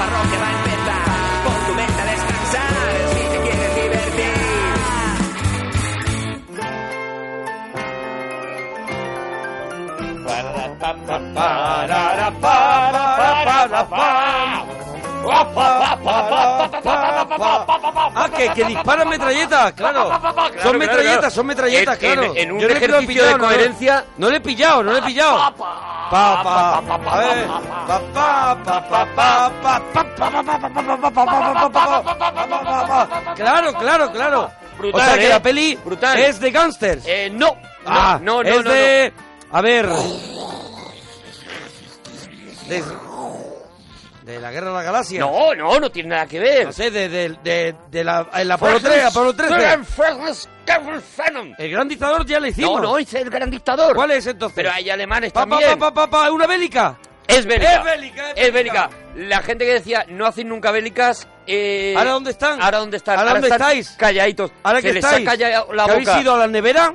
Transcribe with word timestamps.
parroquia 0.00 0.38
va 0.42 0.48
a 0.48 0.54
empezar. 0.58 1.02
Pon 1.44 1.58
tu 1.66 1.72
mente 1.80 2.00
a 2.00 2.06
descansar 2.12 2.72
si 3.12 3.22
te 3.32 3.38
quieres 3.44 3.72
divertir. 3.80 4.34
Ah, 11.36 12.20
que, 18.48 18.54
que 18.54 18.64
disparan 18.64 19.08
metralletas, 19.08 19.72
claro. 19.72 20.08
claro 20.08 20.62
son 20.62 20.78
metralletas, 20.78 21.18
claro. 21.18 21.30
son 21.30 21.46
metralletas, 21.46 21.98
claro. 21.98 22.24
En, 22.24 22.36
en 22.36 22.52
un 22.52 22.60
Yo 22.60 22.68
no 22.68 22.74
ejercicio 22.74 23.06
pillado, 23.06 23.32
de 23.32 23.38
coherencia... 23.38 24.04
No, 24.16 24.30
le 24.30 24.36
he 24.36 24.40
pillado, 24.40 24.82
no 24.82 24.92
le 24.92 24.98
he 24.98 25.02
pillado. 25.02 25.38
A 25.38 27.18
ver. 27.18 27.48
Claro, 33.36 33.72
claro, 33.74 34.12
claro. 34.12 34.50
Brutal, 34.78 35.00
o 35.00 35.04
sea 35.04 35.18
que 35.18 35.28
la 35.28 35.42
peli 35.42 35.78
es 36.16 36.40
de 36.40 36.50
gangsters. 36.50 37.04
Eh, 37.06 37.30
no. 37.30 37.56
Ah, 37.84 38.18
no, 38.20 38.42
no, 38.42 38.48
es 38.48 38.64
de... 38.64 39.12
A 39.52 39.60
ver... 39.60 39.88
De 44.30 44.40
la 44.40 44.50
Guerra 44.52 44.68
de 44.68 44.74
la 44.74 44.82
Galaxia. 44.82 45.20
No, 45.20 45.54
no, 45.54 45.80
no 45.80 45.90
tiene 45.90 46.10
nada 46.10 46.26
que 46.26 46.38
ver. 46.38 46.66
No 46.66 46.72
sé, 46.72 46.90
de, 46.90 47.08
de, 47.08 47.36
de, 47.42 47.74
de 47.90 48.04
la, 48.04 48.28
el 48.34 48.50
Apolo 48.50 48.80
3, 48.80 49.04
Apolo 49.06 49.34
13. 49.34 49.54
El 51.58 51.70
gran 51.70 51.88
dictador 51.88 52.24
ya 52.24 52.38
le 52.40 52.48
hicimos. 52.50 52.80
No, 52.80 52.90
no, 52.90 52.98
es 52.98 53.12
el 53.14 53.28
gran 53.30 53.50
dictador. 53.50 53.94
¿Cuál 53.94 54.12
es 54.12 54.26
entonces? 54.26 54.54
Pero 54.54 54.70
hay 54.72 54.88
alemanes 54.90 55.32
Pa, 55.32 55.46
también. 55.46 55.78
pa, 55.78 55.92
pa, 55.92 56.30
¿Una 56.30 56.46
bélica? 56.46 56.98
Es 57.26 57.46
bélica. 57.46 57.72
Es 57.78 57.84
bélica, 57.84 58.30
es 58.30 58.46
Es 58.46 58.52
bélica. 58.52 58.88
bélica. 59.14 59.28
La 59.28 59.42
gente 59.42 59.64
que 59.64 59.72
decía 59.74 60.04
no 60.08 60.26
hacen 60.26 60.48
nunca 60.48 60.70
bélicas. 60.70 61.28
Eh, 61.46 61.94
¿Ahora 61.96 62.12
dónde 62.12 62.30
están? 62.30 62.60
Ahora 62.62 62.78
dónde 62.78 62.96
están. 62.96 63.18
¿Ahora 63.18 63.32
dónde 63.32 63.48
estáis? 63.48 63.90
Calladitos. 63.90 64.52
¿Ahora 64.62 64.80
Se 64.80 64.86
que 64.88 64.92
les 64.94 65.04
estáis? 65.04 65.24
saca 65.24 65.36
ya 65.36 65.64
la 65.72 65.84
¿Que 65.86 65.90
habéis 65.92 66.08
boca. 66.08 66.20
ido 66.20 66.34
a 66.34 66.38
la 66.38 66.46
nevera? 66.46 66.94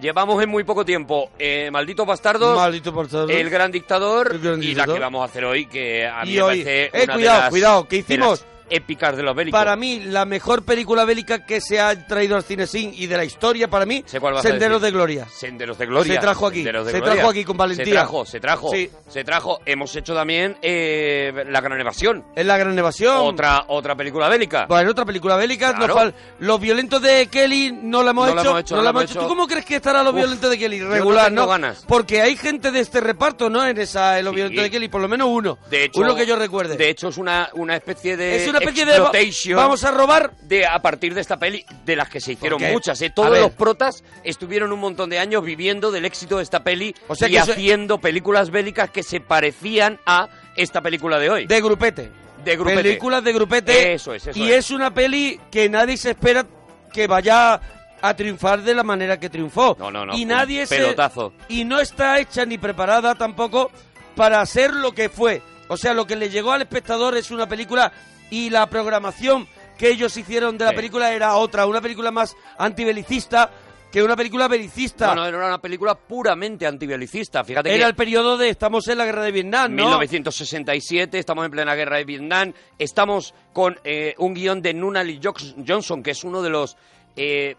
Llevamos 0.00 0.42
en 0.42 0.48
muy 0.50 0.64
poco 0.64 0.84
tiempo 0.84 1.30
eh, 1.38 1.70
Malditos 1.70 2.06
Bastardos, 2.06 2.56
Maldito 2.56 2.92
bastardo. 2.92 3.28
El 3.28 3.48
Gran 3.48 3.70
Dictador 3.70 4.32
El 4.32 4.40
Gran 4.40 4.62
y 4.62 4.74
la 4.74 4.86
que 4.86 4.98
vamos 4.98 5.22
a 5.22 5.24
hacer 5.26 5.44
hoy, 5.44 5.66
que 5.66 6.06
a 6.06 6.24
mí 6.24 6.34
me 6.34 6.42
hoy- 6.42 6.62
parece 6.64 6.84
eh, 6.86 7.04
una 7.04 7.14
cuidado, 7.14 7.36
de 7.36 7.40
las, 7.42 7.50
cuidado, 7.50 7.88
¿qué 7.88 7.96
hicimos? 7.98 8.44
Épicas 8.70 9.16
de 9.16 9.22
los 9.22 9.34
bélicos. 9.34 9.58
Para 9.58 9.76
mí, 9.76 10.00
la 10.00 10.24
mejor 10.24 10.64
película 10.64 11.04
bélica 11.04 11.44
que 11.44 11.60
se 11.60 11.80
ha 11.80 12.06
traído 12.06 12.36
al 12.36 12.42
cine 12.42 12.66
sin 12.66 12.92
y 12.94 13.06
de 13.06 13.16
la 13.16 13.24
historia, 13.24 13.68
para 13.68 13.86
mí, 13.86 14.04
Senderos 14.42 14.80
de 14.82 14.90
Gloria. 14.90 15.26
Senderos 15.32 15.78
de 15.78 15.86
Gloria. 15.86 16.14
Se 16.14 16.20
trajo 16.20 16.46
aquí, 16.46 16.64
se 16.64 16.70
Gloria. 16.72 17.00
trajo 17.02 17.28
aquí 17.30 17.44
con 17.44 17.56
valentía. 17.56 17.84
Se 17.84 17.90
trajo, 17.92 18.24
se 18.26 18.40
trajo. 18.40 18.70
Sí. 18.70 18.90
Se 19.08 19.24
trajo. 19.24 19.60
Hemos 19.66 19.94
hecho 19.96 20.14
también 20.14 20.56
eh, 20.62 21.32
La 21.48 21.60
Gran 21.60 21.80
Evasión. 21.80 22.24
Es 22.34 22.46
la 22.46 22.56
gran 22.56 22.78
evasión. 22.78 23.16
Otra, 23.18 23.64
otra 23.68 23.94
película 23.96 24.28
bélica. 24.28 24.66
Bueno, 24.66 24.90
otra 24.90 25.04
película 25.04 25.36
bélica. 25.36 25.74
Claro. 25.74 25.94
fal- 25.96 26.14
Los 26.40 26.60
violentos 26.60 27.00
de 27.02 27.26
Kelly 27.28 27.72
no 27.72 28.02
la 28.02 28.10
hemos 28.10 28.28
No 28.28 28.34
la 28.34 28.40
hecho. 28.42 28.50
hemos 28.50 28.60
hecho, 28.60 28.76
no 28.76 28.82
la 28.82 28.90
hemos 28.90 29.04
hecho. 29.04 29.20
¿Tú 29.20 29.28
cómo 29.28 29.46
crees 29.46 29.64
que 29.64 29.76
estará 29.76 30.02
los 30.02 30.12
Uf, 30.12 30.18
violentos 30.18 30.50
de 30.50 30.58
Kelly? 30.58 30.80
Regular, 30.80 31.30
¿no? 31.32 31.46
ganas. 31.46 31.84
Porque 31.86 32.20
hay 32.22 32.36
gente 32.36 32.70
de 32.70 32.80
este 32.80 33.00
reparto, 33.00 33.48
¿no? 33.50 33.64
En 33.66 33.78
esa, 33.78 34.18
en 34.18 34.24
los 34.24 34.32
Sí. 34.32 34.36
violentos 34.36 34.64
de 34.64 34.70
Kelly, 34.70 34.88
por 34.88 35.00
lo 35.00 35.08
menos 35.08 35.28
uno. 35.30 35.58
De 35.70 35.84
hecho, 35.84 36.00
uno 36.00 36.14
que 36.14 36.26
yo 36.26 36.36
recuerde. 36.36 36.76
De 36.76 36.88
hecho, 36.90 37.08
es 37.08 37.16
una, 37.18 37.48
una 37.54 37.76
especie 37.76 38.16
de. 38.16 38.36
es 38.36 38.48
una 38.56 38.64
especie 38.64 38.86
de. 38.86 39.54
Vamos 39.54 39.84
a 39.84 39.90
robar. 39.90 40.32
de 40.42 40.66
a 40.66 40.80
partir 40.80 41.14
de 41.14 41.20
esta 41.20 41.36
peli, 41.38 41.64
de 41.84 41.96
las 41.96 42.08
que 42.08 42.20
se 42.20 42.32
hicieron 42.32 42.58
Porque, 42.58 42.72
muchas, 42.72 43.00
¿eh? 43.02 43.10
Todos 43.14 43.38
los 43.38 43.52
protas 43.52 44.04
estuvieron 44.22 44.72
un 44.72 44.80
montón 44.80 45.10
de 45.10 45.18
años 45.18 45.44
viviendo 45.44 45.90
del 45.90 46.04
éxito 46.04 46.36
de 46.38 46.42
esta 46.42 46.62
peli 46.64 46.94
O 47.08 47.14
sea 47.14 47.28
y 47.28 47.36
eso- 47.36 47.52
haciendo 47.52 47.98
películas 47.98 48.50
bélicas 48.50 48.90
que 48.90 49.02
se 49.02 49.20
parecían 49.20 49.98
a 50.06 50.28
esta 50.56 50.80
película 50.80 51.18
de 51.18 51.30
hoy. 51.30 51.46
De 51.46 51.60
grupete. 51.60 52.10
De 52.44 52.56
grupete. 52.56 52.82
Películas 52.82 53.24
de 53.24 53.32
grupete. 53.32 53.92
Eso 53.94 54.12
es, 54.14 54.26
eso 54.26 54.38
Y 54.38 54.50
es. 54.52 54.66
es 54.66 54.70
una 54.70 54.92
peli 54.92 55.40
que 55.50 55.68
nadie 55.68 55.96
se 55.96 56.10
espera 56.10 56.46
que 56.92 57.06
vaya 57.06 57.60
a 58.02 58.14
triunfar 58.16 58.62
de 58.62 58.74
la 58.74 58.82
manera 58.82 59.18
que 59.18 59.30
triunfó. 59.30 59.76
No, 59.78 59.90
no, 59.90 60.04
no, 60.04 60.14
Y 60.14 60.24
nadie 60.26 60.66
se- 60.66 60.76
pelotazo. 60.76 61.32
Y 61.48 61.64
no 61.64 61.80
está 61.80 62.18
hecha 62.20 62.44
ni 62.44 62.58
preparada 62.58 63.14
tampoco 63.14 63.70
para 64.14 64.44
ser 64.46 64.74
lo 64.74 64.92
que 64.92 65.08
fue. 65.08 65.42
O 65.68 65.78
sea, 65.78 65.94
lo 65.94 66.06
que 66.06 66.14
le 66.16 66.28
llegó 66.28 66.52
al 66.52 66.60
espectador 66.60 67.16
es 67.16 67.30
una 67.30 67.48
película 67.48 67.90
y 68.34 68.50
la 68.50 68.66
programación 68.68 69.46
que 69.78 69.88
ellos 69.90 70.16
hicieron 70.16 70.56
de 70.58 70.64
la 70.64 70.70
Sí. 70.70 70.76
película 70.76 71.12
era 71.12 71.34
otra, 71.36 71.66
una 71.66 71.80
película 71.80 72.10
más 72.10 72.36
antibelicista 72.58 73.50
que 73.92 74.02
una 74.02 74.16
película 74.16 74.48
belicista. 74.48 75.14
No, 75.14 75.14
no, 75.14 75.26
era 75.26 75.46
una 75.46 75.60
película 75.60 75.94
puramente 75.94 76.66
antibelicista. 76.66 77.44
Fíjate 77.44 77.68
era 77.72 77.84
que 77.84 77.88
el 77.90 77.94
periodo 77.94 78.36
de 78.36 78.48
estamos 78.48 78.88
en 78.88 78.98
la 78.98 79.04
guerra 79.04 79.22
de 79.22 79.30
Vietnam, 79.30 79.70
¿no? 79.70 79.84
1967, 79.84 81.16
estamos 81.18 81.44
en 81.44 81.52
plena 81.52 81.76
guerra 81.76 81.98
de 81.98 82.04
Vietnam, 82.04 82.52
estamos 82.76 83.34
con 83.52 83.78
eh, 83.84 84.14
un 84.18 84.34
guion 84.34 84.60
de 84.62 84.74
Nunnally 84.74 85.20
Jox- 85.20 85.54
Johnson, 85.66 86.02
que 86.02 86.10
es 86.10 86.24
uno 86.24 86.42
de 86.42 86.50
los 86.50 86.76
eh, 87.16 87.56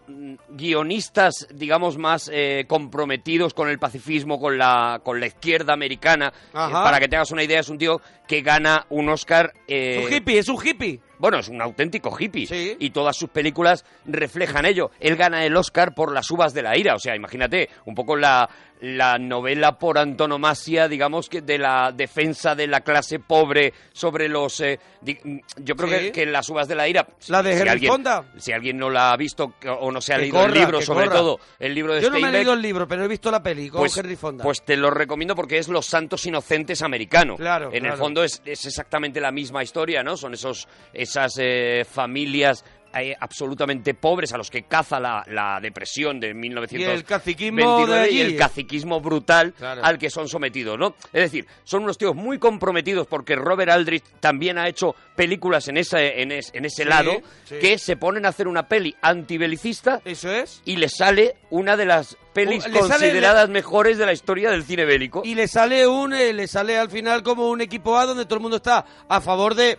guionistas, 0.48 1.46
digamos, 1.54 1.96
más 1.96 2.30
eh, 2.32 2.64
comprometidos 2.66 3.54
con 3.54 3.68
el 3.68 3.78
pacifismo, 3.78 4.38
con 4.38 4.58
la, 4.58 5.00
con 5.02 5.20
la 5.20 5.26
izquierda 5.26 5.72
americana. 5.72 6.32
Eh, 6.68 6.72
para 6.72 6.98
que 7.00 7.08
te 7.08 7.16
hagas 7.16 7.30
una 7.30 7.42
idea, 7.44 7.60
es 7.60 7.68
un 7.68 7.78
tío 7.78 8.00
que 8.26 8.42
gana 8.42 8.86
un 8.90 9.08
Oscar... 9.08 9.52
eh, 9.68 10.00
Es 10.00 10.06
un 10.06 10.12
hippie, 10.12 10.38
es 10.38 10.48
un 10.48 10.58
hippie. 10.66 11.00
Bueno, 11.18 11.38
es 11.38 11.48
un 11.48 11.60
auténtico 11.62 12.16
hippie. 12.18 12.46
Sí. 12.46 12.76
Y 12.78 12.90
todas 12.90 13.16
sus 13.16 13.30
películas 13.30 13.84
reflejan 14.04 14.66
ello. 14.66 14.90
Él 15.00 15.16
gana 15.16 15.44
el 15.44 15.56
Oscar 15.56 15.94
por 15.94 16.12
Las 16.12 16.30
uvas 16.30 16.52
de 16.54 16.62
la 16.62 16.76
ira. 16.76 16.94
O 16.94 16.98
sea, 16.98 17.14
imagínate, 17.16 17.68
un 17.84 17.94
poco 17.94 18.16
la, 18.16 18.48
la 18.80 19.18
novela 19.18 19.78
por 19.78 19.98
antonomasia, 19.98 20.88
digamos, 20.88 21.28
que 21.28 21.40
de 21.42 21.58
la 21.58 21.92
defensa 21.92 22.54
de 22.54 22.66
la 22.66 22.80
clase 22.80 23.18
pobre 23.18 23.72
sobre 23.92 24.28
los... 24.28 24.60
eh, 24.60 24.78
di- 25.00 25.18
yo 25.58 25.76
creo 25.76 25.88
Sí. 25.88 25.94
que, 26.06 26.12
que 26.12 26.26
Las 26.26 26.48
uvas 26.48 26.68
de 26.68 26.74
la 26.74 26.88
ira... 26.88 27.06
La 27.28 27.42
de 27.42 27.52
si 27.52 27.58
Henry 27.58 27.70
alguien, 27.70 27.92
Fonda. 27.92 28.24
Si 28.36 28.52
alguien 28.52 28.76
no 28.76 28.90
la 28.90 29.12
ha 29.12 29.16
visto 29.16 29.54
o 29.80 29.90
no 29.90 30.00
se 30.00 30.12
ha 30.12 30.16
Que 30.16 30.22
leído 30.22 30.38
corra, 30.40 30.52
el 30.52 30.58
libro, 30.60 30.82
sobre 30.82 31.06
corra. 31.06 31.18
todo 31.18 31.40
el 31.58 31.74
libro 31.74 31.94
de 31.94 32.02
Yo 32.02 32.10
no 32.10 32.18
me 32.20 32.28
he 32.28 32.32
leído 32.32 32.52
el 32.52 32.60
libro, 32.62 32.86
pero 32.86 33.04
he 33.04 33.08
visto 33.08 33.30
la 33.30 33.42
peli 33.42 33.68
con 33.70 33.80
pues, 33.80 33.96
Henry 33.96 34.16
Fonda. 34.16 34.42
pues 34.44 34.62
te 34.64 34.76
lo 34.76 34.90
recomiendo 34.90 35.34
porque 35.34 35.58
es 35.58 35.68
Los 35.68 35.86
Santos 35.86 36.26
Inocentes 36.26 36.82
americano. 36.82 37.36
Claro, 37.36 37.70
En 37.72 37.86
el 37.86 37.94
fondo 37.94 38.22
es, 38.24 38.42
es 38.44 38.66
exactamente 38.66 39.20
la 39.20 39.30
misma 39.32 39.62
historia, 39.62 40.02
¿no? 40.02 40.16
Son 40.16 40.34
esos, 40.34 40.68
esas 41.06 41.32
eh, 41.38 41.84
familias 41.90 42.64
eh, 42.98 43.14
absolutamente 43.20 43.92
pobres 43.92 44.32
a 44.32 44.38
los 44.38 44.50
que 44.50 44.62
caza 44.62 44.98
la, 44.98 45.22
la 45.28 45.58
depresión 45.60 46.18
de 46.18 46.32
1929 46.32 46.94
Y 46.94 46.96
el 46.98 47.04
caciquismo 47.04 47.86
de 47.86 47.98
allí. 48.00 48.16
y 48.16 48.20
el 48.22 48.36
caciquismo 48.36 49.00
brutal 49.02 49.52
Claro. 49.52 49.84
al 49.84 49.98
que 49.98 50.08
son 50.08 50.28
sometidos, 50.28 50.78
¿no? 50.78 50.94
Es 51.12 51.20
decir, 51.30 51.46
son 51.62 51.82
unos 51.82 51.98
tíos 51.98 52.14
muy 52.14 52.38
comprometidos 52.38 53.06
porque 53.06 53.36
Robert 53.36 53.70
Aldrich 53.70 54.02
también 54.18 54.56
ha 54.56 54.66
hecho 54.66 54.94
películas 55.14 55.68
en 55.68 55.76
ese, 55.76 56.22
en 56.22 56.32
es- 56.32 56.50
en 56.54 56.64
ese 56.64 56.84
Sí, 56.84 56.88
lado 56.88 57.12
sí. 57.44 57.56
que 57.60 57.76
se 57.78 57.96
ponen 57.98 58.24
a 58.24 58.30
hacer 58.30 58.48
una 58.48 58.66
peli 58.66 58.94
antibelicista 59.02 60.00
Eso 60.04 60.30
es. 60.32 60.62
y 60.64 60.76
le 60.76 60.88
sale 60.88 61.36
una 61.50 61.76
de 61.76 61.84
las 61.84 62.16
pelis 62.32 62.62
sale- 62.62 62.78
consideradas 62.80 63.48
mejores 63.50 63.98
de 63.98 64.06
la 64.06 64.12
historia 64.14 64.50
del 64.50 64.62
cine 64.64 64.86
bélico. 64.86 65.20
Y 65.24 65.34
le 65.34 65.48
sale 65.48 65.86
un 65.86 66.14
eh, 66.14 66.32
le 66.32 66.46
sale 66.48 66.78
al 66.78 66.90
final 66.90 67.22
como 67.22 67.50
un 67.50 67.60
equipo 67.60 67.98
A 67.98 68.06
donde 68.06 68.24
todo 68.24 68.36
el 68.36 68.42
mundo 68.42 68.56
está 68.56 68.86
a 69.08 69.20
favor 69.20 69.54
de 69.54 69.78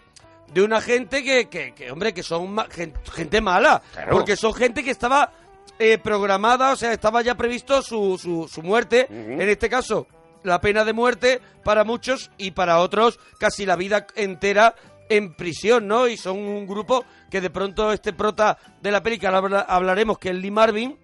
de 0.53 0.61
una 0.61 0.81
gente 0.81 1.23
que, 1.23 1.47
que, 1.49 1.73
que, 1.73 1.91
hombre, 1.91 2.13
que 2.13 2.23
son 2.23 2.53
ma- 2.53 2.67
gen- 2.69 2.93
gente, 3.13 3.41
mala. 3.41 3.81
Claro. 3.93 4.11
Porque 4.11 4.35
son 4.35 4.53
gente 4.53 4.83
que 4.83 4.91
estaba 4.91 5.31
eh, 5.79 5.97
programada, 5.97 6.71
o 6.71 6.75
sea, 6.75 6.93
estaba 6.93 7.21
ya 7.21 7.35
previsto 7.35 7.81
su, 7.81 8.17
su, 8.17 8.47
su 8.47 8.61
muerte. 8.63 9.07
En 9.09 9.41
este 9.41 9.69
caso, 9.69 10.07
la 10.43 10.59
pena 10.61 10.83
de 10.85 10.93
muerte 10.93 11.41
para 11.63 11.83
muchos 11.83 12.31
y 12.37 12.51
para 12.51 12.79
otros 12.79 13.19
casi 13.39 13.65
la 13.65 13.75
vida 13.75 14.07
entera 14.15 14.73
en 15.09 15.33
prisión, 15.35 15.87
¿no? 15.87 16.07
Y 16.07 16.17
son 16.17 16.37
un 16.39 16.65
grupo 16.67 17.05
que 17.29 17.41
de 17.41 17.49
pronto 17.49 17.91
este 17.93 18.13
prota 18.13 18.57
de 18.81 18.91
la 18.91 19.01
habla- 19.37 19.61
hablaremos, 19.67 20.17
que 20.17 20.29
es 20.29 20.35
Lee 20.35 20.51
Marvin, 20.51 20.97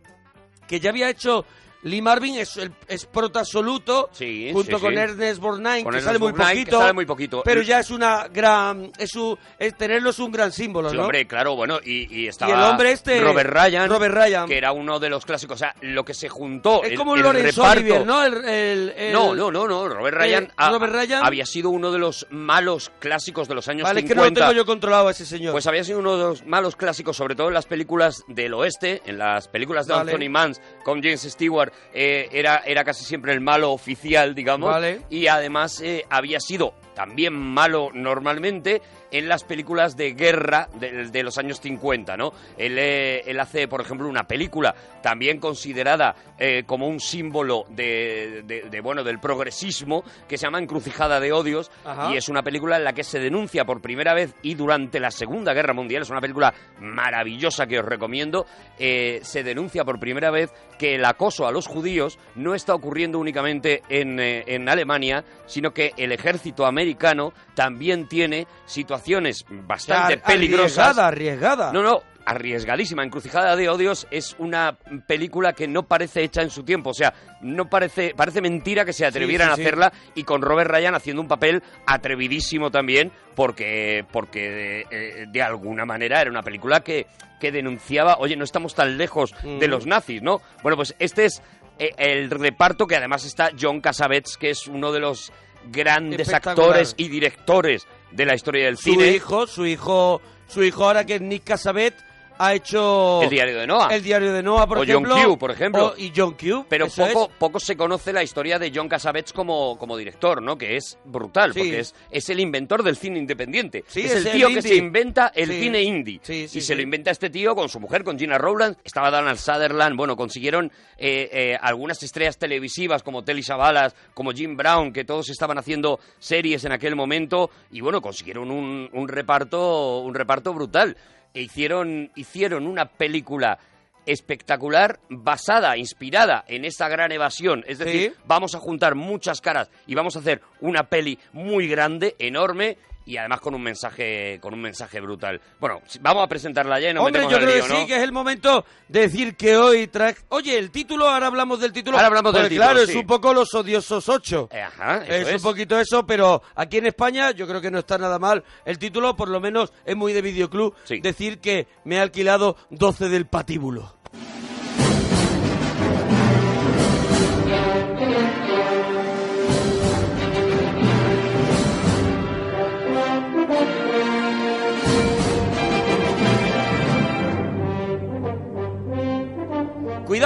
que 0.67 0.79
ya 0.79 0.89
había 0.89 1.09
hecho... 1.09 1.45
Lee 1.83 2.01
Marvin 2.01 2.35
es, 2.38 2.57
el, 2.57 2.71
es 2.88 3.05
prota 3.05 3.39
absoluto 3.39 4.09
Sí, 4.13 4.49
junto 4.53 4.77
sí, 4.77 4.81
con 4.83 4.94
sí. 4.94 4.99
Ernest 4.99 5.39
Borgnine, 5.41 5.83
Con 5.83 5.91
que 5.91 5.97
Ernest 5.99 6.05
sale 6.05 6.19
muy 6.19 6.31
Borgnine, 6.31 6.49
que 6.53 6.59
poquito. 6.61 6.79
sale 6.79 6.94
muy 6.94 7.05
poquito. 7.05 7.41
Pero 7.44 7.61
Y- 7.61 7.66
ya 7.66 7.79
es 7.79 7.89
una 7.91 8.27
gran. 8.29 8.91
Es 8.97 9.09
su, 9.12 9.38
es 9.59 9.75
tenerlo 9.77 10.09
es 10.12 10.19
un 10.19 10.31
gran 10.31 10.51
símbolo, 10.51 10.89
Sí, 10.89 10.95
¿no? 10.95 11.03
hombre, 11.03 11.27
claro, 11.27 11.56
bueno, 11.56 11.80
y, 11.83 12.21
y 12.24 12.27
estaba 12.27 12.51
Y 12.51 12.56
el 12.56 12.62
hombre 12.63 12.91
este, 12.94 13.19
Robert 13.21 13.50
Ryan, 13.50 13.89
Robert 13.89 14.15
Ryan. 14.15 14.47
que 14.47 14.57
era 14.57 14.71
uno 14.71 15.00
de 15.00 15.09
los 15.09 15.25
clásicos, 15.25 15.56
o 15.56 15.59
sea, 15.59 15.75
lo 15.81 16.03
que 16.06 16.13
se 16.13 16.30
juntó, 16.30 16.83
es 16.83 16.91
el, 16.91 16.97
como 16.97 17.12
un 17.12 17.18
el 17.18 17.24
Laurence 17.24 17.51
reparto- 17.62 17.71
Olivier, 17.80 18.06
¿no? 18.06 18.24
El, 18.24 19.12
No, 19.12 19.35
no, 19.35 19.51
no, 19.51 19.68
no, 19.68 19.89
Robert 19.89 20.18
Ryan, 20.18 20.51
ha- 20.57 20.69
Robert 20.71 20.94
Ryan- 20.94 21.24
había 21.25 21.45
sido 21.45 21.69
uno 21.69 21.91
de 21.91 22.00
los 22.00 22.27
malos 22.30 22.91
clásicos 23.00 23.47
de 23.47 23.56
los 23.56 23.68
años 23.68 23.83
Vale, 23.83 24.00
es 24.01 24.06
que 24.06 24.13
50. 24.13 24.39
no 24.39 24.45
lo 24.45 24.51
tengo 24.51 24.57
yo 24.62 24.65
controlado 24.65 25.07
a 25.07 25.12
ese 25.12 25.25
señor. 25.25 25.51
Pues 25.51 25.68
había 25.68 25.83
sido 25.83 26.00
uno 26.00 26.18
de 26.18 26.24
los 26.24 26.45
malos 26.45 26.75
clásicos, 26.75 27.18
sobre 27.18 27.35
todo 27.35 27.50
en 27.50 27.53
las 27.53 27.65
películas 27.65 28.24
del 28.27 28.53
oeste, 28.53 29.01
en 29.06 29.18
las 29.18 29.47
películas 29.47 29.85
de 29.88 29.94
Vale. 29.94 30.12
Anthony 30.12 30.30
Mann 30.30 30.53
con 30.83 31.01
James 31.01 31.21
Stewart 31.24 31.72
eh, 31.93 32.29
era, 32.31 32.63
era 32.65 32.83
casi 32.83 33.03
siempre 33.03 33.33
el 33.33 33.41
malo 33.41 33.71
oficial, 33.71 34.33
digamos. 34.35 34.69
Vale. 34.69 35.01
Y 35.09 35.27
además 35.27 35.81
eh, 35.81 36.05
había 36.09 36.39
sido 36.39 36.73
también 36.95 37.33
malo 37.33 37.89
normalmente 37.93 38.81
en 39.13 39.30
las 39.30 39.45
películas 39.45 39.95
de 39.95 40.12
guerra 40.13 40.68
de, 40.77 41.07
de 41.10 41.24
los 41.24 41.38
años 41.38 41.62
50, 41.62 42.18
¿no? 42.18 42.33
Él, 42.57 42.77
eh, 42.77 43.21
él 43.25 43.39
hace, 43.39 43.69
por 43.69 43.80
ejemplo, 43.80 44.10
una 44.10 44.24
película 44.27 44.75
también 45.01 45.39
considerada 45.39 46.15
eh, 46.38 46.63
como 46.65 46.88
un 46.89 47.00
símbolo 47.00 47.63
de, 47.69 48.44
de- 48.45 48.63
de, 48.69 48.81
bueno, 48.81 49.04
del 49.04 49.19
progresismo 49.19 50.04
que 50.27 50.38
se 50.38 50.48
llama 50.48 50.60
Encrucijada 50.60 51.19
de 51.19 51.31
Odios 51.31 51.71
Ajá. 51.86 52.12
y 52.13 52.18
es 52.18 52.27
una 52.27 52.42
película 52.44 52.75
en 52.77 52.83
la 52.83 52.94
que 52.94 53.04
se 53.04 53.19
denuncia 53.19 53.63
por 53.65 53.81
primera 53.81 54.13
vez 54.13 54.33
y 54.42 54.56
durante 54.56 55.00
la 55.00 55.12
Segunda 55.12 55.54
Guerra 55.54 55.74
Mundial, 55.74 56.01
es 56.01 56.09
una 56.09 56.19
película 56.21 56.54
maravillosa 56.80 57.68
que 57.68 57.80
os 57.80 57.86
recomiendo, 57.86 58.45
eh, 58.80 59.19
se 59.21 59.44
denuncia 59.44 59.86
por 59.86 60.00
primera 60.00 60.31
vez 60.31 60.51
que 60.80 60.95
el 60.95 61.06
acoso 61.06 61.45
a 61.48 61.51
los 61.51 61.68
judíos 61.68 62.18
no 62.36 62.56
está 62.56 62.74
ocurriendo 62.74 63.19
únicamente 63.19 63.83
en, 63.89 64.19
en 64.19 64.68
Alemania, 64.68 65.24
sino 65.45 65.71
que 65.71 65.94
el 65.98 66.12
ejército 66.12 66.66
americano 66.66 67.31
también 67.54 68.07
tiene 68.07 68.48
situaciones 68.66 69.02
bastante 69.50 70.13
Ar- 70.13 70.21
peligrosas. 70.23 70.97
Arriesgada, 70.97 71.07
arriesgada. 71.07 71.73
No, 71.73 71.81
no, 71.83 72.01
arriesgadísima. 72.25 73.03
Encrucijada 73.03 73.55
de 73.55 73.69
Odios 73.69 74.07
es 74.11 74.35
una 74.39 74.77
película 75.07 75.53
que 75.53 75.67
no 75.67 75.83
parece 75.83 76.23
hecha 76.23 76.41
en 76.41 76.50
su 76.50 76.63
tiempo. 76.63 76.91
O 76.91 76.94
sea, 76.94 77.13
no 77.41 77.69
parece, 77.69 78.13
parece 78.15 78.41
mentira 78.41 78.85
que 78.85 78.94
se 78.94 79.05
atrevieran 79.05 79.47
sí, 79.50 79.53
a 79.53 79.55
sí. 79.55 79.61
hacerla 79.61 79.94
y 80.15 80.23
con 80.23 80.41
Robert 80.41 80.69
Ryan 80.71 80.95
haciendo 80.95 81.21
un 81.21 81.27
papel 81.27 81.61
atrevidísimo 81.85 82.71
también 82.71 83.11
porque, 83.35 84.05
porque 84.11 84.85
eh, 84.89 85.25
de 85.29 85.41
alguna 85.41 85.85
manera 85.85 86.21
era 86.21 86.29
una 86.29 86.44
película 86.44 86.81
que, 86.81 87.07
que 87.39 87.51
denunciaba, 87.51 88.17
oye, 88.19 88.35
no 88.35 88.44
estamos 88.44 88.73
tan 88.75 88.97
lejos 88.97 89.33
de 89.44 89.67
Mm. 89.67 89.71
los 89.71 89.85
nazis, 89.85 90.21
¿no? 90.21 90.41
Bueno, 90.61 90.75
pues 90.77 90.95
este 90.99 91.25
es 91.25 91.41
eh, 91.79 91.89
el 91.97 92.29
reparto 92.29 92.88
que 92.88 92.95
además 92.95 93.25
está 93.25 93.49
John 93.59 93.81
Cassavetes, 93.81 94.38
que 94.38 94.51
es 94.51 94.67
uno 94.67 94.91
de 94.91 94.99
los 94.99 95.31
grandes 95.71 96.33
actores 96.33 96.94
y 96.97 97.07
directores 97.07 97.88
de 98.15 98.25
la 98.25 98.36
historia 98.36 98.65
del 98.65 98.77
su 98.77 98.92
cine. 98.92 99.12
hijo, 99.12 99.48
su 99.48 99.65
hijo, 99.65 100.21
su 100.48 100.63
hijo 100.63 100.86
ahora 100.86 101.06
que 101.06 101.15
es 101.15 101.21
Nick 101.21 101.44
Cassavet 101.44 101.95
ha 102.38 102.53
hecho 102.53 103.21
El 103.21 103.30
diario 103.30 103.57
de 103.59 103.68
Noah. 103.68 103.88
el 103.94 104.03
diario 104.03 104.33
de 104.33 104.41
Noah, 104.44 104.68
por 104.68 104.77
O 104.77 104.81
John 104.81 104.89
ejemplo, 105.06 105.15
Q, 105.15 105.38
por 105.38 105.51
ejemplo. 105.51 105.85
o- 105.88 105.97
y 105.97 106.12
John 106.15 106.33
Q, 106.35 106.65
Pero 106.69 106.88
poco, 106.88 107.24
es. 107.31 107.38
poco 107.38 107.59
se 107.59 107.75
conoce 107.77 108.12
la 108.13 108.24
historia 108.24 108.59
de 108.59 108.71
John 108.74 108.88
Cassavetes 108.89 109.33
como, 109.33 109.77
como 109.77 109.95
director, 109.97 110.41
¿no? 110.41 110.57
Que 110.57 110.77
es 110.77 110.97
brutal, 111.06 111.53
Sí. 111.53 111.59
porque 111.59 111.80
es, 111.80 111.95
es 112.12 112.30
el 112.30 112.39
inventor 112.39 112.83
del 112.83 112.95
cine 112.97 113.19
independiente. 113.19 113.83
Sí, 113.88 114.01
es, 114.01 114.12
es 114.13 114.18
el 114.21 114.27
el 114.27 114.33
tío 114.33 114.47
que 114.50 114.62
se 114.62 114.75
inventa 114.75 115.31
el 115.35 115.50
Sí. 115.50 115.59
cine 115.62 115.81
indie. 115.81 116.19
Y 116.27 116.47
se 116.62 116.75
lo 116.75 116.81
inventa 116.81 117.12
este 117.12 117.30
tío 117.30 117.56
con 117.56 117.69
su 117.69 117.80
mujer, 117.80 118.03
con 118.03 118.18
Gina 118.18 118.38
Rowland. 118.38 118.77
Estaba 118.83 119.12
Donald 119.12 119.38
Sutherland. 119.38 119.95
Bueno, 119.95 120.15
consiguieron 120.15 120.71
eh, 120.97 121.30
eh, 121.31 121.57
algunas 121.62 122.01
estrellas 122.03 122.38
televisivas 122.38 123.03
como 123.03 123.24
Telly 123.24 123.44
Savalas, 123.44 123.95
como 124.13 124.31
Jim 124.31 124.56
Brown, 124.56 124.94
que 124.94 125.03
todos 125.06 125.30
estaban 125.30 125.57
haciendo 125.57 126.00
series 126.19 126.63
en 126.65 126.71
aquel 126.71 126.95
momento. 126.95 127.50
Y 127.71 127.81
bueno, 127.81 128.01
consiguieron 128.01 128.50
un, 128.51 128.89
un 128.94 129.07
reparto, 129.07 130.00
un 130.00 130.13
reparto 130.13 130.53
brutal. 130.53 130.95
E 131.33 131.41
hicieron, 131.41 132.12
hicieron 132.15 132.68
una 132.68 132.85
película 132.85 133.57
espectacular 134.06 135.00
basada, 135.09 135.77
inspirada 135.77 136.44
en 136.47 136.65
esta 136.65 136.88
gran 136.89 137.12
evasión. 137.12 137.63
Es 137.68 137.80
decir, 137.80 138.12
Sí. 138.12 138.19
vamos 138.25 138.53
a 138.53 138.59
juntar 138.59 138.95
muchas 138.95 139.39
caras 139.41 139.69
y 139.88 139.95
vamos 139.95 140.15
a 140.15 140.19
hacer 140.19 140.41
una 140.62 140.83
peli 140.89 141.18
muy 141.31 141.68
grande, 141.68 142.15
enorme 142.19 142.77
y 143.05 143.17
además 143.17 143.39
con 143.41 143.53
un 143.55 143.61
mensaje 143.61 144.39
con 144.41 144.53
un 144.53 144.61
mensaje 144.61 145.00
brutal. 145.01 145.41
Bueno, 145.59 145.81
vamos 146.01 146.23
a 146.23 146.27
presentarla 146.27 146.79
ya 146.79 146.91
y 146.91 146.94
nos 146.94 147.05
Hombre, 147.05 147.23
metemos 147.23 147.31
yo 147.31 147.45
creo 147.45 147.55
lío, 147.57 147.63
que 147.67 147.73
¿no? 147.73 147.79
sí, 147.81 147.88
que 147.88 147.95
es 147.97 148.03
el 148.03 148.11
momento 148.11 148.65
de 148.88 149.00
decir 149.01 149.35
que 149.35 149.57
hoy 149.57 149.88
trae... 149.88 150.15
Oye, 150.29 150.57
el 150.57 150.71
título, 150.71 151.09
ahora 151.09 151.27
hablamos 151.27 151.59
del 151.59 151.73
título. 151.73 151.97
Ahora 151.97 152.07
hablamos 152.07 152.33
del 152.33 152.44
título, 152.50 152.63
claro, 152.65 152.85
sí. 152.85 152.91
es 152.91 152.95
un 152.97 153.07
poco 153.07 153.33
Los 153.33 153.53
Odiosos 153.53 154.07
8. 154.09 154.50
Eh, 154.51 154.61
Ajá, 154.61 155.03
Es, 155.05 155.21
eso 155.21 155.29
es. 155.29 155.35
un 155.38 155.41
poquito 155.51 155.79
eso, 155.79 156.05
pero 156.05 156.41
aquí 156.55 156.77
en 156.77 156.85
España 156.88 157.31
yo 157.31 157.47
creo 157.47 157.61
que 157.61 157.71
no 157.71 157.79
está 157.79 157.97
nada 157.97 158.19
mal. 158.19 158.44
El 158.65 158.77
título, 158.77 159.15
por 159.15 159.29
lo 159.29 159.39
menos, 159.39 159.73
es 159.85 159.95
muy 159.95 160.13
de 160.13 160.21
videoclub. 160.21 160.73
Sí. 160.85 160.99
Decir 160.99 161.39
que 161.39 161.67
me 161.85 161.95
he 161.95 161.99
alquilado 161.99 162.56
12 162.69 163.09
del 163.09 163.25
patíbulo. 163.27 163.95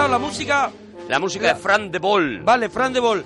La 0.05 0.19
música 0.19 0.71
La 1.09 1.17
música 1.19 1.53
de 1.53 1.59
Fran 1.59 1.89
de 1.89 1.99
Boll. 1.99 2.41
Vale, 2.43 2.69
Fran 2.69 2.93
de 2.93 2.99
Bol. 2.99 3.23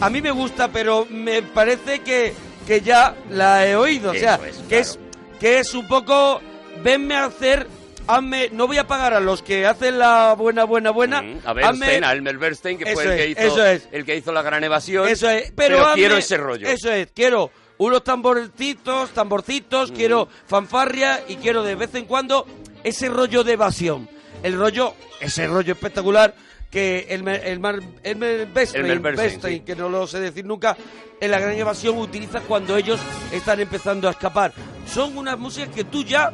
A 0.00 0.08
mí 0.08 0.22
me 0.22 0.30
gusta, 0.30 0.68
pero 0.68 1.06
me 1.10 1.42
parece 1.42 2.00
que, 2.00 2.32
que 2.66 2.80
ya 2.80 3.14
la 3.30 3.66
he 3.66 3.76
oído. 3.76 4.12
O 4.12 4.14
sea, 4.14 4.36
es, 4.36 4.40
que, 4.40 4.62
claro. 4.68 4.82
es, 4.82 4.98
que 5.40 5.58
es 5.58 5.74
un 5.74 5.86
poco. 5.88 6.40
Venme 6.82 7.14
a 7.16 7.26
hacer. 7.26 7.66
Hazme, 8.06 8.50
no 8.52 8.66
voy 8.66 8.76
a 8.78 8.86
pagar 8.86 9.14
a 9.14 9.20
los 9.20 9.40
que 9.42 9.66
hacen 9.66 9.98
la 9.98 10.34
buena, 10.34 10.64
buena, 10.64 10.90
buena. 10.90 11.22
Mm, 11.22 11.38
a 11.44 11.52
hazme- 11.52 11.54
Bernstein, 11.54 12.04
a 12.04 12.12
Elmer 12.12 12.38
Bernstein, 12.38 12.78
que 12.78 12.92
fue 12.92 13.04
el 13.04 13.16
que, 13.34 13.42
es, 13.42 13.46
hizo, 13.52 13.64
es. 13.66 13.88
el 13.92 14.04
que 14.04 14.16
hizo 14.16 14.30
la 14.32 14.42
gran 14.42 14.62
evasión. 14.62 15.08
Eso 15.08 15.28
es, 15.30 15.52
pero, 15.56 15.78
hazme- 15.86 15.94
quiero 15.94 16.16
ese 16.16 16.36
rollo. 16.36 16.68
Eso 16.68 16.90
es, 16.92 17.08
quiero 17.14 17.50
unos 17.78 18.04
tamborcitos, 18.04 19.10
tamborcitos, 19.10 19.90
Mm. 19.90 19.94
quiero 19.94 20.28
fanfarria 20.46 21.22
y 21.28 21.36
quiero 21.36 21.62
de 21.62 21.74
vez 21.76 21.94
en 21.94 22.04
cuando 22.04 22.46
ese 22.82 23.08
rollo 23.08 23.42
de 23.42 23.52
evasión. 23.54 24.08
El 24.44 24.56
rollo, 24.58 24.94
ese 25.20 25.46
rollo 25.48 25.72
espectacular 25.72 26.34
que 26.70 27.06
el, 27.08 27.26
el, 27.26 27.60
Mar- 27.60 27.80
Elmer 28.02 28.46
Bernstein, 28.46 29.02
Bernstein, 29.02 29.58
sí. 29.58 29.60
que 29.64 29.74
no 29.74 29.88
lo 29.88 30.06
sé 30.06 30.20
decir 30.20 30.44
nunca, 30.44 30.76
en 31.20 31.30
la 31.30 31.38
gran 31.40 31.54
evasión 31.56 31.96
utiliza 31.98 32.40
cuando 32.40 32.76
ellos 32.76 33.00
están 33.32 33.58
empezando 33.60 34.06
a 34.06 34.10
escapar. 34.10 34.52
Son 34.86 35.16
unas 35.16 35.38
músicas 35.38 35.70
que 35.74 35.84
tú 35.84 36.04
ya 36.04 36.30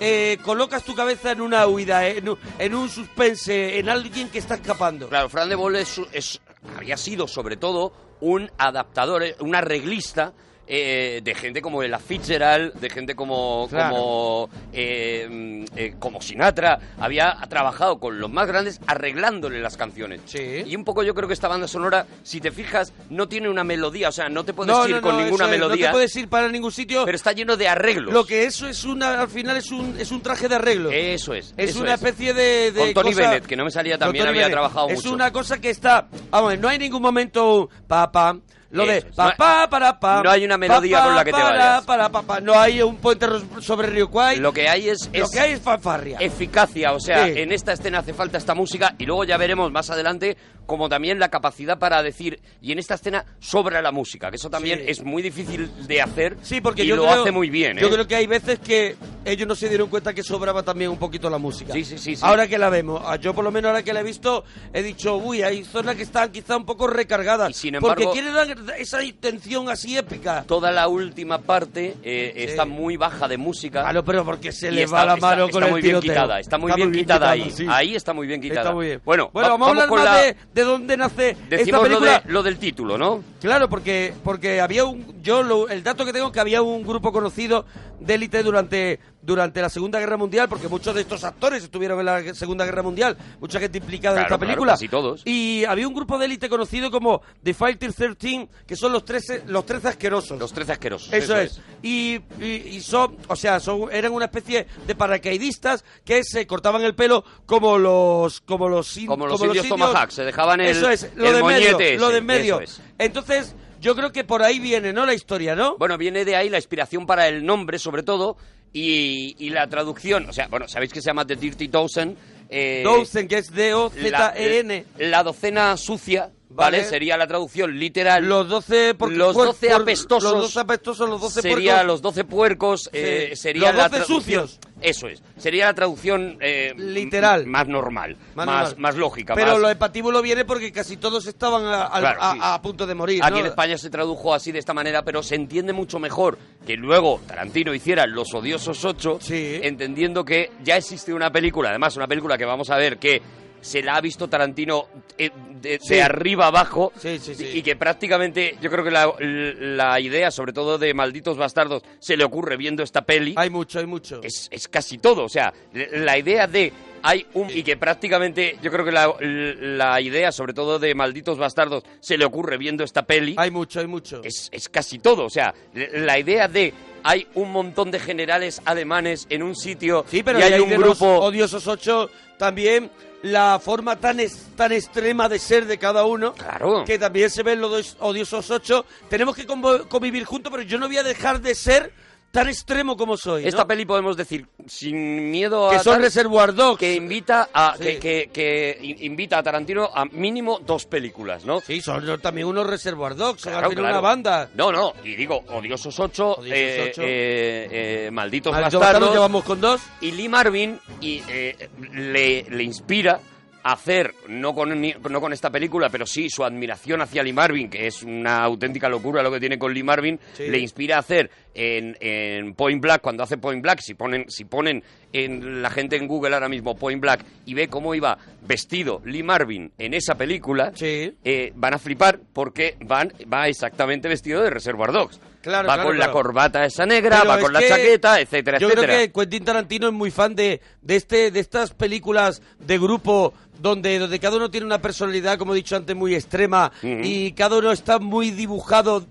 eh, 0.00 0.38
colocas 0.44 0.82
tu 0.82 0.94
cabeza 0.94 1.30
en 1.32 1.40
una 1.40 1.66
huida, 1.66 2.06
en 2.08 2.30
un, 2.30 2.38
en 2.58 2.74
un 2.74 2.88
suspense, 2.88 3.78
en 3.78 3.88
alguien 3.88 4.28
que 4.30 4.38
está 4.38 4.54
escapando. 4.56 5.08
Claro, 5.08 5.28
Fran 5.28 5.48
de 5.48 5.54
Boll 5.54 5.76
es, 5.76 6.00
es- 6.12 6.40
había 6.76 6.96
sido 6.96 7.28
sobre 7.28 7.56
todo 7.56 7.92
un 8.20 8.50
adaptador, 8.58 9.22
eh, 9.22 9.36
un 9.40 9.54
arreglista 9.54 10.32
eh, 10.74 11.20
de 11.22 11.34
gente 11.34 11.60
como 11.60 11.82
Ella 11.82 11.98
Fitzgerald, 11.98 12.72
de 12.80 12.88
gente 12.88 13.14
como 13.14 13.66
Claro. 13.68 13.94
como 13.94 14.50
eh, 14.72 15.28
mm, 15.30 15.64
eh, 15.76 15.94
como 15.98 16.22
Sinatra, 16.22 16.78
había 16.98 17.36
trabajado 17.50 17.98
con 17.98 18.18
los 18.18 18.30
más 18.30 18.46
grandes 18.48 18.80
arreglándole 18.86 19.60
las 19.60 19.76
canciones. 19.76 20.22
Sí. 20.24 20.62
Y 20.66 20.74
un 20.74 20.82
poco 20.84 21.02
yo 21.02 21.14
creo 21.14 21.28
que 21.28 21.34
esta 21.34 21.46
banda 21.48 21.68
sonora, 21.68 22.06
si 22.22 22.40
te 22.40 22.50
fijas, 22.50 22.94
no 23.10 23.28
tiene 23.28 23.50
una 23.50 23.64
melodía, 23.64 24.08
o 24.08 24.12
sea, 24.12 24.30
no 24.30 24.44
te 24.44 24.54
puedes 24.54 24.74
No, 24.74 24.88
ir 24.88 24.94
no, 24.96 25.02
con 25.02 25.16
no, 25.16 25.22
ninguna 25.24 25.44
es, 25.44 25.50
melodía, 25.50 25.86
No 25.88 25.90
te 25.90 25.92
puedes 25.92 26.16
ir 26.16 26.28
para 26.28 26.48
ningún 26.48 26.72
sitio. 26.72 27.04
pero 27.04 27.16
está 27.16 27.32
lleno 27.32 27.56
de 27.58 27.68
arreglos. 27.68 28.14
Lo 28.14 28.24
que 28.24 28.44
eso 28.46 28.66
es 28.66 28.84
una, 28.84 29.20
al 29.20 29.28
final 29.28 29.58
es 29.58 29.70
un, 29.70 29.94
es 30.00 30.10
un 30.10 30.22
traje 30.22 30.48
de 30.48 30.54
arreglo. 30.54 30.90
Eso 30.90 31.34
es. 31.34 31.52
es 31.58 31.70
eso 31.72 31.82
una 31.82 31.94
especie 31.94 32.32
de, 32.32 32.72
de 32.72 32.80
Con 32.94 33.04
Tony 33.04 33.10
cosa- 33.14 33.28
Bennett, 33.28 33.46
que 33.46 33.56
no 33.56 33.64
me 33.66 33.70
salía 33.70 33.98
también, 33.98 34.26
había 34.26 34.42
Bennett. 34.42 34.52
trabajado 34.52 34.88
es 34.88 34.96
mucho. 34.96 35.12
una 35.12 35.30
cosa 35.30 35.60
que 35.60 35.68
está, 35.68 36.08
vamos, 36.30 36.58
no 36.58 36.68
hay 36.68 36.78
ningún 36.78 37.02
momento 37.02 37.68
pa 37.86 38.10
pa 38.10 38.38
lo 38.72 38.86
de 38.86 39.02
pa 39.02 39.34
pa 39.36 39.68
para 39.70 39.98
pa. 40.00 40.22
no 40.22 40.30
hay 40.30 40.44
una 40.44 40.56
melodía 40.58 40.98
pa, 40.98 41.04
con 41.06 41.14
la 41.16 41.24
que 41.24 41.32
te 41.32 41.42
vayas. 41.42 41.84
Para, 41.84 42.08
pa, 42.10 42.40
no 42.40 42.58
hay 42.58 42.82
un 42.82 42.96
puente 42.96 43.26
sobre 43.60 43.88
Río 43.88 44.10
Kwai. 44.10 44.38
Lo 44.38 44.52
que 44.52 44.68
hay 44.68 44.88
es, 44.88 45.08
Lo 45.12 45.28
que 45.28 45.40
hay 45.40 45.52
es 45.52 45.60
fanfarria. 45.60 46.18
eficacia, 46.20 46.92
o 46.92 47.00
sea, 47.00 47.26
Sí. 47.26 47.34
en 47.36 47.52
esta 47.52 47.72
escena 47.72 47.98
hace 48.00 48.14
falta 48.14 48.38
esta 48.38 48.54
música 48.54 48.94
y 48.98 49.06
luego 49.06 49.24
ya 49.24 49.36
veremos 49.36 49.70
más 49.70 49.90
adelante 49.90 50.36
como 50.66 50.88
también 50.88 51.18
la 51.18 51.28
capacidad 51.28 51.78
para 51.78 52.02
decir 52.02 52.40
y 52.60 52.72
en 52.72 52.78
esta 52.78 52.94
escena 52.94 53.24
sobra 53.40 53.82
la 53.82 53.92
música, 53.92 54.30
que 54.30 54.36
eso 54.36 54.48
también 54.48 54.78
Sí. 54.78 54.84
es 54.88 55.02
muy 55.04 55.20
difícil 55.22 55.70
de 55.86 56.00
hacer 56.00 56.36
Sí, 56.42 56.60
porque 56.60 56.84
y 56.84 56.86
yo 56.86 56.96
lo 56.96 57.02
creo, 57.04 57.20
hace 57.22 57.30
muy 57.32 57.50
bien. 57.50 57.76
Yo 57.78 57.88
¿eh? 57.88 57.90
creo 57.90 58.06
que 58.06 58.16
hay 58.16 58.26
veces 58.26 58.58
que 58.60 58.96
ellos 59.24 59.46
no 59.46 59.54
se 59.54 59.68
dieron 59.68 59.88
cuenta 59.88 60.14
que 60.14 60.22
sobraba 60.22 60.62
también 60.62 60.90
un 60.90 60.98
poquito 60.98 61.28
la 61.28 61.38
música. 61.38 61.72
Sí, 61.72 61.84
sí, 61.84 61.98
sí, 61.98 62.16
sí. 62.16 62.22
Ahora 62.24 62.46
que 62.48 62.58
la 62.58 62.70
vemos, 62.70 63.02
ah, 63.04 63.16
yo 63.16 63.34
por 63.34 63.44
lo 63.44 63.50
menos 63.50 63.68
ahora 63.70 63.82
que 63.82 63.92
la 63.92 64.00
he 64.00 64.04
visto, 64.04 64.44
he 64.72 64.82
dicho, 64.82 65.16
uy, 65.16 65.42
hay 65.42 65.64
zonas 65.64 65.96
que 65.96 66.02
están 66.04 66.30
quizá 66.30 66.56
un 66.56 66.64
poco 66.64 66.86
recargadas. 66.86 67.50
Y 67.50 67.54
sin 67.54 67.74
porque 67.80 68.04
embargo- 68.04 68.12
quiere 68.12 68.30
dar 68.32 68.61
esa 68.78 69.02
intención 69.02 69.68
así 69.68 69.96
épica. 69.96 70.44
Toda 70.46 70.70
la 70.70 70.88
última 70.88 71.38
parte 71.38 71.94
eh, 72.02 72.32
está 72.36 72.64
muy 72.64 72.96
baja 72.96 73.28
de 73.28 73.36
música. 73.36 73.82
Claro, 73.82 74.04
pero 74.04 74.24
porque 74.24 74.52
se 74.52 74.70
le 74.70 74.84
está- 74.84 74.96
va 74.96 75.04
la 75.06 75.14
está- 75.14 75.26
mano 75.26 75.44
está 75.46 75.52
con 75.52 75.64
el 75.64 75.70
muy 75.70 75.82
bien 75.82 76.00
quitada, 76.00 76.40
está 76.40 76.58
muy 76.58 76.72
bien 76.72 76.92
quitada 76.92 77.30
ahí. 77.30 77.50
sí. 77.50 77.66
Ahí 77.68 77.94
está 77.94 78.12
muy 78.12 78.26
bien 78.26 78.40
quitada. 78.40 78.60
Está 78.62 78.72
muy 78.74 78.86
bien. 78.86 79.00
Bueno, 79.04 79.30
bueno 79.32 79.48
va- 79.48 79.52
vamos, 79.54 79.68
a 79.68 79.70
hablar 79.70 79.88
con 79.88 79.98
más 79.98 80.04
la- 80.06 80.16
de, 80.22 80.36
de 80.54 80.62
dónde 80.62 80.96
nace 80.96 81.30
esta 81.30 81.46
Decimos 81.56 81.80
lo, 81.82 81.88
película. 81.88 82.22
de, 82.24 82.32
lo 82.32 82.42
del 82.42 82.58
título, 82.58 82.98
¿no? 82.98 83.22
Claro, 83.40 83.68
porque 83.68 84.12
porque 84.22 84.60
había 84.60 84.84
un 84.84 85.22
yo 85.22 85.42
lo- 85.42 85.68
el 85.68 85.82
dato 85.82 86.04
que 86.04 86.12
tengo 86.12 86.26
es 86.28 86.32
que 86.32 86.40
había 86.40 86.62
un 86.62 86.82
grupo 86.84 87.12
conocido 87.12 87.64
de 88.00 88.14
élite 88.14 88.42
durante 88.42 88.98
durante 89.22 89.60
la 89.62 89.68
Segunda 89.68 89.98
Guerra 90.00 90.16
Mundial, 90.16 90.48
porque 90.48 90.68
muchos 90.68 90.94
de 90.94 91.00
estos 91.02 91.22
actores 91.24 91.62
estuvieron 91.62 91.98
en 92.00 92.04
la 92.06 92.34
Segunda 92.34 92.64
Guerra 92.64 92.82
Mundial, 92.82 93.16
mucha 93.40 93.60
gente 93.60 93.78
implicada 93.78 94.16
en 94.16 94.22
Claro, 94.24 94.34
esta 94.34 94.38
claro, 94.38 94.48
película. 94.50 94.72
casi 94.72 94.88
todos. 94.88 95.22
Y 95.24 95.64
había 95.64 95.86
un 95.88 95.94
grupo 95.94 96.18
de 96.18 96.26
élite 96.26 96.48
conocido 96.48 96.90
como 96.90 97.22
The 97.42 97.54
Fighter 97.54 97.92
13, 97.92 98.48
que 98.66 98.76
son 98.76 98.92
los 98.92 99.04
13 99.04 99.44
los 99.46 99.64
13 99.64 99.88
asquerosos. 99.88 100.38
Los 100.38 100.52
13 100.52 100.72
asquerosos. 100.72 101.12
Eso, 101.12 101.36
es. 101.36 101.60
y, 101.82 102.20
y, 102.40 102.46
y 102.46 102.80
son, 102.80 103.16
o 103.28 103.36
sea, 103.36 103.60
son, 103.60 103.88
eran 103.92 104.12
una 104.12 104.24
especie 104.26 104.66
de 104.86 104.94
paracaidistas 104.94 105.84
que 106.04 106.22
se 106.24 106.46
cortaban 106.46 106.82
el 106.82 106.94
pelo 106.94 107.24
como 107.46 107.78
los 107.78 108.40
como 108.40 108.68
los, 108.68 108.96
in- 108.96 109.06
Como 109.06 109.26
los 109.26 109.40
indios 109.42 109.68
Tomahawk, 109.68 110.10
se 110.10 110.24
dejaban 110.24 110.60
el- 110.60 110.68
Eso 110.68 110.90
es, 110.90 111.10
lo 111.14 111.28
el 111.28 111.34
de 111.36 111.42
medio, 111.44 111.72
moñete 111.76 111.96
lo 111.98 112.04
ese, 112.06 112.12
de 112.12 112.18
en 112.18 112.26
medio. 112.26 112.60
eso 112.60 112.80
es. 112.82 112.88
Entonces, 112.98 113.54
yo 113.80 113.94
creo 113.96 114.12
que 114.12 114.24
por 114.24 114.42
ahí 114.42 114.58
viene, 114.58 114.92
¿no? 114.92 115.06
La 115.06 115.14
historia, 115.14 115.54
¿no? 115.54 115.76
Bueno, 115.76 115.96
viene 115.98 116.24
de 116.24 116.36
ahí 116.36 116.48
la 116.48 116.58
inspiración 116.58 117.06
para 117.06 117.28
el 117.28 117.44
nombre, 117.44 117.78
sobre 117.78 118.02
todo, 118.02 118.36
y, 118.72 119.36
y 119.38 119.50
la 119.50 119.66
traducción. 119.68 120.28
O 120.28 120.32
sea, 120.32 120.48
bueno, 120.48 120.68
sabéis 120.68 120.92
que 120.92 121.00
se 121.00 121.06
llama 121.06 121.26
The 121.26 121.36
Dirty 121.36 121.68
Dozen. 121.68 122.16
eh, 122.48 122.82
Dozen, 122.84 123.28
que 123.28 123.38
es 123.38 123.50
la, 123.50 123.56
D-O-Z-E-N. 123.56 124.84
la 124.98 125.22
docena 125.22 125.76
sucia, 125.76 126.30
¿vale? 126.54 126.78
Vale. 126.78 126.88
Sería 126.88 127.16
la 127.16 127.26
traducción 127.26 127.78
literal. 127.78 128.24
Los 128.24 128.48
12 128.48 128.94
porque 128.94 129.16
Los 129.16 129.34
por- 129.34 129.46
12 129.46 129.68
por- 129.70 129.82
apestosos. 129.82 130.32
Los 130.32 130.42
12 130.42 130.60
apestosos, 130.60 131.08
los 131.08 131.20
12 131.20 131.42
sería 131.42 131.72
puercos. 131.74 131.86
los 131.86 132.02
12 132.02 132.24
puercos, 132.24 132.90
eh, 132.92 133.32
sería 133.34 133.68
Los 133.68 133.76
la 133.76 133.88
12 133.88 133.96
traducción- 134.04 134.46
sucios. 134.48 134.60
Eso 134.80 135.06
es. 135.06 135.22
Sería 135.36 135.66
la 135.66 135.74
traducción 135.74 136.38
eh, 136.40 136.72
Literal. 136.76 137.46
más 137.46 137.68
normal, 137.68 138.16
Más 138.34 138.46
más, 138.46 138.78
más 138.78 138.96
lógica. 138.96 139.34
Pero 139.36 139.52
más- 139.52 139.60
lo 139.60 140.22
viene 140.22 140.44
porque 140.44 140.72
casi 140.72 140.96
todos 140.96 141.26
estaban 141.28 141.64
a, 141.66 141.84
al- 141.84 142.00
Claro, 142.02 142.20
a- 142.22 142.32
sí. 142.32 142.38
a 142.42 142.62
punto 142.62 142.84
de 142.86 142.94
morir. 142.96 143.20
Aquí 143.22 143.34
¿no? 143.34 143.38
en 143.40 143.46
España 143.46 143.78
se 143.78 143.90
tradujo 143.90 144.34
así 144.34 144.50
de 144.50 144.58
esta 144.58 144.74
manera, 144.74 145.02
pero 145.04 145.22
se 145.22 145.36
entiende 145.36 145.72
mucho 145.72 146.00
mejor 146.00 146.36
que 146.66 146.74
luego 146.74 147.20
Tarantino 147.28 147.72
hiciera 147.72 148.06
Los 148.06 148.34
Odiosos 148.34 148.84
8, 148.84 149.18
Sí. 149.20 149.60
entendiendo 149.62 150.24
que 150.24 150.50
ya 150.64 150.76
existe 150.76 151.12
una 151.14 151.30
película, 151.30 151.68
además 151.70 151.96
una 151.96 152.08
película 152.08 152.36
que 152.36 152.44
vamos 152.44 152.68
a 152.70 152.76
ver 152.76 152.98
que 152.98 153.22
se 153.60 153.80
la 153.82 153.94
ha 153.94 154.00
visto 154.00 154.28
Tarantino 154.28 154.86
eh, 155.16 155.30
de, 155.62 155.78
Sí. 155.80 155.94
de 155.94 156.02
arriba 156.02 156.48
abajo 156.48 156.92
Sí, 156.98 157.18
sí, 157.18 157.34
sí. 157.34 157.50
y 157.54 157.62
que 157.62 157.76
prácticamente 157.76 158.56
yo 158.60 158.70
creo 158.70 158.84
que 158.84 158.90
la, 158.90 159.12
la 159.20 160.00
idea, 160.00 160.30
sobre 160.30 160.52
todo 160.52 160.76
de 160.78 160.92
Malditos 160.92 161.36
Bastardos, 161.38 161.82
se 161.98 162.16
le 162.16 162.24
ocurre 162.24 162.56
viendo 162.56 162.82
esta 162.82 163.02
peli 163.02 163.34
Hay 163.36 163.48
mucho, 163.50 163.78
hay 163.78 163.86
mucho. 163.86 164.20
es, 164.22 164.48
es 164.50 164.68
casi 164.68 164.98
todo. 164.98 165.24
O 165.24 165.28
sea, 165.28 165.52
la 165.72 166.18
idea 166.18 166.46
de 166.46 166.72
hay 167.02 167.26
un 167.34 167.50
y 167.50 167.62
que 167.62 167.76
prácticamente 167.76 168.58
yo 168.62 168.70
creo 168.70 168.84
que 168.84 168.92
la, 168.92 169.12
la 169.20 170.00
idea, 170.00 170.32
sobre 170.32 170.54
todo 170.54 170.78
de 170.78 170.94
malditos 170.94 171.38
bastardos, 171.38 171.84
se 172.00 172.16
le 172.16 172.24
ocurre 172.24 172.56
viendo 172.58 172.84
esta 172.84 173.02
peli. 173.02 173.34
Hay 173.38 173.50
mucho, 173.50 173.80
hay 173.80 173.86
mucho. 173.86 174.20
Es, 174.24 174.48
es 174.52 174.68
casi 174.68 174.98
todo. 174.98 175.24
O 175.24 175.30
sea, 175.30 175.54
la 175.74 176.18
idea 176.18 176.48
de 176.48 176.72
hay 177.04 177.26
un 177.34 177.50
montón 177.50 177.90
de 177.90 177.98
generales 177.98 178.62
alemanes 178.64 179.26
en 179.28 179.42
un 179.42 179.56
sitio 179.56 180.04
Sí, 180.08 180.22
pero 180.22 180.38
y 180.38 180.42
hay 180.42 180.52
ahí 180.54 180.60
un 180.60 180.68
de 180.70 180.76
grupo. 180.76 180.88
los 180.90 181.24
odiosos 181.24 181.66
8 181.66 182.08
también 182.38 182.90
la 183.22 183.60
forma 183.62 183.96
tan, 184.00 184.18
es- 184.18 184.48
tan 184.56 184.72
extrema 184.72 185.28
de 185.28 185.38
ser 185.38 185.66
de 185.66 185.78
cada 185.78 186.04
uno. 186.04 186.32
Claro. 186.34 186.84
Que 186.84 186.98
también 186.98 187.30
se 187.30 187.42
ven 187.44 187.60
los 187.60 187.96
odiosos 188.00 188.50
8. 188.50 188.84
Tenemos 189.08 189.36
que 189.36 189.46
convivir 189.46 190.24
juntos, 190.24 190.50
pero 190.50 190.62
yo 190.64 190.76
no 190.78 190.86
voy 190.88 190.98
a 190.98 191.02
dejar 191.04 191.40
de 191.40 191.54
ser 191.54 191.92
tan 192.32 192.48
extremo 192.48 192.96
como 192.96 193.16
soy. 193.16 193.42
¿no? 193.42 193.48
Esta 193.48 193.66
peli 193.66 193.84
podemos 193.84 194.16
decir 194.16 194.46
sin 194.66 195.30
miedo 195.30 195.68
a 195.68 195.72
que 195.72 195.78
son 195.80 196.00
Reservoir 196.00 196.54
Dogs. 196.54 196.78
que 196.80 196.94
invita 196.94 197.50
a 197.52 197.76
Sí. 197.76 197.84
que, 197.84 197.98
que- 197.98 198.30
que 198.32 198.78
in- 198.82 199.04
invita 199.12 199.38
a 199.38 199.42
Tarantino 199.42 199.90
a 199.94 200.04
mínimo 200.06 200.58
dos 200.66 200.86
películas, 200.86 201.44
¿no? 201.44 201.60
Sí, 201.60 201.80
son 201.80 202.20
también 202.20 202.46
unos 202.48 202.66
Reservoir 202.66 203.14
Dogs, 203.14 203.42
Claro, 203.42 203.68
claro. 203.70 203.88
una 203.90 204.00
banda. 204.00 204.48
No, 204.54 204.72
no, 204.72 204.94
y 205.04 205.14
digo, 205.14 205.44
Odiosos 205.48 206.00
8, 206.00 206.36
Odiosos 206.38 206.48
eh, 206.58 206.88
ocho. 206.90 207.02
eh, 207.04 207.68
eh, 208.06 208.10
Malditos 208.10 208.52
Bastardos, 208.58 209.12
llevamos 209.12 209.44
con 209.44 209.60
dos. 209.60 209.80
y 210.00 210.12
Lee 210.12 210.28
Marvin 210.28 210.80
y, 211.00 211.22
eh, 211.28 211.68
le, 211.92 212.44
le 212.48 212.62
inspira 212.62 213.20
hacer, 213.64 214.14
no 214.28 214.54
con, 214.54 214.80
no 214.80 215.20
con 215.20 215.32
esta 215.32 215.50
película, 215.50 215.88
pero 215.88 216.06
sí 216.06 216.28
su 216.28 216.44
admiración 216.44 217.00
hacia 217.00 217.22
Lee 217.22 217.32
Marvin, 217.32 217.70
que 217.70 217.86
es 217.86 218.02
una 218.02 218.42
auténtica 218.42 218.88
locura 218.88 219.22
lo 219.22 219.30
que 219.30 219.40
tiene 219.40 219.58
con 219.58 219.72
Lee 219.72 219.82
Marvin, 219.82 220.18
Sí. 220.34 220.48
le 220.48 220.58
inspira 220.58 220.96
a 220.96 221.00
hacer 221.00 221.30
en, 221.54 221.96
en 222.00 222.54
Point 222.54 222.80
Black, 222.82 223.02
cuando 223.02 223.22
hace 223.22 223.38
Point 223.38 223.62
Black, 223.62 223.80
si 223.80 223.94
ponen, 223.94 224.24
si 224.28 224.44
ponen 224.44 224.82
en 225.12 225.62
la 225.62 225.70
gente 225.70 225.96
en 225.96 226.08
Google 226.08 226.34
ahora 226.34 226.48
mismo 226.48 226.74
Point 226.76 227.00
Black 227.00 227.24
y 227.46 227.54
ve 227.54 227.68
cómo 227.68 227.94
iba 227.94 228.16
vestido 228.46 229.00
Lee 229.04 229.22
Marvin 229.22 229.70
en 229.78 229.94
esa 229.94 230.14
película, 230.16 230.72
Sí. 230.74 231.14
eh, 231.24 231.52
van 231.54 231.74
a 231.74 231.78
flipar 231.78 232.20
porque 232.32 232.76
van, 232.84 233.12
va 233.32 233.48
exactamente 233.48 234.08
vestido 234.08 234.42
de 234.42 234.50
Reservoir 234.50 234.92
Dogs. 234.92 235.20
Claro, 235.42 235.66
va 235.66 235.74
claro, 235.74 235.88
con 235.88 235.98
la 235.98 236.12
corbata 236.12 236.64
esa 236.64 236.86
negra, 236.86 237.18
Pero 237.18 237.30
va 237.30 237.36
es 237.38 237.42
con 237.42 237.52
la 237.52 237.58
que 237.60 237.68
chaqueta, 237.68 238.20
etcétera, 238.20 238.58
Yo 238.58 238.68
etcétera. 238.68 238.86
creo 238.94 239.06
que 239.06 239.12
Quentin 239.12 239.44
Tarantino 239.44 239.86
es 239.88 239.92
muy 239.92 240.10
fan 240.12 240.36
de, 240.36 240.60
de 240.82 240.96
este 240.96 241.32
de 241.32 241.40
estas 241.40 241.72
películas 241.74 242.40
de 242.60 242.78
grupo 242.78 243.34
donde, 243.60 243.98
donde 243.98 244.20
cada 244.20 244.36
uno 244.36 244.50
tiene 244.52 244.66
una 244.66 244.80
personalidad, 244.80 245.38
como 245.38 245.52
he 245.52 245.56
dicho 245.56 245.74
antes, 245.76 245.96
muy 245.96 246.14
extrema 246.14 246.70
y 246.82 247.32
cada 247.32 247.58
uno 247.58 247.72
está 247.72 247.98
muy 247.98 248.30
dibujado 248.30 249.04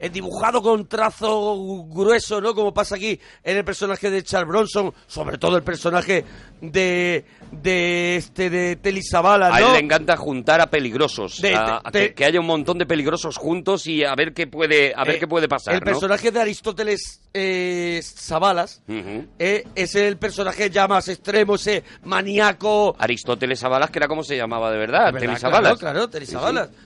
eh, 0.00 0.08
dibujado 0.10 0.62
con 0.62 0.86
trazo 0.86 1.84
grueso, 1.88 2.40
¿no? 2.40 2.54
Como 2.54 2.72
pasa 2.72 2.96
aquí 2.96 3.18
en 3.42 3.56
el 3.56 3.64
personaje 3.64 4.10
de 4.10 4.22
Charles 4.22 4.48
Bronson, 4.48 4.92
sobre 5.06 5.38
todo 5.38 5.56
el 5.56 5.62
personaje 5.62 6.24
de 6.60 7.24
de 7.52 8.16
este 8.16 8.50
de 8.50 8.76
Telly 8.76 9.02
Savalas, 9.02 9.54
A 9.54 9.58
él 9.60 9.64
¿no? 9.66 9.72
le 9.72 9.78
encanta 9.78 10.16
juntar 10.16 10.60
a 10.60 10.66
peligrosos, 10.68 11.40
De- 11.40 11.54
a- 11.54 11.80
a 11.82 11.90
de- 11.90 12.08
que, 12.08 12.14
que 12.14 12.24
haya 12.26 12.40
un 12.40 12.46
montón 12.46 12.76
de 12.78 12.84
peligrosos 12.84 13.36
juntos 13.38 13.86
y 13.86 14.04
a 14.04 14.14
ver 14.14 14.34
qué 14.34 14.46
puede, 14.46 14.92
a 14.94 15.04
ver 15.04 15.16
Eh, 15.16 15.18
qué 15.20 15.26
puede 15.28 15.48
pasar, 15.48 15.74
El 15.74 15.80
¿no? 15.80 15.86
personaje 15.86 16.30
de 16.30 16.40
Aristóteles 16.40 17.22
eh, 17.32 18.00
Savalas 18.02 18.82
Ujú. 18.88 19.26
eh, 19.38 19.64
es 19.74 19.94
el 19.94 20.18
personaje 20.18 20.68
ya 20.68 20.86
más 20.88 21.08
extremo, 21.08 21.54
ese 21.54 21.84
maníaco. 22.04 22.94
Aristóteles 22.98 23.60
Savalas, 23.60 23.90
que 23.90 23.98
era 23.98 24.08
como 24.08 24.22
se 24.22 24.36
llamaba 24.36 24.70
de 24.70 24.78
verdad. 24.78 25.12
Telly 25.12 25.26
Claro, 25.26 25.38
Savalas. 25.40 25.78
Claro, 25.78 26.08
Telly 26.10 26.26
Sí. 26.26 26.36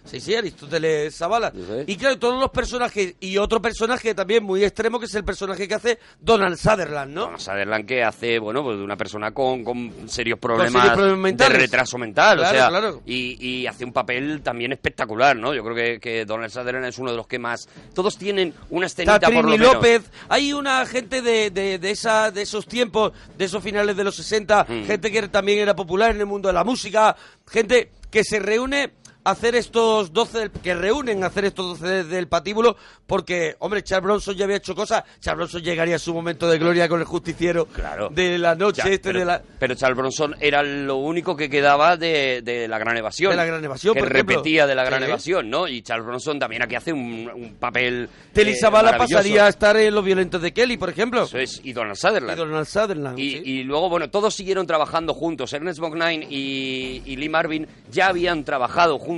Sí, 0.04 0.20
sí, 0.20 0.34
Aristóteles 0.36 1.14
es. 1.20 1.88
Y 1.88 1.96
claro, 1.96 2.18
todos 2.18 2.40
los 2.40 2.50
personajes. 2.50 3.01
Y 3.20 3.38
otro 3.38 3.60
personaje 3.62 4.14
también 4.14 4.44
muy 4.44 4.64
extremo, 4.64 4.98
que 4.98 5.06
es 5.06 5.14
el 5.14 5.24
personaje 5.24 5.66
que 5.68 5.74
hace 5.74 5.98
Donald 6.20 6.56
Sutherland, 6.56 7.12
¿no? 7.14 7.20
Donald 7.22 7.40
Sutherland 7.40 7.86
que 7.86 8.02
hace, 8.02 8.38
bueno, 8.38 8.62
pues 8.62 8.78
de 8.78 8.84
una 8.84 8.96
persona 8.96 9.32
con, 9.32 9.64
con 9.64 10.08
serios 10.08 10.38
problemas, 10.38 10.72
serios 10.72 10.94
problemas 10.96 11.18
mentales. 11.20 11.52
de 11.54 11.58
retraso 11.60 11.98
mental, 11.98 12.38
Claro, 12.38 12.50
o 12.50 12.58
sea, 12.60 12.68
claro. 12.68 13.02
y, 13.06 13.46
y 13.46 13.66
hace 13.66 13.84
un 13.84 13.92
papel 13.92 14.40
también 14.42 14.72
espectacular, 14.72 15.36
¿no? 15.36 15.54
Yo 15.54 15.62
creo 15.64 15.74
que, 15.74 16.00
que 16.00 16.24
Donald 16.24 16.50
Sutherland 16.52 16.86
es 16.86 16.98
uno 16.98 17.10
de 17.10 17.16
los 17.16 17.26
que 17.26 17.38
más... 17.38 17.68
Todos 17.94 18.16
tienen 18.18 18.54
una 18.70 18.86
escenita 18.86 19.20
por 19.30 19.44
lo 19.44 19.50
menos. 19.50 19.74
López. 19.74 20.02
Hay 20.28 20.52
una 20.52 20.84
gente 20.86 21.22
de, 21.22 21.50
de, 21.50 21.78
de, 21.78 21.90
esa, 21.90 22.30
de 22.30 22.42
esos 22.42 22.66
tiempos, 22.66 23.12
de 23.36 23.44
esos 23.44 23.62
finales 23.62 23.96
de 23.96 24.04
los 24.04 24.16
60, 24.16 24.66
Mm. 24.68 24.84
gente 24.86 25.10
que 25.10 25.28
también 25.28 25.58
era 25.58 25.74
popular 25.74 26.10
en 26.10 26.20
el 26.20 26.26
mundo 26.26 26.48
de 26.48 26.52
la 26.54 26.64
música, 26.64 27.16
gente 27.50 27.90
que 28.10 28.22
se 28.24 28.38
reúne 28.38 28.90
hacer 29.24 29.54
estos 29.54 30.12
12, 30.12 30.38
del- 30.38 30.50
que 30.50 30.74
reúnen 30.74 31.22
hacer 31.24 31.44
estos 31.44 31.78
12 31.80 31.86
de- 31.86 32.04
del 32.04 32.28
patíbulo, 32.28 32.76
porque, 33.06 33.54
hombre, 33.60 33.82
Charles 33.84 34.04
Bronson 34.04 34.34
ya 34.36 34.44
había 34.44 34.56
hecho 34.56 34.74
cosas, 34.74 35.04
Charles 35.20 35.36
Bronson 35.50 35.62
llegaría 35.62 35.96
a 35.96 35.98
su 35.98 36.12
momento 36.12 36.48
de 36.48 36.58
gloria 36.58 36.88
con 36.88 36.98
el 37.00 37.06
justiciero 37.06 37.66
Claro. 37.66 38.08
de 38.10 38.38
la 38.38 38.54
noche, 38.54 38.82
Ya, 38.84 38.90
este 38.90 39.08
pero, 39.10 39.18
de 39.20 39.24
la... 39.24 39.42
pero 39.58 39.74
Charles 39.74 39.96
Bronson 39.96 40.34
era 40.40 40.62
lo 40.62 40.96
único 40.96 41.36
que 41.36 41.48
quedaba 41.48 41.96
de, 41.96 42.42
de 42.42 42.66
la 42.66 42.78
gran 42.78 42.96
evasión. 42.96 43.30
De 43.30 43.36
La 43.36 43.44
Gran 43.44 43.64
Evasión, 43.64 43.94
Que 43.94 44.00
por 44.00 44.10
ejemplo. 44.12 44.36
repetía 44.36 44.66
de 44.66 44.74
la 44.74 44.84
gran 44.84 45.00
Sí. 45.02 45.08
evasión, 45.08 45.50
¿no? 45.50 45.68
Y 45.68 45.82
Charles 45.82 46.04
Bronson 46.06 46.38
también 46.40 46.62
aquí 46.62 46.74
hace 46.74 46.92
un, 46.92 47.30
un 47.32 47.54
papel. 47.60 48.08
Telly 48.32 48.52
eh, 48.52 48.56
Savalas 48.56 48.92
maravilloso. 48.92 49.14
pasaría 49.18 49.46
a 49.46 49.48
estar 49.48 49.76
en 49.76 49.94
Los 49.94 50.04
Violentos 50.04 50.42
de 50.42 50.52
Kelly, 50.52 50.76
por 50.78 50.90
ejemplo. 50.90 51.22
Eso 51.24 51.38
es, 51.38 51.60
y 51.62 51.72
Donald 51.72 51.96
Y 51.96 52.00
Sutherland. 52.00 52.38
Donald 52.38 52.66
Sutherland. 52.66 53.18
Y, 53.18 53.30
sí. 53.30 53.42
y 53.44 53.62
luego, 53.64 53.88
bueno, 53.88 54.10
todos 54.10 54.34
siguieron 54.34 54.66
trabajando 54.66 55.14
juntos. 55.14 55.52
Ernest 55.52 55.78
Borgnine 55.78 56.26
y, 56.28 57.02
y 57.06 57.16
Lee 57.16 57.28
Marvin 57.28 57.68
ya 57.90 58.08
habían 58.08 58.42
trabajado 58.44 58.98
juntos 58.98 59.11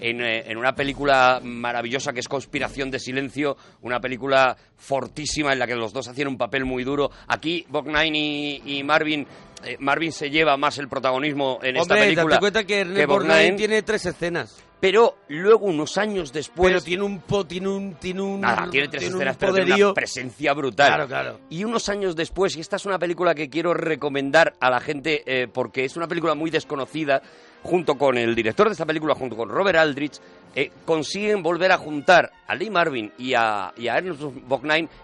en, 0.00 0.20
eh, 0.22 0.44
en 0.46 0.56
una 0.56 0.74
película 0.74 1.40
maravillosa 1.42 2.12
que 2.12 2.20
es 2.20 2.28
Conspiración 2.28 2.90
de 2.90 2.98
Silencio, 2.98 3.56
una 3.82 4.00
película 4.00 4.56
fortísima 4.76 5.52
en 5.52 5.58
la 5.58 5.66
que 5.66 5.74
los 5.74 5.92
dos 5.92 6.08
hacían 6.08 6.28
un 6.28 6.38
papel 6.38 6.64
muy 6.64 6.84
duro. 6.84 7.10
Aquí 7.28 7.66
Borgnine 7.68 8.18
y, 8.18 8.62
y 8.78 8.82
Marvin... 8.84 9.26
eh, 9.64 9.76
Marvin 9.80 10.12
se 10.12 10.30
lleva 10.30 10.56
más 10.56 10.78
el 10.78 10.88
protagonismo 10.88 11.58
en 11.62 11.76
esta 11.76 11.94
Hombre, 11.94 12.00
película 12.08 12.34
date 12.34 12.40
cuenta 12.40 12.64
que 12.64 12.80
Ernest 12.80 13.08
Borgnine, 13.08 13.52
tiene 13.52 13.82
tres 13.82 14.06
escenas. 14.06 14.64
pero 14.80 15.18
luego 15.28 15.66
unos 15.66 15.96
años 15.98 16.32
después 16.32 16.72
Pero 16.72 16.82
tiene 16.82 17.04
un 17.04 17.20
po, 17.20 17.46
tiene 17.46 17.68
un 17.68 17.94
tiene 17.94 18.20
un 18.22 18.40
Nada, 18.40 18.68
tiene 18.68 18.88
tres 18.88 19.04
un 19.08 19.14
escenas, 19.14 19.36
pero 19.36 19.54
tiene 19.54 19.84
una 19.84 19.94
presencia 19.94 20.52
brutal. 20.52 20.88
Claro, 20.88 21.06
claro. 21.06 21.40
Y 21.50 21.62
unos 21.62 21.88
años 21.88 22.16
después, 22.16 22.56
y 22.56 22.60
esta 22.60 22.76
es 22.76 22.86
una 22.86 22.98
película 22.98 23.34
que 23.36 23.48
quiero 23.48 23.72
recomendar 23.74 24.54
a 24.58 24.68
la 24.70 24.80
gente 24.80 25.22
eh, 25.26 25.46
porque 25.46 25.84
es 25.84 25.96
una 25.96 26.08
película 26.08 26.34
muy 26.34 26.50
desconocida, 26.50 27.22
junto 27.62 27.96
con 27.96 28.16
el 28.18 28.34
director 28.34 28.66
de 28.68 28.72
esta 28.72 28.86
película, 28.86 29.14
junto 29.14 29.36
con 29.36 29.48
Robert 29.48 29.78
Aldrich, 29.78 30.18
eh, 30.54 30.70
consiguen 30.84 31.42
volver 31.42 31.72
a 31.72 31.78
juntar 31.78 32.30
a 32.46 32.54
Lee 32.54 32.68
Marvin 32.68 33.10
y 33.18 33.32
a, 33.34 33.72
y 33.76 33.88
a 33.88 33.96
Ernest 33.96 34.20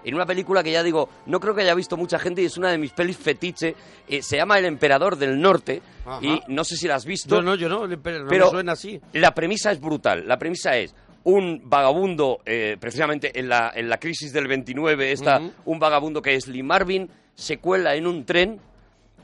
en 0.04 0.14
una 0.14 0.26
película 0.26 0.62
que 0.62 0.72
ya 0.72 0.82
digo, 0.82 1.08
no 1.26 1.40
creo 1.40 1.54
que 1.54 1.62
haya 1.62 1.74
visto 1.74 1.96
mucha 1.96 2.18
gente 2.18 2.42
y 2.42 2.46
es 2.46 2.58
una 2.58 2.70
de 2.70 2.76
mis 2.78 2.92
pelis 2.92 3.16
fetiche. 3.16 3.74
eh, 4.08 4.20
se 4.22 4.36
llama 4.36 4.58
El 4.58 4.66
Emperador 4.66 5.16
del 5.16 5.40
Norte 5.40 5.80
Ajá. 6.04 6.18
y 6.22 6.40
no 6.48 6.64
sé 6.64 6.76
si 6.76 6.86
la 6.86 6.96
has 6.96 7.06
visto. 7.06 7.36
No, 7.36 7.42
no, 7.42 7.54
yo 7.54 7.68
no, 7.68 7.88
pero, 8.02 8.24
no 8.24 8.28
Pero 8.28 8.44
me 8.46 8.50
suena 8.50 8.72
así. 8.72 9.00
la 9.14 9.32
premisa 9.32 9.70
es 9.72 9.80
brutal. 9.80 10.26
La 10.28 10.38
premisa 10.38 10.76
es 10.76 10.94
un 11.24 11.62
vagabundo, 11.64 12.40
eh, 12.44 12.76
precisamente 12.78 13.38
en 13.38 13.48
la, 13.48 13.72
en 13.74 13.88
la 13.88 13.98
crisis 13.98 14.32
del 14.32 14.48
29, 14.48 15.12
está 15.12 15.40
un 15.64 15.78
vagabundo 15.78 16.20
que 16.22 16.34
es 16.34 16.46
Lee 16.48 16.62
Marvin, 16.62 17.08
se 17.34 17.58
cuela 17.58 17.94
en 17.94 18.06
un 18.06 18.24
tren 18.24 18.60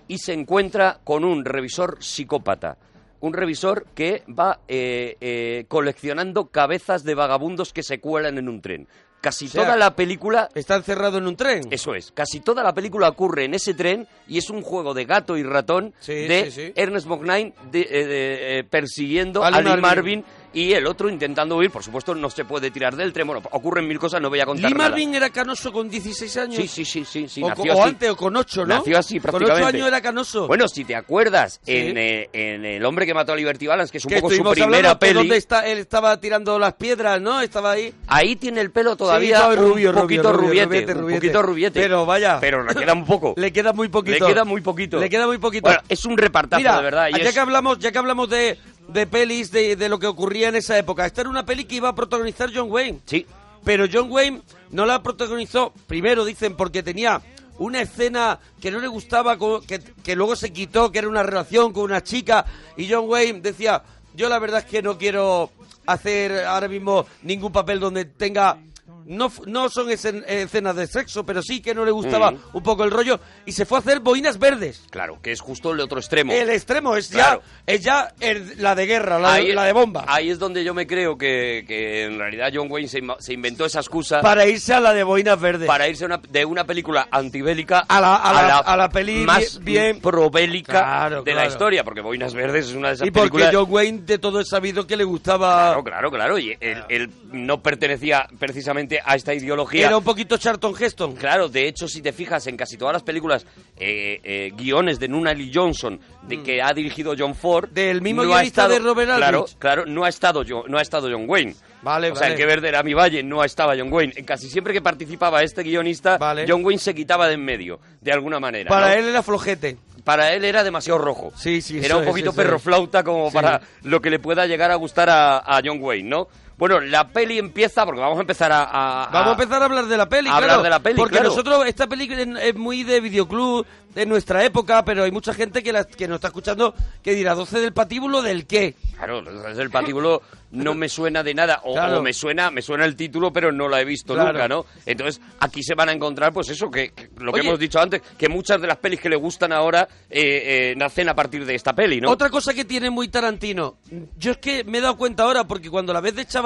y 0.07 0.19
se 0.19 0.33
encuentra 0.35 1.01
con 1.05 1.25
un 1.25 1.45
revisor 1.45 1.97
psicópata. 2.03 2.77
Un 3.25 3.33
revisor 3.33 3.87
que 3.95 4.23
va 4.29 4.61
eh, 4.69 5.17
eh, 5.23 5.65
coleccionando 5.69 6.49
cabezas 6.49 7.05
de 7.05 7.15
vagabundos 7.15 7.73
que 7.73 7.83
se 7.83 7.99
cuelan 7.99 8.37
en 8.37 8.49
un 8.51 8.61
tren. 8.61 8.87
casi 9.23 9.47
O 9.47 9.49
sea, 9.49 9.63
toda 9.63 9.77
la 9.77 9.97
película 9.97 10.51
Está 10.55 10.77
encerrado 10.77 11.17
en 11.17 11.27
un 11.27 11.35
tren. 11.35 11.63
Eso 11.71 11.95
es, 11.95 12.13
casi 12.13 12.41
toda 12.41 12.63
la 12.63 12.75
película 12.75 13.09
ocurre 13.09 13.47
en 13.47 13.55
ese 13.55 13.73
tren 13.73 14.07
y 14.29 14.37
es 14.37 14.51
un 14.51 14.61
juego 14.61 14.93
de 14.93 15.07
gato 15.07 15.39
y 15.39 15.43
ratón 15.43 15.95
Sí, 16.01 16.13
de 16.13 16.51
sí, 16.51 16.67
sí. 16.67 16.73
Ernest 16.77 17.07
Borgnine 17.07 17.55
de- 17.71 17.89
eh, 17.91 18.07
de, 18.07 18.65
persiguiendo 18.65 19.43
a 19.43 19.51
Lee 19.51 19.63
Marvin. 19.65 19.81
Marvin. 19.81 20.25
Y 20.55 20.73
el 20.73 20.87
otro 20.87 21.09
intentando 21.09 21.57
huir. 21.57 21.71
Por 21.71 21.83
supuesto, 21.83 22.15
no 22.15 22.31
se 22.31 22.45
puede 22.45 22.71
tirar 22.71 22.97
del 22.97 23.13
tren. 23.13 23.27
Bueno, 23.27 23.43
ocurren 23.51 23.87
mil 23.87 23.99
cosas, 23.99 24.21
no 24.21 24.31
voy 24.31 24.41
a 24.41 24.47
contar 24.47 24.71
Lee 24.71 24.77
nada. 24.77 24.91
Marvin 24.91 25.15
era 25.15 25.31
canoso 25.31 25.73
con 25.73 25.89
16 25.91 26.37
años. 26.37 26.57
Sí, 26.57 26.69
sí, 26.69 26.85
sí, 26.85 27.05
sí, 27.05 27.29
sí, 27.29 27.43
o, 27.43 27.49
nació 27.49 27.75
o 27.75 27.81
así. 27.81 27.89
antes, 27.91 28.11
o 28.11 28.17
con 28.17 28.37
8, 28.37 28.67
¿no? 28.67 28.77
Nació 28.77 28.99
así, 28.99 29.21
Con 29.21 29.31
8 29.35 29.39
prácticamente. 29.39 29.77
años 29.79 29.89
era 29.89 30.01
canoso. 30.01 30.47
Bueno, 30.47 30.69
si 30.69 30.85
te 30.85 30.95
acuerdas, 30.97 31.61
Sí. 31.65 31.73
en, 31.77 31.99
eh, 31.99 32.29
en 32.33 32.65
El 32.65 32.85
hombre 32.85 33.07
que 33.07 33.15
mató 33.15 33.33
a 33.33 33.37
Liberty 33.37 33.67
Balance, 33.67 33.91
que 33.93 33.99
es 33.99 34.05
un 34.05 34.09
que 34.11 34.21
poco 34.21 34.35
su 34.35 34.43
primera 34.53 34.99
peli, 34.99 35.15
donde 35.15 35.37
está, 35.37 35.67
él 35.67 35.79
estaba 35.79 36.19
tirando 36.21 36.59
las 36.59 36.75
piedras, 36.75 37.21
¿no? 37.21 37.41
Estaba 37.41 37.73
ahí. 37.73 37.93
ahí 38.07 38.37
tiene 38.37 38.61
el 38.61 38.71
pelo 38.71 38.97
todavía 38.97 39.39
Sí, 39.39 39.43
no, 39.43 39.49
un 39.51 39.57
rubio, 39.57 39.93
rubio, 39.93 40.03
poquito 40.03 40.33
rubio, 40.33 40.49
rubiete, 40.49 40.95
rubiete, 40.95 40.95
un 40.95 41.15
poquito 41.15 41.43
rubiete. 41.43 41.81
Pero 41.81 42.07
vaya. 42.07 42.39
Pero 42.41 42.63
le 42.65 42.75
queda 42.75 42.93
un 42.93 43.05
poco. 43.05 43.35
Le 43.37 43.53
queda 43.53 43.73
muy 43.73 43.89
poquito. 43.89 44.27
Le 44.27 44.33
queda 44.33 44.45
muy 44.45 44.61
poquito. 44.61 44.99
Le 45.01 45.09
queda 45.11 45.27
muy 45.27 45.39
poquito. 45.39 45.67
Bueno, 45.69 45.81
es 45.89 46.05
un 46.05 46.17
repartazo, 46.17 46.59
Mira, 46.61 46.77
de 46.77 46.83
verdad. 46.83 47.09
y 47.11 47.19
ya 47.19 47.29
es- 47.29 47.35
que 47.35 47.41
hablamos, 47.41 47.79
ya 47.79 47.91
que 47.93 47.99
hablamos 47.99 48.29
de, 48.31 48.59
de 48.89 49.07
pelis, 49.07 49.51
de, 49.51 49.77
de 49.77 49.89
lo 49.89 49.99
que 49.99 50.07
ocurría 50.07 50.49
en 50.49 50.57
esa 50.57 50.79
época. 50.79 51.07
Esta 51.07 51.23
era 51.23 51.31
una 51.31 51.47
peli 51.47 51.65
que 51.65 51.77
iba 51.77 51.89
a 51.89 51.95
protagonizar 51.95 52.51
John 52.55 52.71
Wayne. 52.71 53.01
Sí, 53.07 53.27
Pero 53.65 53.87
John 53.91 54.11
Wayne 54.11 54.43
no 54.71 54.87
la 54.87 55.03
protagonizó, 55.03 55.73
primero 55.87 56.25
dicen, 56.25 56.57
porque 56.57 56.83
tenía 56.83 57.23
una 57.59 57.81
escena 57.81 58.41
que 58.61 58.71
no 58.71 58.79
le 58.79 58.89
gustaba, 58.89 59.39
que, 59.67 59.81
que 60.03 60.17
luego 60.17 60.37
se 60.37 60.53
quitó, 60.53 60.91
que 60.93 60.99
era 60.99 61.09
una 61.09 61.23
relación 61.23 61.73
con 61.73 61.85
una 61.85 62.03
chica, 62.03 62.45
y 62.77 62.91
John 62.91 63.05
Wayne 63.09 63.41
decía, 63.41 63.83
yo 64.15 64.29
la 64.29 64.39
verdad 64.39 64.61
es 64.61 64.67
que 64.67 64.83
no 64.83 64.99
quiero 64.99 65.51
hacer 65.87 66.45
ahora 66.45 66.69
mismo 66.69 67.07
ningún 67.23 67.53
papel 67.53 67.81
donde 67.81 68.05
tenga... 68.05 68.59
No, 69.07 69.31
no 69.47 69.69
son 69.69 69.89
escen- 69.89 70.25
escenas 70.27 70.77
de 70.77 70.87
sexo, 70.87 71.25
pero 71.27 71.43
sí 71.43 71.61
que 71.61 71.75
no 71.75 71.85
le 71.85 71.91
gustaba 71.91 72.31
Mm. 72.31 72.39
un 72.55 72.63
poco 72.63 72.85
el 72.85 72.91
rollo, 72.91 73.21
y 73.45 73.53
se 73.53 73.67
fue 73.67 73.79
a 73.79 73.81
hacer 73.81 74.01
boinas 74.01 74.39
verdes. 74.39 74.83
claro, 74.91 75.19
que 75.21 75.33
es 75.33 75.41
justo 75.41 75.73
el 75.73 75.81
otro 75.81 75.99
extremo. 75.99 76.33
El 76.33 76.49
extremo 76.51 76.97
es 76.97 77.09
Claro. 77.09 77.43
ya, 77.67 77.73
es 77.75 77.83
ya 77.83 78.15
el- 78.21 78.63
la 78.63 78.75
de 78.75 78.87
guerra, 78.87 79.19
la, 79.19 79.35
de, 79.35 79.53
la 79.53 79.73
bomba. 79.73 80.05
Ahí 80.09 80.31
es 80.31 80.39
donde 80.39 80.65
yo 80.65 80.73
me 80.75 80.87
creo 80.87 81.19
que, 81.19 81.65
que 81.67 82.05
en 82.05 82.19
realidad 82.19 82.51
John 82.55 82.69
Wayne 82.71 82.89
se, 82.89 83.33
inventó 83.33 83.65
esa 83.67 83.81
excusa 83.81 84.21
Para 84.21 84.47
irse 84.47 84.73
a 84.73 84.81
la 84.81 84.93
de 84.95 85.03
boinas 85.03 85.39
verdes. 85.41 85.67
para 85.67 85.89
irse 85.89 86.05
una- 86.07 86.19
de 86.29 86.45
una 86.45 86.65
película 86.65 87.07
antibélica 87.11 87.81
A 87.89 88.01
la- 88.01 88.17
a 88.17 88.33
la- 88.33 88.59
a 88.59 88.77
la 88.77 88.89
peli 88.89 89.25
más 89.25 89.59
bien- 89.63 90.01
probélica 90.01 90.73
Claro, 90.73 91.23
de 91.23 91.35
la 91.35 91.47
historia, 91.47 91.85
porque 91.85 92.01
Boinas 92.01 92.35
Verdes 92.35 92.67
es 92.69 92.75
una 92.75 92.89
de 92.89 92.95
esas 92.95 93.07
Y 93.09 93.11
porque 93.11 93.31
películas... 93.31 93.55
John 93.55 93.67
Wayne 93.69 94.01
de 94.07 94.19
todo 94.19 94.41
es 94.41 94.49
sabido 94.49 94.87
que 94.87 94.97
le 94.97 95.05
gustaba... 95.05 95.67
Claro, 95.69 95.85
claro, 95.85 96.11
claro, 96.11 96.39
y 96.39 96.57
él, 96.61 96.85
él 96.89 97.11
no 97.33 97.61
pertenecía 97.63 98.27
precisamente 98.39 98.94
a 99.05 99.15
esta 99.15 99.33
ideología. 99.35 99.87
Era 99.87 99.97
un 99.99 100.05
poquito 100.05 100.37
Charlton 100.37 100.75
Heston. 100.79 101.15
Claro, 101.17 101.49
de 101.49 101.67
hecho, 101.69 101.89
si 101.89 102.03
te 102.03 102.13
fijas 102.13 102.47
en 102.47 102.57
casi 102.57 102.77
todas 102.77 102.93
las 102.93 103.03
películas, 103.03 103.47
eh, 103.77 104.21
eh, 104.23 104.53
guiones 104.57 104.99
de 104.99 105.09
Nunnally 105.09 105.51
Johnson, 105.55 105.99
de 106.23 106.43
que 106.43 106.61
ha 106.63 106.73
dirigido 106.73 107.15
John 107.19 107.35
Ford, 107.35 107.71
Mm. 107.71 107.75
Del 107.75 108.03
mismo 108.03 108.23
guionista 108.23 108.69
de 108.69 108.79
Robert 108.79 109.11
Claro, 109.17 109.39
Aldrich. 109.41 109.59
claro, 109.59 109.85
no 109.87 110.05
ha 110.05 110.09
estado 110.09 110.43
Jo- 110.47 110.65
no 110.69 110.79
ha 110.79 110.83
estado 110.83 111.09
John 111.11 111.25
Wayne. 111.29 111.55
Vale, 111.83 112.11
o 112.11 112.15
sea, 112.15 112.23
vale. 112.29 112.35
en 112.35 112.39
que 112.41 112.47
verde 112.47 112.69
era 112.69 112.83
mi 112.83 112.95
valle 112.95 113.23
no 113.23 113.45
estaba 113.45 113.75
John 113.77 113.93
Wayne. 113.93 114.13
Casi 114.25 114.49
siempre 114.49 114.73
que 114.73 114.81
participaba 114.81 115.43
este 115.43 115.63
guionista, 115.63 116.17
Vale. 116.19 116.47
John 116.49 116.65
Wayne 116.65 116.79
se 116.81 116.95
quitaba 116.95 117.29
de 117.29 117.35
en 117.35 117.45
medio, 117.45 117.79
de 118.01 118.13
alguna 118.13 118.41
manera. 118.41 118.69
Para 118.71 118.89
¿no? 118.89 118.93
él 118.95 119.09
era 119.09 119.23
flojete. 119.23 119.77
para 120.05 120.33
él 120.35 120.45
era 120.45 120.63
demasiado 120.63 120.99
rojo. 120.99 121.33
Sí, 121.37 121.61
sí, 121.63 121.81
Era 121.83 121.97
un 121.97 122.05
poquito 122.05 122.31
es. 122.31 122.37
perro 122.37 122.59
flauta 122.59 123.03
como 123.03 123.29
Sí. 123.31 123.35
para 123.35 123.61
lo 123.83 124.01
que 124.01 124.11
le 124.11 124.19
pueda 124.19 124.47
llegar 124.47 124.71
a 124.71 124.75
gustar 124.77 125.09
a, 125.11 125.39
a 125.39 125.61
John 125.65 125.79
Wayne, 125.81 126.09
¿no? 126.09 126.29
Bueno, 126.57 126.81
la 126.81 127.09
peli 127.09 127.39
empieza, 127.39 127.85
porque 127.85 128.01
vamos 128.01 128.19
a 128.19 128.21
empezar 128.21 128.53
a... 128.53 128.63
a- 129.05 129.11
Vamos 129.11 129.29
a 129.39 129.43
empezar 129.43 129.63
a 129.63 129.65
hablar 129.65 129.87
de 129.87 129.97
la 129.97 130.09
peli, 130.09 130.29
a 130.29 130.35
hablar 130.37 130.49
claro, 130.51 130.63
de 130.63 130.71
la 130.71 130.79
peli, 130.81 130.97
Porque 130.97 131.15
claro. 131.17 131.29
nosotros, 131.31 131.67
esta 131.67 131.87
película 131.87 132.23
es- 132.43 132.55
muy 132.55 132.85
de 132.85 133.01
videoclub, 133.01 133.67
de 133.95 134.07
nuestra 134.07 134.45
época, 134.45 134.85
pero 134.85 135.05
hay 135.05 135.11
mucha 135.13 135.33
gente 135.35 135.63
que, 135.63 135.73
la- 135.73 135.85
que 135.85 136.09
nos 136.09 136.17
está 136.17 136.29
escuchando 136.29 136.75
que 137.03 137.15
dirá, 137.15 137.35
¿12 137.37 137.61
del 137.61 137.73
patíbulo 137.73 138.23
del 138.23 138.47
qué? 138.47 138.75
Claro, 138.97 139.19
entonces 139.21 139.59
el 139.59 139.71
patíbulo 139.71 140.23
no 140.51 140.75
me 140.75 140.89
suena 140.89 141.23
de 141.25 141.35
nada, 141.35 141.61
o, 141.65 141.75
Claro. 141.75 141.99
o 141.99 142.03
me 142.03 142.13
suena 142.13 142.51
me 142.51 142.63
suena 142.63 142.85
el 142.85 142.95
título, 142.97 143.33
pero 143.33 143.51
no 143.53 143.69
la 143.69 143.81
he 143.81 143.85
visto 143.85 144.15
Claro. 144.15 144.33
nunca, 144.33 144.49
¿no? 144.49 144.67
Entonces 144.87 145.21
aquí 145.41 145.63
se 145.63 145.75
van 145.75 145.89
a 145.89 145.93
encontrar, 145.93 146.33
pues 146.33 146.49
eso, 146.49 146.71
que, 146.71 146.91
que 146.91 147.09
lo 147.19 147.33
que 147.33 147.41
hemos 147.41 147.59
dicho 147.59 147.81
antes, 147.81 148.03
que 148.17 148.29
muchas 148.29 148.61
de 148.61 148.67
las 148.69 148.77
pelis 148.79 149.01
que 149.01 149.09
le 149.09 149.17
gustan 149.17 149.53
ahora 149.53 149.89
eh, 150.11 150.71
eh, 150.71 150.75
nacen 150.77 151.09
a 151.09 151.15
partir 151.15 151.45
de 151.45 151.55
esta 151.57 151.73
peli, 151.73 152.01
¿no? 152.01 152.11
Otra 152.11 152.31
cosa 152.31 152.53
que 152.55 152.65
tiene 152.65 152.91
muy 152.91 153.09
Tarantino, 153.09 153.77
yo 154.17 154.33
es 154.33 154.39
que 154.39 154.63
me 154.65 154.79
he 154.79 154.81
dado 154.81 154.97
cuenta 154.97 155.25
ahora, 155.25 155.45
porque 155.45 155.71
cuando 155.71 155.93
la 155.93 156.01
ves 156.01 156.15
de 156.17 156.25
chaval, 156.27 156.44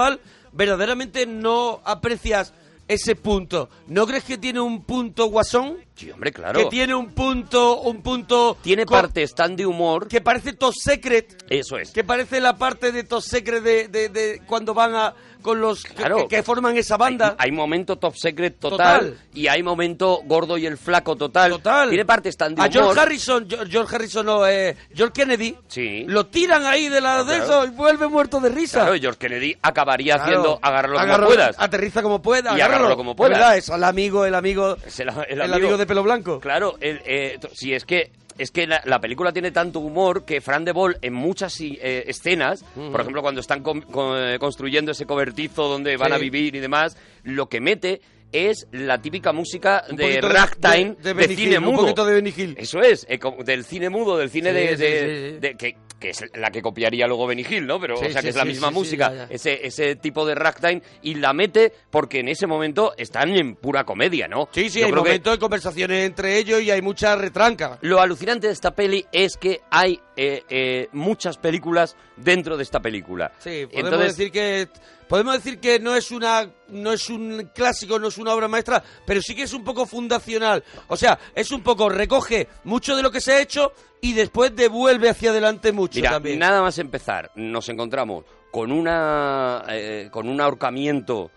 verdaderamente 0.52 1.26
no 1.26 1.80
aprecias 1.84 2.52
ese 2.88 3.16
punto. 3.16 3.68
¿No 3.86 4.06
crees 4.06 4.24
que 4.24 4.38
tiene 4.38 4.60
un 4.60 4.82
punto 4.82 5.26
guasón? 5.26 5.76
Sí, 5.98 6.10
hombre, 6.12 6.32
claro. 6.32 6.60
Que 6.60 6.66
tiene 6.66 6.94
un 6.94 7.10
punto, 7.12 7.80
un 7.80 8.02
punto... 8.02 8.56
Tiene 8.62 8.86
partes 8.86 9.34
tan 9.34 9.56
de 9.56 9.66
humor, 9.66 10.06
Que 10.06 10.20
parece 10.20 10.52
Top 10.52 10.72
Secret, 10.74 11.44
eso 11.50 11.76
es. 11.76 11.90
que 11.90 12.04
parece 12.04 12.40
la 12.40 12.56
parte 12.56 12.92
de 12.92 13.02
Top 13.04 13.20
Secret 13.22 13.62
de, 13.62 13.88
de- 13.88 14.08
de 14.08 14.42
cuando 14.46 14.74
van 14.74 14.94
a 14.94 15.14
con 15.42 15.60
los 15.60 15.84
que- 15.84 15.94
Claro. 15.94 16.16
que, 16.28 16.36
que 16.36 16.42
forman 16.42 16.76
esa 16.76 16.96
banda. 16.96 17.36
Hay, 17.38 17.50
hay 17.50 17.52
momento 17.52 17.96
top 17.96 18.12
secret 18.16 18.58
total, 18.58 19.10
Total. 19.12 19.18
y 19.34 19.46
hay 19.46 19.62
momento 19.62 20.20
gordo 20.24 20.58
y 20.58 20.66
el 20.66 20.76
flaco 20.76 21.14
total. 21.14 21.52
Total. 21.52 21.88
Tiene 21.88 22.04
partes 22.04 22.36
tan 22.36 22.56
de 22.56 22.60
A 22.62 22.64
humor. 22.66 22.72
George 22.72 23.00
Harrison, 23.00 23.48
Geo- 23.48 23.64
George 23.70 23.94
Harrison 23.94 24.26
no, 24.26 24.44
eh, 24.48 24.76
George 24.92 25.12
Kennedy, 25.14 25.56
Sí. 25.68 26.04
lo 26.08 26.26
tiran 26.26 26.66
ahí 26.66 26.88
de 26.88 27.00
lado 27.00 27.24
de 27.24 27.36
Claro. 27.36 27.44
eso 27.62 27.64
y 27.66 27.70
vuelve 27.70 28.08
muerto 28.08 28.40
de 28.40 28.48
risa. 28.48 28.80
Claro, 28.80 28.96
y 28.96 29.00
George 29.00 29.18
Kennedy 29.20 29.56
acabaría 29.62 30.16
haciendo 30.16 30.58
agárralo 30.60 30.94
como 30.94 31.04
Agárralo, 31.04 31.26
puedas. 31.28 31.56
Aterriza 31.56 32.02
como 32.02 32.20
pueda, 32.20 32.50
Y 32.50 32.54
agárralo, 32.54 32.74
agárralo 32.74 32.96
como 32.96 33.14
puedas. 33.16 33.56
Es 33.58 33.68
el 33.68 33.84
amigo, 33.84 34.24
el 34.24 34.34
amigo, 34.34 34.76
Es 34.84 34.98
el, 34.98 35.08
el 35.28 35.40
el 35.40 35.54
amigo 35.54 35.76
de 35.76 35.86
pelo 35.88 36.04
blanco. 36.04 36.38
Claro, 36.38 36.76
el, 36.80 37.00
eh, 37.04 37.38
si 37.52 37.74
es 37.74 37.84
que 37.84 38.12
es 38.38 38.52
que 38.52 38.68
la, 38.68 38.80
la 38.84 39.00
película 39.00 39.32
tiene 39.32 39.50
tanto 39.50 39.80
humor 39.80 40.24
que 40.24 40.40
Fran 40.40 40.64
de 40.64 40.70
Boll 40.70 40.96
en 41.02 41.12
muchas 41.12 41.60
eh, 41.60 42.04
escenas, 42.06 42.62
por 42.92 43.00
ejemplo 43.00 43.20
cuando 43.20 43.40
están 43.40 43.64
con- 43.64 43.80
con- 43.80 44.16
eh, 44.16 44.38
construyendo 44.38 44.92
ese 44.92 45.06
cobertizo 45.06 45.66
donde 45.66 45.96
van 45.96 46.10
Sí. 46.10 46.14
a 46.14 46.18
vivir 46.18 46.54
y 46.54 46.60
demás, 46.60 46.96
lo 47.24 47.48
que 47.48 47.60
mete 47.60 48.00
es 48.32 48.66
la 48.72 49.00
típica 49.00 49.32
música 49.32 49.84
Un 49.90 49.96
de 49.96 50.20
ragtime 50.20 50.96
de, 51.00 51.14
de, 51.14 51.28
cine 51.28 51.54
Hill, 51.54 51.60
mudo. 51.60 51.70
Un 51.70 51.76
poquito 51.76 52.04
de 52.04 52.14
Benny 52.14 52.34
Hill. 52.36 52.56
Eso 52.58 52.80
es, 52.80 53.06
eh, 53.08 53.18
del 53.44 53.64
cine 53.64 53.88
mudo, 53.90 54.16
del 54.16 54.30
cine 54.30 54.50
Sí, 54.50 54.54
de, 54.54 54.76
sí, 54.76 55.48
sí, 55.48 55.56
que, 55.56 55.76
que 55.98 56.10
es 56.10 56.24
la 56.34 56.50
que 56.50 56.62
copiaría 56.62 57.06
luego 57.06 57.26
Benny 57.26 57.44
Hill, 57.48 57.66
¿no? 57.66 57.80
Pero, 57.80 57.94
o 57.98 58.10
sea, 58.10 58.22
que 58.22 58.28
es 58.28 58.36
la 58.36 58.44
misma 58.44 58.70
música, 58.70 59.10
ya, 59.10 59.16
ya. 59.28 59.34
Ese, 59.34 59.66
ese 59.66 59.96
tipo 59.96 60.26
de 60.26 60.34
ragtime, 60.34 60.82
y 61.02 61.14
la 61.14 61.32
mete 61.32 61.72
porque 61.90 62.20
en 62.20 62.28
ese 62.28 62.46
momento 62.46 62.94
están 62.96 63.34
en 63.34 63.56
pura 63.56 63.84
comedia, 63.84 64.28
¿no? 64.28 64.48
Sí, 64.52 64.70
sí, 64.70 64.80
Yo 64.80 64.86
hay 64.86 64.92
momentos 64.92 65.32
de 65.34 65.38
conversaciones 65.38 66.06
entre 66.06 66.38
ellos 66.38 66.62
y 66.62 66.70
hay 66.70 66.82
mucha 66.82 67.16
retranca. 67.16 67.78
Lo 67.82 68.00
alucinante 68.00 68.46
de 68.46 68.52
esta 68.52 68.72
peli 68.72 69.04
es 69.12 69.36
que 69.36 69.60
hay 69.70 70.00
eh, 70.16 70.42
eh, 70.48 70.88
muchas 70.92 71.36
películas 71.38 71.96
dentro 72.16 72.56
de 72.56 72.62
esta 72.62 72.80
película. 72.80 73.32
Sí, 73.38 73.66
podemos 73.66 73.92
Entonces, 73.92 74.16
decir 74.16 74.32
que 74.32 74.68
podemos 75.08 75.34
decir 75.34 75.58
que 75.58 75.78
no 75.78 75.94
es 75.94 76.10
una 76.10 76.50
no 76.68 76.92
es 76.92 77.08
un 77.08 77.50
clásico, 77.54 77.98
no 77.98 78.08
es 78.08 78.18
una 78.18 78.34
obra 78.34 78.46
maestra, 78.48 78.82
pero 79.06 79.22
sí 79.22 79.34
que 79.34 79.42
es 79.44 79.52
un 79.52 79.64
poco 79.64 79.86
fundacional. 79.86 80.62
O 80.88 80.96
sea, 80.96 81.18
es 81.34 81.50
un 81.50 81.62
poco 81.62 81.88
recoge 81.88 82.48
mucho 82.64 82.94
de 82.96 83.02
lo 83.02 83.10
que 83.10 83.20
se 83.20 83.32
ha 83.32 83.40
hecho 83.40 83.72
y 84.00 84.12
después 84.12 84.54
devuelve 84.54 85.08
hacia 85.08 85.30
adelante 85.30 85.72
mucho 85.72 85.96
Mira, 85.98 86.10
también. 86.12 86.38
nada 86.38 86.62
más 86.62 86.78
empezar, 86.78 87.30
nos 87.34 87.68
encontramos 87.68 88.24
con 88.50 88.72
una 88.72 89.62
eh, 89.68 90.08
con 90.10 90.28
un 90.28 90.40
ahorcamiento 90.40 91.30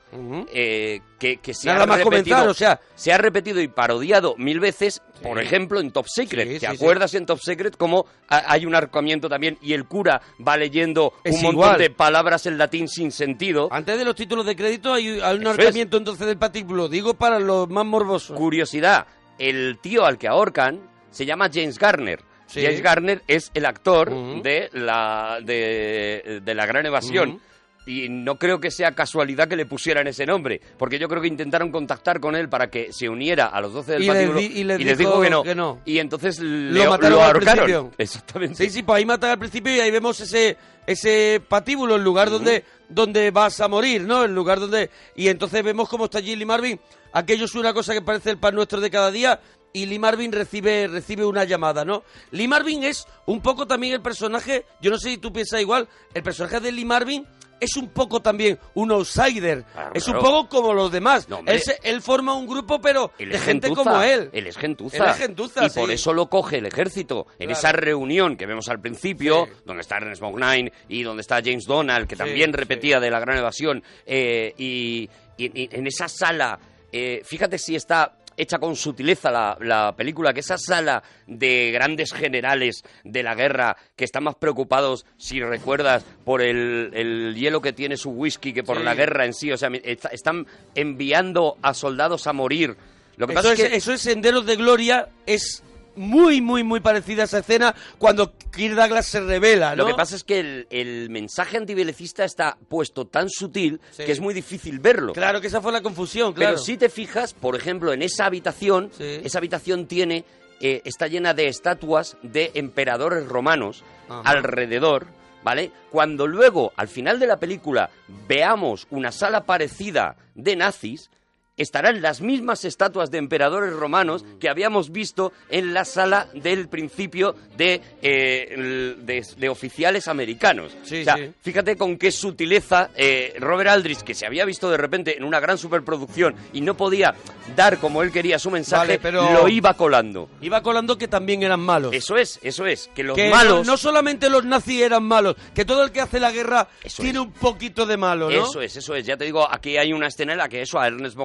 eh, 0.53 1.01
que, 1.19 1.37
que 1.37 1.53
se 1.53 1.67
Nada 1.67 1.83
ha 1.83 1.85
más 1.85 1.97
repetido, 1.99 2.37
comenzar, 2.37 2.47
o 2.47 2.53
sea- 2.53 2.79
se 2.95 3.11
ha 3.11 3.17
repetido 3.17 3.61
y 3.61 3.67
parodiado 3.67 4.35
mil 4.37 4.59
veces, 4.59 5.01
por 5.21 5.39
ejemplo 5.39 5.79
en 5.79 5.91
Top 5.91 6.07
Secret. 6.07 6.47
Sí, 6.47 6.53
¿Te 6.53 6.59
sí, 6.59 6.65
acuerdas 6.65 7.13
en 7.15 7.25
Top 7.25 7.39
Secret 7.39 7.75
cómo 7.77 8.05
ha- 8.29 8.51
hay 8.51 8.65
un 8.65 8.73
ahorcamiento 8.75 9.27
también 9.29 9.57
y 9.61 9.73
el 9.73 9.85
cura 9.85 10.21
va 10.45 10.55
leyendo 10.57 11.13
Es 11.23 11.35
un 11.35 11.55
montón 11.55 11.77
de 11.77 11.89
palabras 11.89 12.45
en 12.45 12.57
latín 12.57 12.87
sin 12.87 13.11
sentido? 13.11 13.67
Antes 13.71 13.97
de 13.97 14.05
los 14.05 14.15
títulos 14.15 14.45
de 14.45 14.55
crédito 14.55 14.93
hay, 14.93 15.19
hay 15.19 15.37
un 15.37 15.47
ahorcamiento 15.47 15.97
entonces 15.97 16.25
del 16.27 16.37
patíbulo, 16.37 16.87
digo 16.87 17.13
para 17.13 17.39
los 17.39 17.69
más 17.69 17.85
morbosos. 17.85 18.37
Curiosidad, 18.37 19.05
el 19.37 19.79
tío 19.81 20.05
al 20.05 20.17
que 20.17 20.27
ahorcan 20.29 20.79
se 21.09 21.25
llama 21.25 21.49
James 21.53 21.77
Garner. 21.77 22.21
Sí. 22.51 22.61
James 22.63 22.81
Garner 22.81 23.21
es 23.27 23.49
el 23.53 23.65
actor 23.65 24.41
de, 24.43 24.69
la, 24.73 25.39
de, 25.43 26.41
de 26.43 26.55
La 26.55 26.65
Gran 26.65 26.85
Evasión. 26.85 27.39
Y 27.83 28.09
no 28.09 28.37
creo 28.37 28.59
que 28.59 28.69
sea 28.69 28.91
casualidad 28.91 29.47
que 29.47 29.55
le 29.55 29.65
pusieran 29.65 30.05
ese 30.05 30.23
nombre, 30.27 30.61
porque 30.77 30.99
yo 30.99 31.07
creo 31.09 31.19
que 31.19 31.27
intentaron 31.27 31.71
contactar 31.71 32.19
con 32.19 32.35
él 32.35 32.47
para 32.47 32.69
que 32.69 32.93
se 32.93 33.09
uniera 33.09 33.47
a 33.47 33.59
los 33.59 33.73
12 33.73 33.93
del 33.93 34.03
Y 34.03 34.05
les 34.05 34.13
patíbulo 34.15 34.39
di- 34.39 34.45
y 34.45 34.63
les 34.63 34.77
dijo 34.77 34.95
dijo 34.97 35.21
que 35.21 35.29
no. 35.31 35.41
que 35.43 35.55
no. 35.55 35.79
Y 35.83 35.97
entonces 35.97 36.39
le, 36.39 36.87
mataron 36.87 37.19
ahorcaron. 37.23 37.91
Exactamente. 37.97 38.63
Sí, 38.63 38.69
sí, 38.69 38.83
pues 38.83 38.97
ahí 38.99 39.05
matan 39.05 39.31
al 39.31 39.39
principio 39.39 39.75
y 39.75 39.79
ahí 39.79 39.89
vemos 39.89 40.19
ese 40.21 40.57
ese 40.85 41.41
patíbulo, 41.47 41.95
el 41.95 42.03
lugar 42.03 42.29
donde 42.29 42.63
donde 42.87 43.31
vas 43.31 43.59
a 43.61 43.67
morir, 43.67 44.03
¿no? 44.03 44.25
El 44.25 44.35
lugar 44.35 44.59
donde 44.59 44.91
y 45.15 45.29
entonces 45.29 45.63
vemos 45.63 45.89
cómo 45.89 46.05
está 46.05 46.19
Lee 46.19 46.45
Marvin. 46.45 46.79
Aquello 47.13 47.45
es 47.45 47.55
una 47.55 47.73
cosa 47.73 47.93
que 47.93 48.01
parece 48.03 48.29
el 48.29 48.37
pan 48.37 48.53
nuestro 48.53 48.79
de 48.79 48.91
cada 48.91 49.09
día 49.09 49.39
y 49.73 49.85
Lee 49.85 49.99
Marvin 49.99 50.31
recibe 50.31 50.87
recibe 50.87 51.25
una 51.25 51.43
llamada, 51.43 51.85
¿no? 51.85 52.03
Lee 52.31 52.47
Marvin 52.47 52.83
es 52.83 53.05
un 53.25 53.41
poco 53.41 53.65
también 53.67 53.93
el 53.93 54.01
personaje, 54.01 54.65
yo 54.81 54.91
no 54.91 54.97
sé 54.97 55.09
si 55.11 55.17
tú 55.17 55.31
piensas 55.31 55.61
igual, 55.61 55.87
el 56.13 56.23
personaje 56.23 56.59
de 56.59 56.71
Lee 56.71 56.85
Marvin 56.85 57.25
es 57.59 57.75
un 57.77 57.89
poco 57.89 58.23
también 58.23 58.57
un 58.73 58.91
outsider. 58.91 59.63
Claro, 59.71 59.91
es 59.93 60.07
un 60.07 60.13
claro. 60.13 60.27
poco 60.27 60.49
como 60.49 60.73
los 60.73 60.91
demás. 60.91 61.29
No, 61.29 61.41
él, 61.45 61.61
se- 61.61 61.77
él 61.83 62.01
forma 62.01 62.33
un 62.33 62.47
grupo, 62.47 62.81
pero 62.81 63.11
Él 63.19 63.29
de 63.29 63.35
es 63.35 63.43
gente 63.43 63.67
gentuza, 63.67 63.91
como 63.91 64.01
él. 64.03 64.29
Él 64.33 64.47
es 64.47 64.57
gentuza. 64.57 64.97
Él 64.97 65.09
es 65.11 65.17
gentuza, 65.17 65.65
Y 65.67 65.69
por 65.69 65.91
eso 65.91 66.11
lo 66.11 66.27
coge 66.27 66.57
el 66.57 66.65
ejército. 66.65 67.27
En 67.37 67.49
Claro. 67.49 67.51
esa 67.59 67.71
reunión 67.71 68.35
que 68.35 68.47
vemos 68.47 68.67
al 68.67 68.81
principio, 68.81 69.45
Sí. 69.45 69.51
donde 69.63 69.81
está 69.81 69.97
Ernest 69.97 70.21
Borgnine 70.23 70.71
y 70.89 71.03
donde 71.03 71.21
está 71.21 71.35
James 71.35 71.65
Donald, 71.67 72.07
que 72.07 72.15
Sí, 72.15 72.19
también 72.23 72.51
repetía 72.51 72.99
de 72.99 73.11
la 73.11 73.19
gran 73.19 73.37
evasión, 73.37 73.83
eh, 74.07 74.55
y, 74.57 75.07
y- 75.37 75.61
y 75.61 75.69
en 75.71 75.85
esa 75.85 76.07
sala, 76.07 76.57
eh, 76.91 77.21
fíjate 77.23 77.59
si 77.59 77.75
está 77.75 78.17
hecha 78.37 78.57
con 78.59 78.75
sutileza 78.75 79.29
la, 79.31 79.57
la 79.61 79.95
película, 79.95 80.33
que 80.33 80.39
esa 80.39 80.57
sala 80.57 81.03
de 81.27 81.71
grandes 81.71 82.13
generales 82.13 82.83
de 83.03 83.23
la 83.23 83.35
guerra 83.35 83.77
que 83.95 84.05
están 84.05 84.23
más 84.23 84.35
preocupados, 84.35 85.05
si 85.17 85.41
recuerdas, 85.41 86.03
por 86.25 86.41
el, 86.41 86.91
el 86.93 87.35
hielo 87.35 87.61
que 87.61 87.73
tiene 87.73 87.97
su 87.97 88.11
whisky 88.11 88.53
que 88.53 88.63
por 88.63 88.77
Sí. 88.77 88.83
la 88.83 88.95
guerra 88.95 89.25
en 89.25 89.33
sí. 89.33 89.51
O 89.51 89.57
sea, 89.57 89.69
está- 89.83 90.09
están 90.09 90.47
enviando 90.75 91.57
a 91.61 91.73
soldados 91.73 92.27
a 92.27 92.33
morir. 92.33 92.75
Lo 93.17 93.27
que 93.27 93.33
Eso 93.33 93.41
pasa 93.41 93.53
es, 93.53 93.59
es 93.59 93.69
que 93.69 93.75
eso 93.77 93.93
es 93.93 94.01
Senderos 94.01 94.45
de 94.45 94.55
Gloria, 94.55 95.09
es 95.25 95.63
muy, 95.95 96.41
muy, 96.41 96.63
muy 96.63 96.79
parecida 96.79 97.23
a 97.23 97.25
esa 97.25 97.39
escena 97.39 97.75
cuando 97.97 98.33
Kirk 98.37 98.75
Douglas 98.75 99.05
se 99.05 99.19
revela, 99.21 99.71
¿no? 99.75 99.83
Lo 99.83 99.87
que 99.89 99.95
pasa 99.95 100.15
es 100.15 100.23
que 100.23 100.39
el, 100.39 100.67
el 100.69 101.09
mensaje 101.09 101.57
antibelicista 101.57 102.23
está 102.23 102.57
puesto 102.69 103.05
tan 103.07 103.29
sutil 103.29 103.79
Sí. 103.91 104.03
que 104.05 104.11
es 104.11 104.19
muy 104.19 104.33
difícil 104.33 104.79
verlo. 104.79 105.13
Claro 105.13 105.41
que 105.41 105.47
esa 105.47 105.61
fue 105.61 105.71
la 105.71 105.81
confusión, 105.81 106.33
claro. 106.33 106.53
Pero 106.53 106.63
si 106.63 106.77
te 106.77 106.89
fijas, 106.89 107.33
por 107.33 107.55
ejemplo, 107.55 107.93
en 107.93 108.01
esa 108.01 108.25
habitación, 108.25 108.89
Sí. 108.97 109.21
esa 109.23 109.37
habitación 109.39 109.87
tiene, 109.87 110.23
eh, 110.59 110.81
está 110.85 111.07
llena 111.07 111.33
de 111.33 111.47
estatuas 111.47 112.17
de 112.21 112.51
emperadores 112.55 113.27
romanos 113.27 113.83
Ajá. 114.09 114.21
alrededor, 114.29 115.07
¿vale? 115.43 115.71
Cuando 115.89 116.27
luego, 116.27 116.71
al 116.75 116.87
final 116.87 117.19
de 117.19 117.27
la 117.27 117.37
película, 117.37 117.89
veamos 118.27 118.87
una 118.91 119.11
sala 119.11 119.45
parecida 119.45 120.15
de 120.35 120.55
nazis, 120.55 121.09
estarán 121.57 122.01
las 122.01 122.21
mismas 122.21 122.65
estatuas 122.65 123.11
de 123.11 123.17
emperadores 123.17 123.73
romanos 123.73 124.25
que 124.39 124.49
habíamos 124.49 124.91
visto 124.91 125.31
en 125.49 125.73
la 125.73 125.85
sala 125.85 126.27
del 126.33 126.67
principio 126.69 127.35
de, 127.57 127.81
eh, 128.01 128.95
de, 128.97 129.25
de 129.37 129.49
oficiales 129.49 130.07
americanos. 130.07 130.75
Sí, 130.83 131.01
o 131.01 131.03
sea, 131.03 131.17
sí. 131.17 131.31
fíjate 131.41 131.75
con 131.77 131.97
qué 131.97 132.11
sutileza 132.11 132.89
eh, 132.95 133.33
Robert 133.39 133.69
Aldrich, 133.69 134.01
que 134.01 134.13
se 134.15 134.25
había 134.25 134.45
visto 134.45 134.69
de 134.69 134.77
repente 134.77 135.17
en 135.17 135.23
una 135.23 135.39
gran 135.39 135.57
superproducción 135.57 136.35
y 136.53 136.61
no 136.61 136.75
podía 136.75 137.13
dar 137.55 137.77
como 137.79 138.01
él 138.01 138.11
quería 138.11 138.39
su 138.39 138.49
mensaje, 138.49 138.97
Vale, 138.97 138.99
pero- 138.99 139.31
lo 139.31 139.47
iba 139.47 139.73
colando. 139.75 140.29
Iba 140.41 140.61
colando 140.63 140.97
que 140.97 141.07
también 141.07 141.43
eran 141.43 141.59
malos. 141.59 141.93
Eso 141.93 142.17
es, 142.17 142.39
eso 142.41 142.65
es, 142.65 142.89
que 142.95 143.03
los 143.03 143.15
que 143.15 143.29
malos... 143.29 143.65
no, 143.65 143.73
no 143.73 143.77
solamente 143.77 144.29
los 144.29 144.45
nazis 144.45 144.81
eran 144.81 145.03
malos, 145.03 145.35
que 145.53 145.65
todo 145.65 145.83
el 145.83 145.91
que 145.91 146.01
hace 146.01 146.19
la 146.19 146.31
guerra 146.31 146.67
Eso 146.83 147.03
tiene 147.03 147.19
es. 147.19 147.25
un 147.25 147.31
poquito 147.33 147.85
de 147.85 147.97
malo, 147.97 148.29
¿no? 148.29 148.45
Eso 148.45 148.61
es, 148.61 148.75
eso 148.77 148.95
es. 148.95 149.05
Ya 149.05 149.17
te 149.17 149.25
digo, 149.25 149.47
aquí 149.49 149.77
hay 149.77 149.93
una 149.93 150.07
escena 150.07 150.31
en 150.33 150.37
la 150.39 150.49
que 150.49 150.61
eso 150.61 150.79
a 150.79 150.87
Ernest 150.87 151.15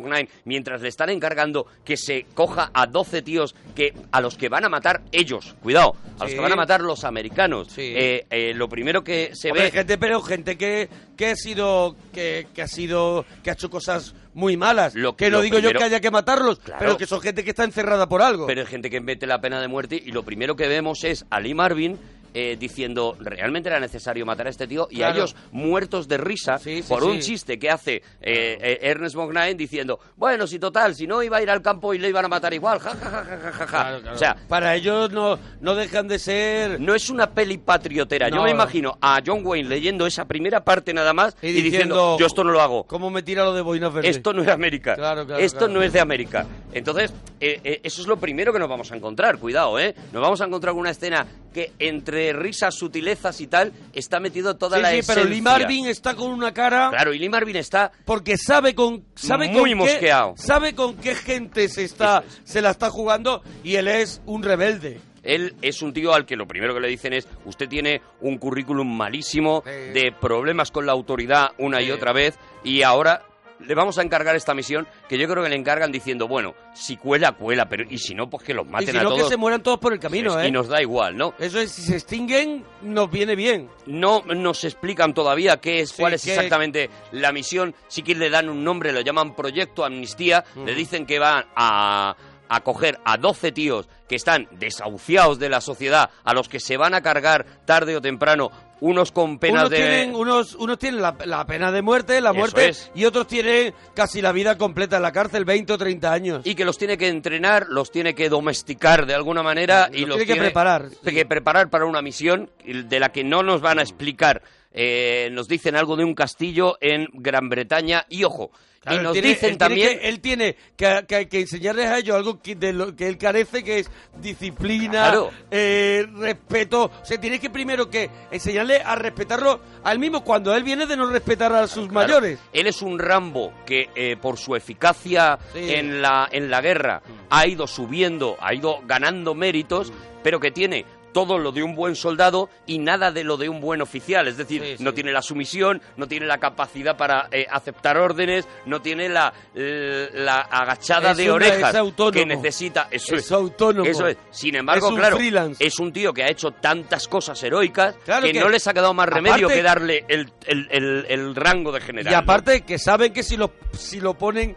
Mientras 0.45 0.81
le 0.83 0.89
están 0.89 1.11
encargando 1.11 1.67
que 1.85 1.97
se 1.97 2.27
coja 2.35 2.71
a 2.75 2.87
12 2.87 3.23
tíos 3.23 3.55
que 3.75 3.93
a 4.13 4.21
los 4.21 4.37
que 4.37 4.49
van 4.49 4.65
a 4.65 4.69
matar 4.69 5.03
ellos, 5.13 5.55
cuidado, 5.63 5.95
a 6.19 6.23
los 6.25 6.31
Sí. 6.31 6.37
que 6.37 6.43
van 6.43 6.53
a 6.53 6.57
matar 6.57 6.81
los 6.81 7.05
americanos. 7.05 7.69
Sí. 7.71 7.93
Eh, 7.97 8.27
eh, 8.31 8.53
lo 8.55 8.69
primero 8.69 9.03
que 9.05 9.31
se 9.35 9.51
Hombre, 9.51 9.65
ve... 9.65 9.71
gente, 9.71 9.99
pero 9.99 10.21
gente 10.23 10.57
que, 10.57 10.89
que 11.17 11.27
ha 11.29 11.37
sido 11.37 11.97
que, 12.13 12.47
que 12.55 12.63
ha 12.63 12.69
sido 12.69 13.25
que 13.43 13.51
ha 13.51 13.53
hecho 13.55 13.71
cosas 13.71 14.15
muy 14.35 14.57
malas. 14.57 14.95
Lo- 14.95 15.17
que 15.17 15.31
no 15.31 15.39
lo 15.39 15.43
digo 15.43 15.59
yo 15.59 15.73
que 15.73 15.83
haya 15.85 16.01
que 16.01 16.11
matarlos, 16.11 16.59
Claro. 16.59 16.79
pero 16.79 16.97
que 16.99 17.07
son 17.07 17.21
gente 17.23 17.43
que 17.43 17.51
está 17.51 17.65
encerrada 17.65 18.07
por 18.09 18.21
algo. 18.23 18.47
Pero 18.47 18.61
hay 18.63 18.67
gente 18.67 18.91
que 18.91 19.01
mete 19.01 19.27
la 19.27 19.41
pena 19.41 19.61
de 19.61 19.69
muerte 19.69 20.01
y 20.05 20.13
lo 20.13 20.25
primero 20.25 20.57
que 20.57 20.69
vemos 20.69 21.05
es 21.05 21.25
a 21.31 21.41
Lee 21.41 21.55
Marvin 21.55 21.99
eh, 22.39 22.55
diciendo 22.59 23.17
realmente 23.19 23.71
era 23.71 23.81
necesario 23.81 24.27
matar 24.27 24.47
a 24.47 24.51
este 24.51 24.67
tío 24.67 24.89
y 24.91 25.01
a 25.01 25.09
ellos 25.09 25.35
muertos 25.53 26.07
de 26.07 26.19
risa 26.19 26.59
Sí, 26.59 26.83
sí, 26.83 26.89
por 26.89 27.03
un 27.03 27.19
chiste 27.21 27.59
que 27.59 27.71
hace 27.71 27.95
eh, 28.21 28.59
eh, 28.61 28.79
Ernest 28.83 29.15
Borgnine 29.15 29.55
diciendo 29.55 29.99
bueno 30.17 30.47
si 30.47 30.59
total 30.59 30.95
si 30.95 31.07
no 31.07 31.23
iba 31.23 31.39
a 31.39 31.43
ir 31.43 31.49
al 31.49 31.63
campo 31.63 31.95
y 31.95 31.99
le 31.99 32.11
iban 32.11 32.27
a 32.27 32.29
matar 32.29 32.53
igual 32.53 32.79
ja 32.79 32.91
ja 32.91 33.11
ja 33.11 33.25
ja 33.25 33.25
ja, 33.25 33.53
ja, 33.53 33.53
ja". 33.53 33.67
Claro, 33.67 34.01
claro. 34.03 34.17
o 34.17 34.19
sea 34.19 34.37
para 34.49 34.75
ellos 34.77 35.11
no, 35.13 35.39
no 35.63 35.75
dejan 35.75 36.09
de 36.09 36.19
ser 36.19 36.79
no 36.79 36.95
es 36.95 37.09
una 37.09 37.31
peli 37.31 37.57
patriotera. 37.57 38.29
Yo 38.29 38.43
me 38.43 38.51
imagino 38.51 38.99
a 39.01 39.21
John 39.25 39.41
Wayne 39.45 39.69
leyendo 39.69 40.07
esa 40.07 40.27
primera 40.27 40.63
parte 40.63 40.93
nada 40.93 41.15
más 41.15 41.37
Y 41.41 41.49
y, 41.49 41.53
diciendo, 41.53 41.65
diciendo, 41.65 42.17
yo 42.19 42.27
esto 42.27 42.45
no 42.45 42.51
lo 42.53 42.61
hago. 42.61 42.85
¿Cómo 42.85 43.09
me 43.09 43.23
tira 43.23 43.45
lo 43.45 43.55
de 43.55 43.63
boinas 43.63 43.93
verdes? 43.93 44.17
Esto 44.17 44.33
no 44.33 44.41
es 44.41 44.47
de 44.47 44.53
América. 44.53 44.97
Esto 45.39 45.69
no 45.69 45.83
es 45.83 45.93
de 45.93 46.01
América. 46.01 46.47
Entonces, 46.73 47.13
eh, 47.41 47.81
eso 47.83 48.03
es 48.03 48.07
lo 48.07 48.19
primero 48.19 48.53
que 48.53 48.59
nos 48.59 48.69
vamos 48.69 48.93
a 48.93 48.97
encontrar. 48.97 49.39
Cuidado, 49.39 49.79
¿eh? 49.79 49.95
Nos 50.13 50.23
vamos 50.23 50.41
a 50.41 50.45
encontrar 50.45 50.73
con 50.73 50.81
una 50.81 50.91
escena 50.91 51.27
que 51.57 51.73
entre 51.79 52.33
risas, 52.35 52.75
sutilezas 52.75 53.41
y 53.41 53.47
tal, 53.47 53.73
está 53.95 54.21
metido 54.21 54.57
toda 54.57 54.77
Sí, 54.77 54.83
la 54.83 54.91
sí, 54.91 55.01
pero 55.07 55.25
Lee 55.25 55.39
esencia. 55.39 55.53
Marvin 55.59 55.87
está 55.87 56.15
con 56.15 56.31
una 56.31 56.53
cara 56.53 56.91
Claro, 56.91 57.15
y 57.15 57.19
Lee 57.19 57.29
Marvin 57.31 57.57
está... 57.57 57.91
porque 58.05 58.37
sabe 58.37 58.75
con 58.75 59.05
sabe 59.15 59.49
Muy 59.49 59.71
con 59.71 59.79
mosqueado. 59.79 60.35
qué 60.35 60.43
sabe 60.43 60.75
con 60.75 60.97
qué 60.97 61.15
gente 61.15 61.69
se 61.69 61.85
está 61.85 62.23
se 62.45 62.61
la 62.61 62.71
está 62.71 62.91
jugando 62.91 63.43
y 63.65 63.77
él 63.77 63.89
es 63.89 64.21
un 64.27 64.43
rebelde. 64.43 65.01
Él 65.23 65.55
es 65.61 65.83
un 65.83 65.93
tío 65.93 66.15
al 66.15 66.25
que 66.27 66.37
lo 66.37 66.47
primero 66.47 66.73
que 66.75 66.81
le 66.81 66.87
dicen 66.89 67.13
es 67.13 67.27
usted 67.47 67.69
tiene 67.69 68.01
un 68.21 68.39
currículum 68.39 68.87
malísimo 68.97 69.63
de 69.65 70.13
problemas 70.21 70.71
con 70.71 70.87
la 70.87 70.93
autoridad 70.93 71.49
una 71.59 71.81
y 71.83 71.91
otra 71.91 72.13
vez 72.13 72.39
y 72.63 72.83
ahora 72.83 73.23
le 73.61 73.75
vamos 73.75 73.99
a 73.99 74.03
encargar 74.03 74.37
esta 74.37 74.55
misión 74.55 74.87
que 75.09 75.19
yo 75.19 75.27
creo 75.29 75.43
que 75.43 75.49
le 75.49 75.57
encargan 75.57 75.91
diciendo, 75.91 76.29
bueno, 76.29 76.55
si 76.75 76.97
cuela, 76.97 77.33
cuela, 77.33 77.69
pero 77.69 77.85
y 77.89 77.99
si 77.99 78.15
no, 78.15 78.29
pues 78.29 78.45
que 78.45 78.55
los 78.55 78.67
Y 78.67 78.71
maten 78.71 78.91
si 78.93 78.97
a 78.99 79.03
no 79.03 79.11
todos. 79.11 79.23
que 79.23 79.29
se 79.29 79.37
mueran 79.37 79.63
todos 79.63 79.79
por 79.79 79.93
el 79.93 79.99
camino, 79.99 80.43
y 80.43 80.47
¿eh? 80.47 80.51
nos 80.51 80.69
da 80.69 80.81
igual, 80.83 81.17
¿no? 81.17 81.35
Eso 81.39 81.59
es 81.61 81.73
si 81.73 81.83
se 81.83 81.95
extinguen 81.95 82.65
nos 82.83 83.11
viene 83.11 83.35
bien. 83.35 83.69
No 83.87 84.23
nos 84.27 84.65
explican 84.65 85.15
todavía 85.15 85.57
qué 85.59 85.81
es, 85.81 85.91
Sí, 85.91 85.97
cuál 86.03 86.15
es 86.15 86.27
exactamente 86.27 86.91
la 87.13 87.33
misión. 87.33 87.75
Sí 87.89 88.03
que 88.03 88.15
le 88.15 88.31
dan 88.31 88.49
un 88.49 88.63
nombre, 88.63 88.93
lo 88.93 89.01
llaman 89.01 89.35
Proyecto 89.35 89.85
Amnistía. 89.85 90.45
Le 90.65 90.75
dicen 90.75 91.07
que 91.07 91.19
van 91.19 91.45
a, 91.57 92.15
a 92.49 92.61
coger 92.61 92.99
a 93.05 93.17
12 93.17 93.53
tíos 93.53 93.89
que 94.09 94.17
están 94.17 94.47
desahuciados 94.53 95.39
de 95.39 95.49
la 95.49 95.61
sociedad, 95.61 96.11
a 96.25 96.33
los 96.33 96.49
que 96.49 96.61
se 96.61 96.77
van 96.77 96.95
a 96.95 97.01
cargar 97.03 97.45
tarde 97.65 97.97
o 97.97 98.01
temprano, 98.01 98.51
unos 98.81 99.11
con 99.11 99.39
penas 99.39 99.63
unos 99.63 99.71
de... 99.71 99.77
tienen, 99.79 100.15
unos, 100.15 100.55
unos 100.55 100.79
tienen 100.79 101.01
la, 101.01 101.17
la 101.25 101.45
pena 101.47 101.73
de 101.73 101.83
muerte, 101.83 102.21
la 102.21 102.31
Eso 102.31 102.39
muerte, 102.39 102.69
es. 102.69 102.91
y 102.95 103.05
otros 103.07 103.27
tienen 103.27 103.75
casi 103.95 104.21
la 104.21 104.33
vida 104.33 104.57
completa 104.59 104.97
en 104.97 105.03
la 105.03 105.13
cárcel, 105.13 105.45
20 105.45 105.73
o 105.73 105.79
30 105.79 106.13
años. 106.13 106.41
y 106.45 106.55
que 106.55 106.65
los 106.65 106.77
tiene 106.79 106.97
que 106.99 107.09
entrenar, 107.09 107.67
los 107.69 107.91
tiene 107.91 108.15
que 108.15 108.29
domesticar 108.29 109.07
de 109.07 109.15
alguna 109.15 109.43
manera 109.43 109.89
y 109.93 110.01
Los 110.01 110.11
los 110.11 110.17
tiene 110.19 110.35
que 110.35 110.41
preparar, 110.41 110.89
sí. 110.91 111.11
que 111.15 111.27
preparar 111.27 111.69
para 111.71 111.87
una 111.87 112.03
misión 112.03 112.51
de 112.65 113.01
la 113.01 113.11
que 113.11 113.25
no 113.25 113.43
nos 113.43 113.61
van 113.61 113.79
a 113.79 113.83
explicar. 113.83 114.43
Eh, 114.79 115.31
nos 115.33 115.49
dicen 115.49 115.75
algo 115.75 115.97
de 115.97 116.05
un 116.05 116.15
castillo 116.15 116.77
en 116.83 117.09
Gran 117.15 117.49
Bretaña 117.49 118.05
y 118.11 118.25
ojo, 118.25 118.51
Claro, 118.81 119.01
y 119.01 119.03
nos 119.05 119.13
tiene- 119.15 119.29
dicen 119.29 119.51
él 119.53 119.57
tiene 119.57 119.59
también 119.59 119.99
que- 119.99 120.09
él 120.09 120.21
tiene 120.21 120.57
que, 120.77 121.05
que- 121.09 121.29
que 121.29 121.41
enseñarles 121.41 121.87
a 121.87 121.99
ellos 121.99 122.15
algo 122.15 122.41
que, 122.43 122.55
de 122.55 122.73
lo 122.75 122.95
que 122.95 123.09
él 123.09 123.17
carece, 123.19 123.65
que 123.65 123.79
es 123.81 123.91
disciplina, 124.21 124.91
Claro. 125.09 125.31
eh, 125.51 126.07
respeto. 126.15 126.85
O 127.03 127.05
sea, 127.05 127.19
tiene 127.21 127.41
que 127.41 127.51
primero 127.51 127.89
que 127.89 128.11
enseñarle 128.31 128.77
a 128.85 128.95
respetarlo 128.97 129.61
al 129.83 129.99
mismo 129.99 130.23
cuando 130.23 130.55
él 130.55 130.63
viene 130.63 130.87
de 130.87 130.97
no 130.97 131.07
respetar 131.07 131.53
a 131.55 131.67
sus 131.67 131.89
Claro, 131.89 131.95
mayores. 132.07 132.39
Él 132.53 132.67
es 132.67 132.83
un 132.83 132.99
Rambo 132.99 133.53
que 133.65 133.89
eh, 133.95 134.17
por 134.21 134.37
su 134.39 134.55
eficacia 134.55 135.39
Sí. 135.55 135.73
en, 135.75 136.03
la, 136.03 136.29
en 136.31 136.51
la 136.51 136.61
guerra 136.61 137.03
ha 137.31 137.47
ido 137.49 137.67
subiendo, 137.67 138.37
ha 138.41 138.55
ido 138.55 138.81
ganando 138.87 139.35
méritos, 139.35 139.93
pero 140.23 140.39
que 140.39 140.51
tiene 140.51 140.85
todo 141.17 141.39
lo 141.39 141.51
de 141.51 141.63
un 141.63 141.75
buen 141.75 141.97
soldado 141.97 142.51
y 142.67 142.79
nada 142.79 143.11
de 143.11 143.25
lo 143.25 143.39
de 143.39 143.49
un 143.49 143.59
buen 143.59 143.81
oficial. 143.81 144.29
Es 144.29 144.37
decir, 144.37 144.63
Sí, 144.63 144.75
sí. 144.77 144.85
no 144.85 144.93
tiene 144.93 145.13
la 145.13 145.23
sumisión, 145.23 145.81
no 145.97 146.07
tiene 146.07 146.27
la 146.27 146.37
capacidad 146.37 146.95
para 146.95 147.29
eh, 147.33 147.47
aceptar 147.51 147.97
órdenes, 147.97 148.47
no 148.67 148.83
tiene 148.83 149.09
la, 149.09 149.33
eh, 149.55 150.11
la 150.13 150.41
agachada 150.43 151.13
Es 151.13 151.17
de 151.17 151.25
una- 151.25 151.35
orejas 151.37 151.75
es 151.75 152.11
que 152.13 152.27
necesita. 152.27 152.89
Eso 152.91 153.15
Es 153.17 153.25
es, 153.25 153.33
autónomo. 153.33 153.89
Eso 153.89 154.07
es. 154.07 154.19
Sin 154.31 154.57
embargo, 154.57 154.89
Es 154.89 154.93
un 154.93 154.99
claro, 154.99 155.17
freelance. 155.17 155.67
es 155.67 155.79
un 155.79 155.91
tío 155.91 156.13
que 156.13 156.23
ha 156.23 156.29
hecho 156.29 156.51
tantas 156.51 157.09
cosas 157.09 157.43
heroicas 157.43 157.97
Claro 158.05 158.27
que, 158.27 158.33
que- 158.35 158.41
no 158.41 158.51
les 158.51 158.67
ha 158.67 158.75
quedado 158.75 158.93
más 158.93 159.09
remedio 159.09 159.49
que 159.49 159.63
darle 159.63 160.05
el, 160.09 160.31
el- 160.47 160.69
el- 160.71 161.07
el 161.09 161.35
rango 161.35 161.73
de 161.73 161.81
general. 161.81 162.13
Y 162.13 162.15
¿no? 162.15 162.21
aparte 162.23 162.61
que 162.61 162.79
saben 162.79 163.15
que 163.15 163.23
si 163.23 163.39
lo, 163.39 163.53
si 163.73 164.01
lo 164.01 164.13
ponen 164.13 164.55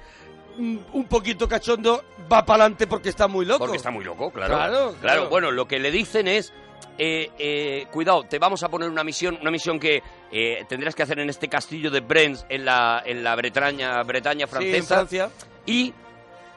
un 0.59 1.05
poquito 1.05 1.47
cachondo, 1.47 2.03
va 2.31 2.45
para 2.45 2.63
adelante 2.63 2.87
porque 2.87 3.09
está 3.09 3.27
muy 3.27 3.45
loco. 3.45 3.59
Porque 3.59 3.77
está 3.77 3.91
muy 3.91 4.03
loco, 4.03 4.31
claro. 4.31 4.55
Claro, 4.55 4.95
claro. 5.01 5.29
bueno, 5.29 5.51
lo 5.51 5.67
que 5.67 5.79
le 5.79 5.91
dicen 5.91 6.27
es, 6.27 6.53
eh, 6.97 7.31
eh, 7.39 7.87
cuidado, 7.91 8.23
te 8.23 8.39
vamos 8.39 8.61
a 8.63 8.69
poner 8.69 8.89
una 8.89 9.03
misión, 9.03 9.37
una 9.41 9.51
misión 9.51 9.79
que 9.79 10.03
eh, 10.31 10.65
tendrás 10.67 10.95
que 10.95 11.03
hacer 11.03 11.19
en 11.19 11.29
este 11.29 11.47
castillo 11.47 11.89
de 11.89 12.01
Brens, 12.01 12.45
en 12.49 12.65
la, 12.65 13.01
en 13.05 13.23
la 13.23 13.35
Bretaña, 13.35 14.03
Bretaña 14.03 14.45
Sí, 14.47 14.53
en 14.53 14.83
francesa. 14.83 14.95
Francia. 14.95 15.29
Y, 15.65 15.93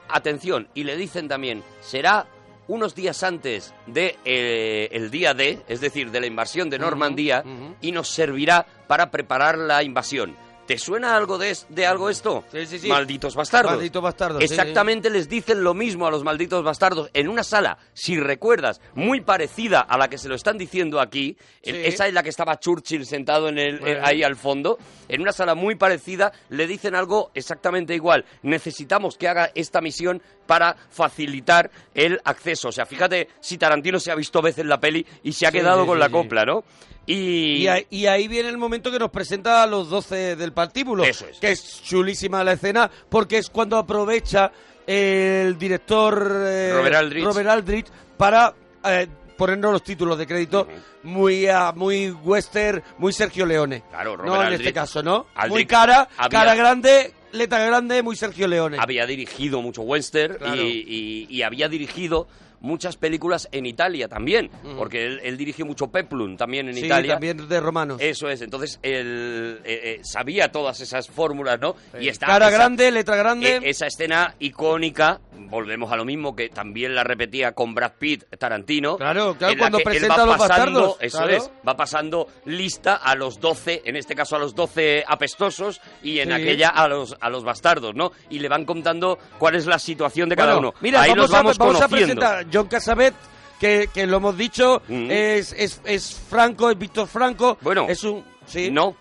atención, 0.08 0.68
y 0.74 0.84
le 0.84 0.96
dicen 0.96 1.28
también, 1.28 1.62
será 1.80 2.26
unos 2.68 2.94
días 2.94 3.22
antes 3.22 3.74
de 3.86 4.16
eh, 4.24 4.88
el 4.92 5.10
día 5.10 5.34
D, 5.34 5.60
es 5.68 5.80
decir, 5.80 6.10
de 6.10 6.20
la 6.20 6.26
invasión 6.26 6.70
de 6.70 6.78
Normandía, 6.78 7.44
y 7.80 7.92
nos 7.92 8.08
servirá 8.08 8.64
para 8.86 9.10
preparar 9.10 9.58
la 9.58 9.82
invasión. 9.82 10.36
¿Te 10.66 10.78
suena 10.78 11.16
algo 11.16 11.38
de, 11.38 11.50
es- 11.50 11.66
de 11.68 11.86
algo 11.86 12.08
esto? 12.08 12.44
Sí, 12.52 12.66
sí, 12.66 12.78
sí. 12.78 12.88
Malditos 12.88 13.34
bastardos. 13.34 13.72
Malditos 13.72 14.02
bastardos, 14.02 14.38
sí, 14.38 14.44
Exactamente 14.44 15.10
les 15.10 15.28
dicen 15.28 15.64
lo 15.64 15.74
mismo 15.74 16.06
a 16.06 16.10
los 16.10 16.22
malditos 16.22 16.62
bastardos 16.62 17.10
en 17.14 17.28
una 17.28 17.42
sala, 17.42 17.78
si 17.94 18.18
recuerdas, 18.18 18.80
muy 18.94 19.20
parecida 19.20 19.80
a 19.80 19.98
la 19.98 20.08
que 20.08 20.18
se 20.18 20.28
lo 20.28 20.34
están 20.36 20.56
diciendo 20.58 21.00
aquí. 21.00 21.36
Esa 21.62 22.06
es 22.06 22.14
la 22.14 22.22
que 22.22 22.28
estaba 22.30 22.58
Churchill 22.60 23.04
sentado 23.06 23.48
en 23.48 23.58
el, 23.58 23.80
Bueno. 23.80 24.00
ahí 24.04 24.22
al 24.22 24.36
fondo. 24.36 24.78
En 25.08 25.20
una 25.20 25.32
sala 25.32 25.54
muy 25.54 25.74
parecida 25.74 26.32
le 26.48 26.66
dicen 26.66 26.94
algo 26.94 27.32
exactamente 27.34 27.94
igual. 27.94 28.24
Necesitamos 28.42 29.16
que 29.18 29.28
haga 29.28 29.50
esta 29.54 29.80
misión 29.80 30.22
para 30.52 30.76
facilitar 30.90 31.70
el 31.94 32.20
acceso. 32.24 32.68
O 32.68 32.72
sea, 32.72 32.84
fíjate 32.84 33.26
si 33.40 33.56
Tarantino 33.56 33.98
se 33.98 34.12
ha 34.12 34.14
visto 34.14 34.42
veces 34.42 34.66
la 34.66 34.78
peli 34.78 35.06
y 35.22 35.32
se 35.32 35.46
ha 35.46 35.50
Sí, 35.50 35.56
quedado 35.56 35.80
sí, 35.80 35.86
con 35.86 35.96
sí, 35.96 36.00
la 36.00 36.10
copla, 36.10 36.44
¿no? 36.44 36.62
Y, 37.06 37.62
Y 37.62 37.68
ahí, 37.68 37.86
y 37.88 38.04
ahí 38.04 38.28
viene 38.28 38.50
el 38.50 38.58
momento 38.58 38.90
que 38.92 38.98
nos 38.98 39.10
presenta 39.10 39.62
a 39.62 39.66
los 39.66 39.88
12 39.88 40.36
del 40.36 40.52
partíbulo. 40.52 41.04
Eso 41.04 41.26
es. 41.26 41.38
Que 41.38 41.52
es 41.52 41.82
chulísima 41.82 42.44
la 42.44 42.52
escena 42.52 42.90
porque 43.08 43.38
es 43.38 43.48
cuando 43.48 43.78
aprovecha 43.78 44.52
el 44.86 45.56
director 45.56 46.22
eh, 46.44 46.72
Robert 46.74 46.96
Aldrich. 46.96 47.24
Robert 47.24 47.48
Aldrich 47.48 47.86
para 48.18 48.52
eh, 48.84 49.06
ponernos 49.36 49.72
los 49.72 49.82
títulos 49.82 50.18
de 50.18 50.26
crédito 50.26 50.66
muy, 51.02 51.46
ah, 51.46 51.72
muy 51.74 52.10
western, 52.10 52.82
muy 52.98 53.12
Sergio 53.12 53.46
Leone. 53.46 53.82
Claro, 53.90 54.16
Robert 54.16 54.28
No 54.28 54.36
en 54.40 54.46
Aldrich. 54.48 54.60
este 54.60 54.72
caso, 54.72 55.02
¿no? 55.02 55.26
Aldrich 55.34 55.52
muy 55.52 55.66
cara, 55.66 56.08
había- 56.16 56.38
cara 56.40 56.54
grande, 56.54 57.14
letra 57.32 57.64
grande, 57.64 58.02
muy 58.02 58.16
Sergio 58.16 58.46
Leone. 58.46 58.76
había 58.80 59.06
dirigido 59.06 59.62
mucho 59.62 59.82
western 59.82 60.36
Claro. 60.36 60.62
y, 60.62 61.26
y- 61.28 61.34
y 61.36 61.42
había 61.42 61.68
dirigido 61.68 62.28
muchas 62.62 62.96
películas 62.96 63.48
en 63.52 63.66
Italia 63.66 64.08
también, 64.08 64.50
Ujú. 64.64 64.76
porque 64.76 65.04
él, 65.04 65.20
él 65.22 65.36
dirigió 65.36 65.66
mucho 65.66 65.88
Peplum 65.88 66.36
también 66.36 66.68
en 66.68 66.74
sí, 66.74 66.86
Italia. 66.86 67.14
también 67.14 67.48
de 67.48 67.60
romanos. 67.60 67.98
Eso 68.00 68.28
es, 68.28 68.40
entonces 68.40 68.78
él 68.82 69.60
eh, 69.64 69.98
eh, 69.98 70.00
sabía 70.02 70.50
todas 70.50 70.80
esas 70.80 71.08
fórmulas, 71.08 71.60
¿no? 71.60 71.76
Y 72.00 72.08
está 72.08 72.26
cara 72.26 72.48
esa- 72.48 72.56
grande, 72.56 72.90
letra 72.90 73.16
grande. 73.16 73.56
eh, 73.56 73.60
esa 73.64 73.86
escena 73.86 74.34
icónica, 74.38 75.20
volvemos 75.32 75.92
a 75.92 75.96
lo 75.96 76.04
mismo, 76.04 76.34
que 76.34 76.48
también 76.48 76.94
la 76.94 77.04
repetía 77.04 77.52
con 77.52 77.74
Brad 77.74 77.92
Pitt, 77.98 78.24
Tarantino. 78.38 78.96
Claro, 78.96 79.34
claro, 79.36 79.54
cuando 79.58 79.78
presenta 79.80 80.16
va 80.16 80.22
a 80.22 80.26
los 80.26 80.36
pasando- 80.38 80.80
bastardos, 80.80 80.96
Eso 81.00 81.18
claro. 81.18 81.32
es, 81.36 81.50
va 81.66 81.76
pasando 81.76 82.26
lista 82.46 82.94
a 82.96 83.14
los 83.14 83.40
12, 83.40 83.82
en 83.84 83.96
este 83.96 84.14
caso 84.14 84.36
a 84.36 84.38
los 84.38 84.54
12 84.54 85.04
apestosos, 85.06 85.80
y 86.02 86.20
en 86.20 86.28
Sí. 86.28 86.34
aquella 86.34 86.68
a 86.68 86.88
los, 86.88 87.16
a 87.20 87.28
los 87.28 87.44
bastardos, 87.44 87.94
¿no? 87.94 88.12
Y 88.30 88.38
le 88.38 88.48
van 88.48 88.64
contando 88.64 89.18
cuál 89.38 89.56
es 89.56 89.66
la 89.66 89.78
situación 89.78 90.28
de 90.28 90.36
cada 90.36 90.54
Bueno, 90.54 90.68
uno. 90.70 90.78
Mira, 90.80 91.02
Ahí 91.02 91.10
vamos, 91.10 91.24
los 91.24 91.30
vamos, 91.30 91.56
a, 91.56 91.58
vamos 91.58 91.76
a 91.82 91.88
conociendo. 91.88 91.96
presentar 92.20 92.46
a 92.46 92.50
John 92.52 92.66
Casabet, 92.68 93.14
que, 93.58 93.88
que 93.92 94.06
lo 94.06 94.16
hemos 94.18 94.36
dicho, 94.36 94.82
Mm. 94.88 95.10
es, 95.10 95.52
es, 95.56 95.80
es 95.84 96.14
Franco, 96.28 96.70
es 96.70 96.78
Víctor 96.78 97.06
Franco. 97.08 97.58
Bueno, 97.60 97.86
es 97.88 98.02
un. 98.04 98.24
¿sí? 98.46 98.70
No, 98.70 98.96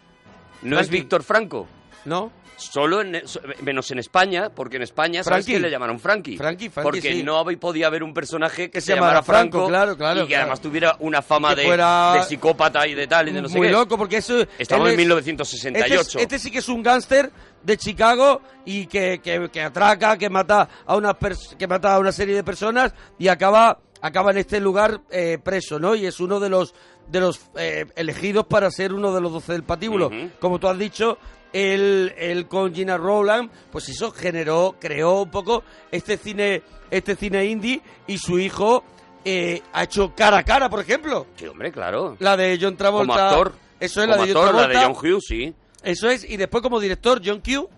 no 0.62 0.80
es. 0.80 0.90
Víctor 0.90 1.24
Franco. 1.24 1.68
¿No? 2.06 2.32
Solo 2.58 3.02
en, 3.02 3.24
menos 3.64 3.90
en 3.90 3.98
España, 3.98 4.52
porque 4.54 4.76
en 4.76 4.84
España, 4.84 5.24
¿sabes 5.24 5.46
Frankie. 5.46 5.54
que 5.54 5.60
le 5.62 5.72
llamaron 5.72 6.00
Frankie? 6.00 6.38
Frankie, 6.38 6.70
Frankie, 6.70 6.84
Porque 6.84 7.02
sí. 7.02 7.24
no 7.24 7.44
podía 7.60 7.88
haber 7.88 8.04
un 8.04 8.14
personaje 8.14 8.70
que, 8.70 8.82
se, 8.82 8.94
llamara 8.94 9.24
Franco, 9.24 9.58
Franco, 9.58 9.68
claro, 9.68 9.98
claro, 9.98 10.20
y 10.20 10.24
que 10.24 10.28
claro. 10.30 10.44
además 10.44 10.62
tuviera 10.62 10.96
una 11.00 11.24
fama 11.24 11.56
de, 11.56 11.64
fuera 11.64 12.14
de 12.14 12.24
psicópata 12.24 12.86
y 12.88 12.94
de 12.94 13.08
tal 13.08 13.30
y 13.30 13.32
de 13.32 13.42
no 13.42 13.50
sé 13.50 13.58
Muy 13.58 13.66
qué. 13.68 13.74
loco, 13.74 13.98
porque 13.98 14.18
eso. 14.18 14.46
Estamos 14.60 14.88
en 14.90 14.92
es- 14.94 14.98
1968. 15.00 16.02
Este, 16.02 16.18
es- 16.18 16.24
este 16.24 16.40
sí 16.40 16.52
que 16.52 16.60
es 16.60 16.70
un 16.70 16.84
gángster 16.84 17.32
de 17.64 17.78
Chicago 17.78 18.42
y 18.64 18.86
que, 18.86 19.20
que- 19.24 19.50
que 19.52 19.62
atraca, 19.64 20.18
que 20.18 20.30
mata 20.30 20.70
a 20.86 20.96
una 20.96 21.18
que 21.58 21.68
mata 21.68 21.96
a 21.96 22.00
una 22.00 22.12
serie 22.12 22.36
de 22.36 22.44
personas 22.44 22.94
y 23.18 23.28
acaba 23.28 23.80
acaba 24.04 24.30
en 24.32 24.38
este 24.38 24.60
lugar 24.60 25.02
eh, 25.10 25.40
preso, 25.44 25.80
¿no? 25.80 25.96
Y 25.96 26.06
es 26.06 26.20
uno 26.20 26.40
de 26.40 26.50
los 26.50 26.76
de 27.08 27.20
los 27.22 27.42
eh, 27.56 27.86
elegidos 27.96 28.46
para 28.46 28.70
ser 28.70 28.94
uno 28.94 29.12
de 29.14 29.20
los 29.22 29.32
doce 29.32 29.54
del 29.54 29.64
patíbulo. 29.64 30.12
Como 30.40 30.60
tú 30.60 30.68
has 30.68 30.78
dicho, 30.78 31.18
él, 31.54 32.14
él 32.18 32.48
con 32.48 32.74
Gina 32.74 32.98
Rowland, 32.98 33.50
pues 33.72 33.90
eso 33.90 34.12
generó, 34.12 34.76
creó 34.80 35.24
un 35.24 35.32
poco 35.32 35.64
este 35.92 36.18
cine 36.18 36.62
este 36.90 37.16
cine 37.16 37.46
indie 37.46 37.82
y 38.08 38.18
su 38.18 38.38
hijo 38.38 38.84
eh, 39.24 39.62
ha 39.74 39.84
hecho 39.84 40.14
cara 40.16 40.40
a 40.40 40.44
cara, 40.44 40.70
por 40.70 40.80
ejemplo. 40.82 41.28
Sí, 41.36 41.48
hombre, 41.48 41.72
claro. 41.72 42.18
La 42.20 42.36
de 42.36 42.58
John 42.62 42.76
Travolta. 42.76 43.14
Como 43.14 43.26
actor. 43.26 43.54
Eso 43.80 44.02
es 44.02 44.08
como 44.08 44.18
la 44.18 44.26
de 44.26 44.34
John 44.34 44.44
actor, 44.44 44.56
la 44.56 44.68
Travolta. 44.68 44.80
de 44.80 44.86
John 44.86 45.12
Hughes, 45.12 45.24
sí. 45.28 45.54
Eso 45.84 46.10
es, 46.10 46.30
y 46.30 46.38
después 46.38 46.62
como 46.62 46.80
director 46.80 47.22
John 47.24 47.42
Q 47.42 47.70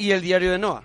y 0.00 0.12
el 0.12 0.22
diario 0.22 0.50
de 0.52 0.58
Noah. 0.58 0.82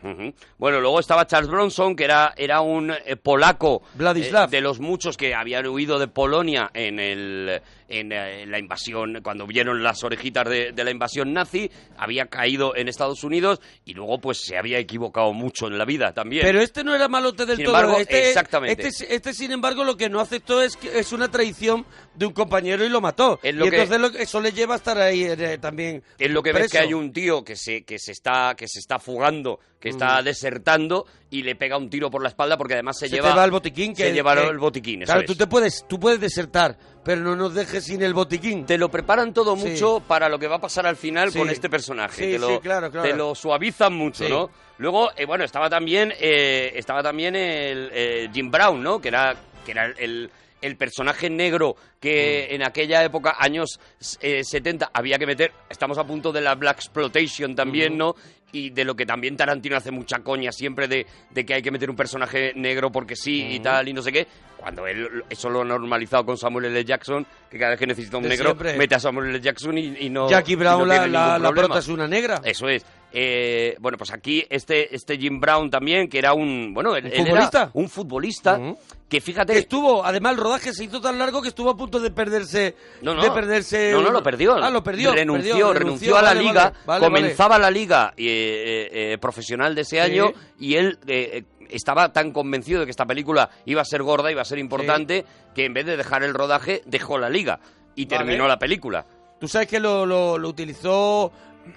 Bueno, 0.57 0.81
luego 0.81 0.99
estaba 0.99 1.25
Charles 1.25 1.49
Bronson, 1.49 1.95
que 1.95 2.03
era, 2.03 2.33
era 2.35 2.59
un 2.59 2.91
eh, 2.91 3.15
polaco 3.15 3.81
Vladislav. 3.93 4.49
eh, 4.49 4.51
de 4.51 4.61
los 4.61 4.81
muchos 4.81 5.15
que 5.15 5.33
habían 5.33 5.65
huido 5.67 5.99
de 5.99 6.09
Polonia 6.09 6.69
en, 6.73 6.99
el, 6.99 7.61
en, 7.87 8.11
eh, 8.11 8.43
en 8.43 8.51
la 8.51 8.59
invasión, 8.59 9.19
cuando 9.23 9.45
vieron 9.47 9.83
las 9.83 10.03
orejitas 10.03 10.47
de, 10.49 10.71
de 10.71 10.83
la 10.83 10.91
invasión 10.91 11.33
nazi, 11.33 11.69
había 11.97 12.25
caído 12.27 12.75
en 12.75 12.87
Estados 12.87 13.23
Unidos 13.23 13.61
y 13.85 13.93
luego 13.93 14.19
pues 14.19 14.39
se 14.41 14.57
había 14.57 14.79
equivocado 14.79 15.33
mucho 15.33 15.67
en 15.67 15.77
la 15.77 15.85
vida 15.85 16.13
también. 16.13 16.43
Pero 16.43 16.61
este 16.61 16.83
no 16.83 16.95
era 16.95 17.07
malote 17.07 17.45
del 17.45 17.57
Sin 17.57 17.65
todo. 17.65 17.75
embargo, 17.77 17.99
este, 17.99 18.29
exactamente. 18.29 18.87
Este, 18.87 19.15
este, 19.15 19.33
sin 19.33 19.51
embargo, 19.51 19.83
lo 19.83 19.97
que 19.97 20.09
no 20.09 20.19
aceptó 20.19 20.61
es 20.61 20.75
que 20.77 20.97
es 20.99 21.11
una 21.13 21.29
traición 21.29 21.85
de 22.15 22.25
un 22.25 22.33
compañero 22.33 22.83
y 22.85 22.89
lo 22.89 23.01
mató. 23.01 23.39
Es 23.43 23.53
lo 23.55 23.65
y 23.65 23.69
que- 23.69 23.81
entonces 23.81 23.99
lo- 24.13 24.19
eso 24.19 24.41
le 24.41 24.51
lleva 24.51 24.75
a 24.75 24.77
estar 24.77 24.97
ahí 24.97 25.23
eh, 25.23 25.57
también. 25.59 26.03
es 26.17 26.31
lo 26.31 26.41
que 26.41 26.51
ves 26.51 26.61
preso. 26.63 26.71
que 26.71 26.77
hay 26.79 26.93
un 26.93 27.11
tío 27.13 27.43
que 27.43 27.55
se, 27.55 27.83
que 27.83 27.99
se 27.99 28.11
está 28.11 28.55
que 28.57 28.67
se 28.67 28.79
está 28.79 28.99
fugando, 28.99 29.59
que 29.79 29.89
está 29.89 30.21
desertando 30.23 31.05
y 31.29 31.43
le 31.43 31.55
pega 31.55 31.77
un 31.77 31.89
tiro 31.89 32.09
por 32.09 32.21
la 32.23 32.29
espalda 32.29 32.57
porque 32.57 32.73
además 32.75 32.97
se, 32.97 33.07
Se 33.07 33.15
lleva 33.15 33.29
te 33.31 33.35
va 33.37 33.45
el 33.45 33.51
botiquín. 33.51 33.93
Que, 33.93 34.03
se 34.03 34.13
lleva 34.13 34.33
el 34.33 34.57
botiquín, 34.57 35.01
eso 35.03 35.07
Claro, 35.11 35.21
es. 35.21 35.27
tú 35.27 35.35
te 35.35 35.47
puedes, 35.47 35.85
tú 35.87 35.99
puedes 35.99 36.19
desertar, 36.19 36.77
pero 37.03 37.21
no 37.21 37.35
nos 37.35 37.53
dejes 37.53 37.83
sin 37.85 38.01
el 38.01 38.13
botiquín. 38.13 38.65
Te 38.65 38.77
lo 38.77 38.89
preparan 38.89 39.33
todo 39.33 39.55
Sí. 39.57 39.67
mucho 39.69 40.01
para 40.07 40.29
lo 40.29 40.39
que 40.39 40.47
va 40.47 40.55
a 40.55 40.61
pasar 40.61 40.87
al 40.87 40.95
final 40.95 41.31
Sí. 41.31 41.37
con 41.39 41.49
este 41.49 41.69
personaje. 41.69 42.15
Sí, 42.25 42.31
te, 42.33 42.39
lo, 42.39 42.47
sí, 42.49 42.59
claro, 42.59 42.89
claro. 42.89 43.07
te 43.09 43.15
lo 43.15 43.35
suavizan 43.35 43.93
mucho. 43.93 44.27
¿no? 44.29 44.49
Luego, 44.77 45.09
eh, 45.15 45.25
bueno, 45.25 45.43
estaba 45.43 45.69
también, 45.69 46.13
eh, 46.19 46.71
estaba 46.75 47.03
también 47.03 47.35
el 47.35 47.89
eh, 47.93 48.29
Jim 48.33 48.49
Brown, 48.49 48.81
¿no? 48.81 48.99
Que 48.99 49.09
era, 49.09 49.35
que 49.65 49.71
era 49.71 49.85
el, 49.97 50.29
el 50.61 50.77
personaje 50.77 51.29
negro 51.29 51.75
que 52.05 52.47
Mm. 52.51 52.53
en 52.55 52.63
aquella 52.63 53.03
época, 53.03 53.35
años 53.39 53.79
eh, 54.21 54.43
70, 54.43 54.91
había 54.93 55.17
que 55.17 55.25
meter. 55.25 55.51
Estamos 55.69 55.97
a 55.97 56.03
punto 56.05 56.31
de 56.31 56.41
la 56.41 56.53
Black 56.55 56.77
Exploitation 56.77 57.55
también, 57.55 57.97
¿no? 57.97 58.13
Y 58.51 58.69
de 58.69 58.85
lo 58.85 58.95
que 58.95 59.05
también 59.05 59.35
Tarantino 59.35 59.75
hace 59.75 59.91
mucha 59.91 60.19
coña 60.19 60.51
siempre 60.51 60.87
de, 60.87 61.05
de 61.31 61.45
que 61.45 61.55
hay 61.55 61.61
que 61.61 61.71
meter 61.71 61.89
un 61.89 61.95
personaje 61.95 62.53
negro 62.55 62.91
porque 62.91 63.15
sí 63.15 63.47
y 63.55 63.59
tal 63.59 63.87
y 63.89 63.93
no 63.93 64.01
sé 64.01 64.11
qué. 64.11 64.27
Cuando 64.57 64.87
él 64.87 65.23
eso 65.29 65.49
lo 65.49 65.61
ha 65.61 65.65
normalizado 65.65 66.25
con 66.25 66.37
Samuel 66.37 66.65
L. 66.65 66.85
Jackson, 66.85 67.25
que 67.49 67.57
cada 67.57 67.71
vez 67.71 67.79
que 67.79 67.87
necesita 67.87 68.17
un 68.17 68.23
De 68.23 68.29
negro, 68.29 68.45
siempre. 68.51 68.77
mete 68.77 68.95
a 68.95 68.99
Samuel 68.99 69.29
L. 69.31 69.41
Jackson 69.41 69.77
y, 69.77 69.97
y 69.99 70.09
no. 70.09 70.29
Jackie 70.29 70.53
no 70.55 70.59
Brown, 70.59 70.87
la, 70.87 71.07
la, 71.07 71.37
la 71.39 71.51
prota 71.51 71.79
es 71.79 71.87
una 71.89 72.07
negra. 72.07 72.39
Eso 72.43 72.69
es. 72.69 72.85
Eh, 73.17 73.75
bueno, 73.79 73.97
pues 73.97 74.11
aquí 74.11 74.43
este, 74.49 74.93
este 74.93 75.17
Jim 75.17 75.39
Brown 75.39 75.69
también, 75.69 76.07
que 76.09 76.17
era 76.17 76.33
un. 76.33 76.73
Bueno, 76.73 76.91
¿Un 76.91 76.97
él 76.97 77.05
era 77.13 77.23
futbolista? 77.23 77.69
un 77.73 77.89
futbolista 77.89 78.59
que 79.07 79.21
fíjate. 79.21 79.53
Que 79.53 79.59
estuvo, 79.59 80.03
además 80.03 80.33
el 80.33 80.39
rodaje 80.39 80.73
se 80.73 80.83
hizo 80.85 80.99
tan 80.99 81.17
largo 81.17 81.41
que 81.41 81.49
estuvo 81.49 81.69
a 81.69 81.77
punto 81.77 81.94
de 81.99 82.11
perderse. 82.11 82.75
No, 83.01 83.13
no. 83.13 83.21
De 83.21 83.31
perderse. 83.31 83.91
No, 83.91 84.01
no, 84.01 84.11
lo 84.11 84.23
perdió. 84.23 84.55
Ah, 84.55 84.69
lo 84.69 84.83
perdió. 84.83 85.13
Renunció, 85.13 85.51
perdió, 85.51 85.73
renunció 85.73 86.17
a 86.17 86.21
la 86.21 86.29
vale, 86.29 86.41
liga, 86.41 86.73
vale, 86.85 87.05
comenzaba 87.05 87.59
la 87.59 87.71
liga 87.71 88.13
eh, 88.17 88.23
eh, 88.25 89.13
eh, 89.13 89.17
profesional 89.17 89.75
de 89.75 89.81
ese 89.81 90.01
año 90.01 90.31
y 90.59 90.75
él 90.75 90.99
eh, 91.07 91.43
estaba 91.69 92.11
tan 92.13 92.31
convencido 92.31 92.79
de 92.79 92.85
que 92.85 92.91
esta 92.91 93.05
película 93.05 93.49
iba 93.65 93.81
a 93.81 93.85
ser 93.85 94.03
gorda, 94.03 94.31
iba 94.31 94.41
a 94.41 94.45
ser 94.45 94.59
importante, 94.59 95.25
que 95.53 95.65
en 95.65 95.73
vez 95.73 95.85
de 95.85 95.97
dejar 95.97 96.23
el 96.23 96.33
rodaje, 96.33 96.81
dejó 96.85 97.17
la 97.17 97.29
liga 97.29 97.59
y 97.95 98.05
Vale. 98.05 98.17
terminó 98.17 98.47
la 98.47 98.59
película. 98.59 99.05
Tú 99.39 99.47
sabes 99.47 99.67
que 99.67 99.79
lo, 99.79 100.05
lo, 100.05 100.37
lo 100.37 100.49
utilizó 100.49 101.31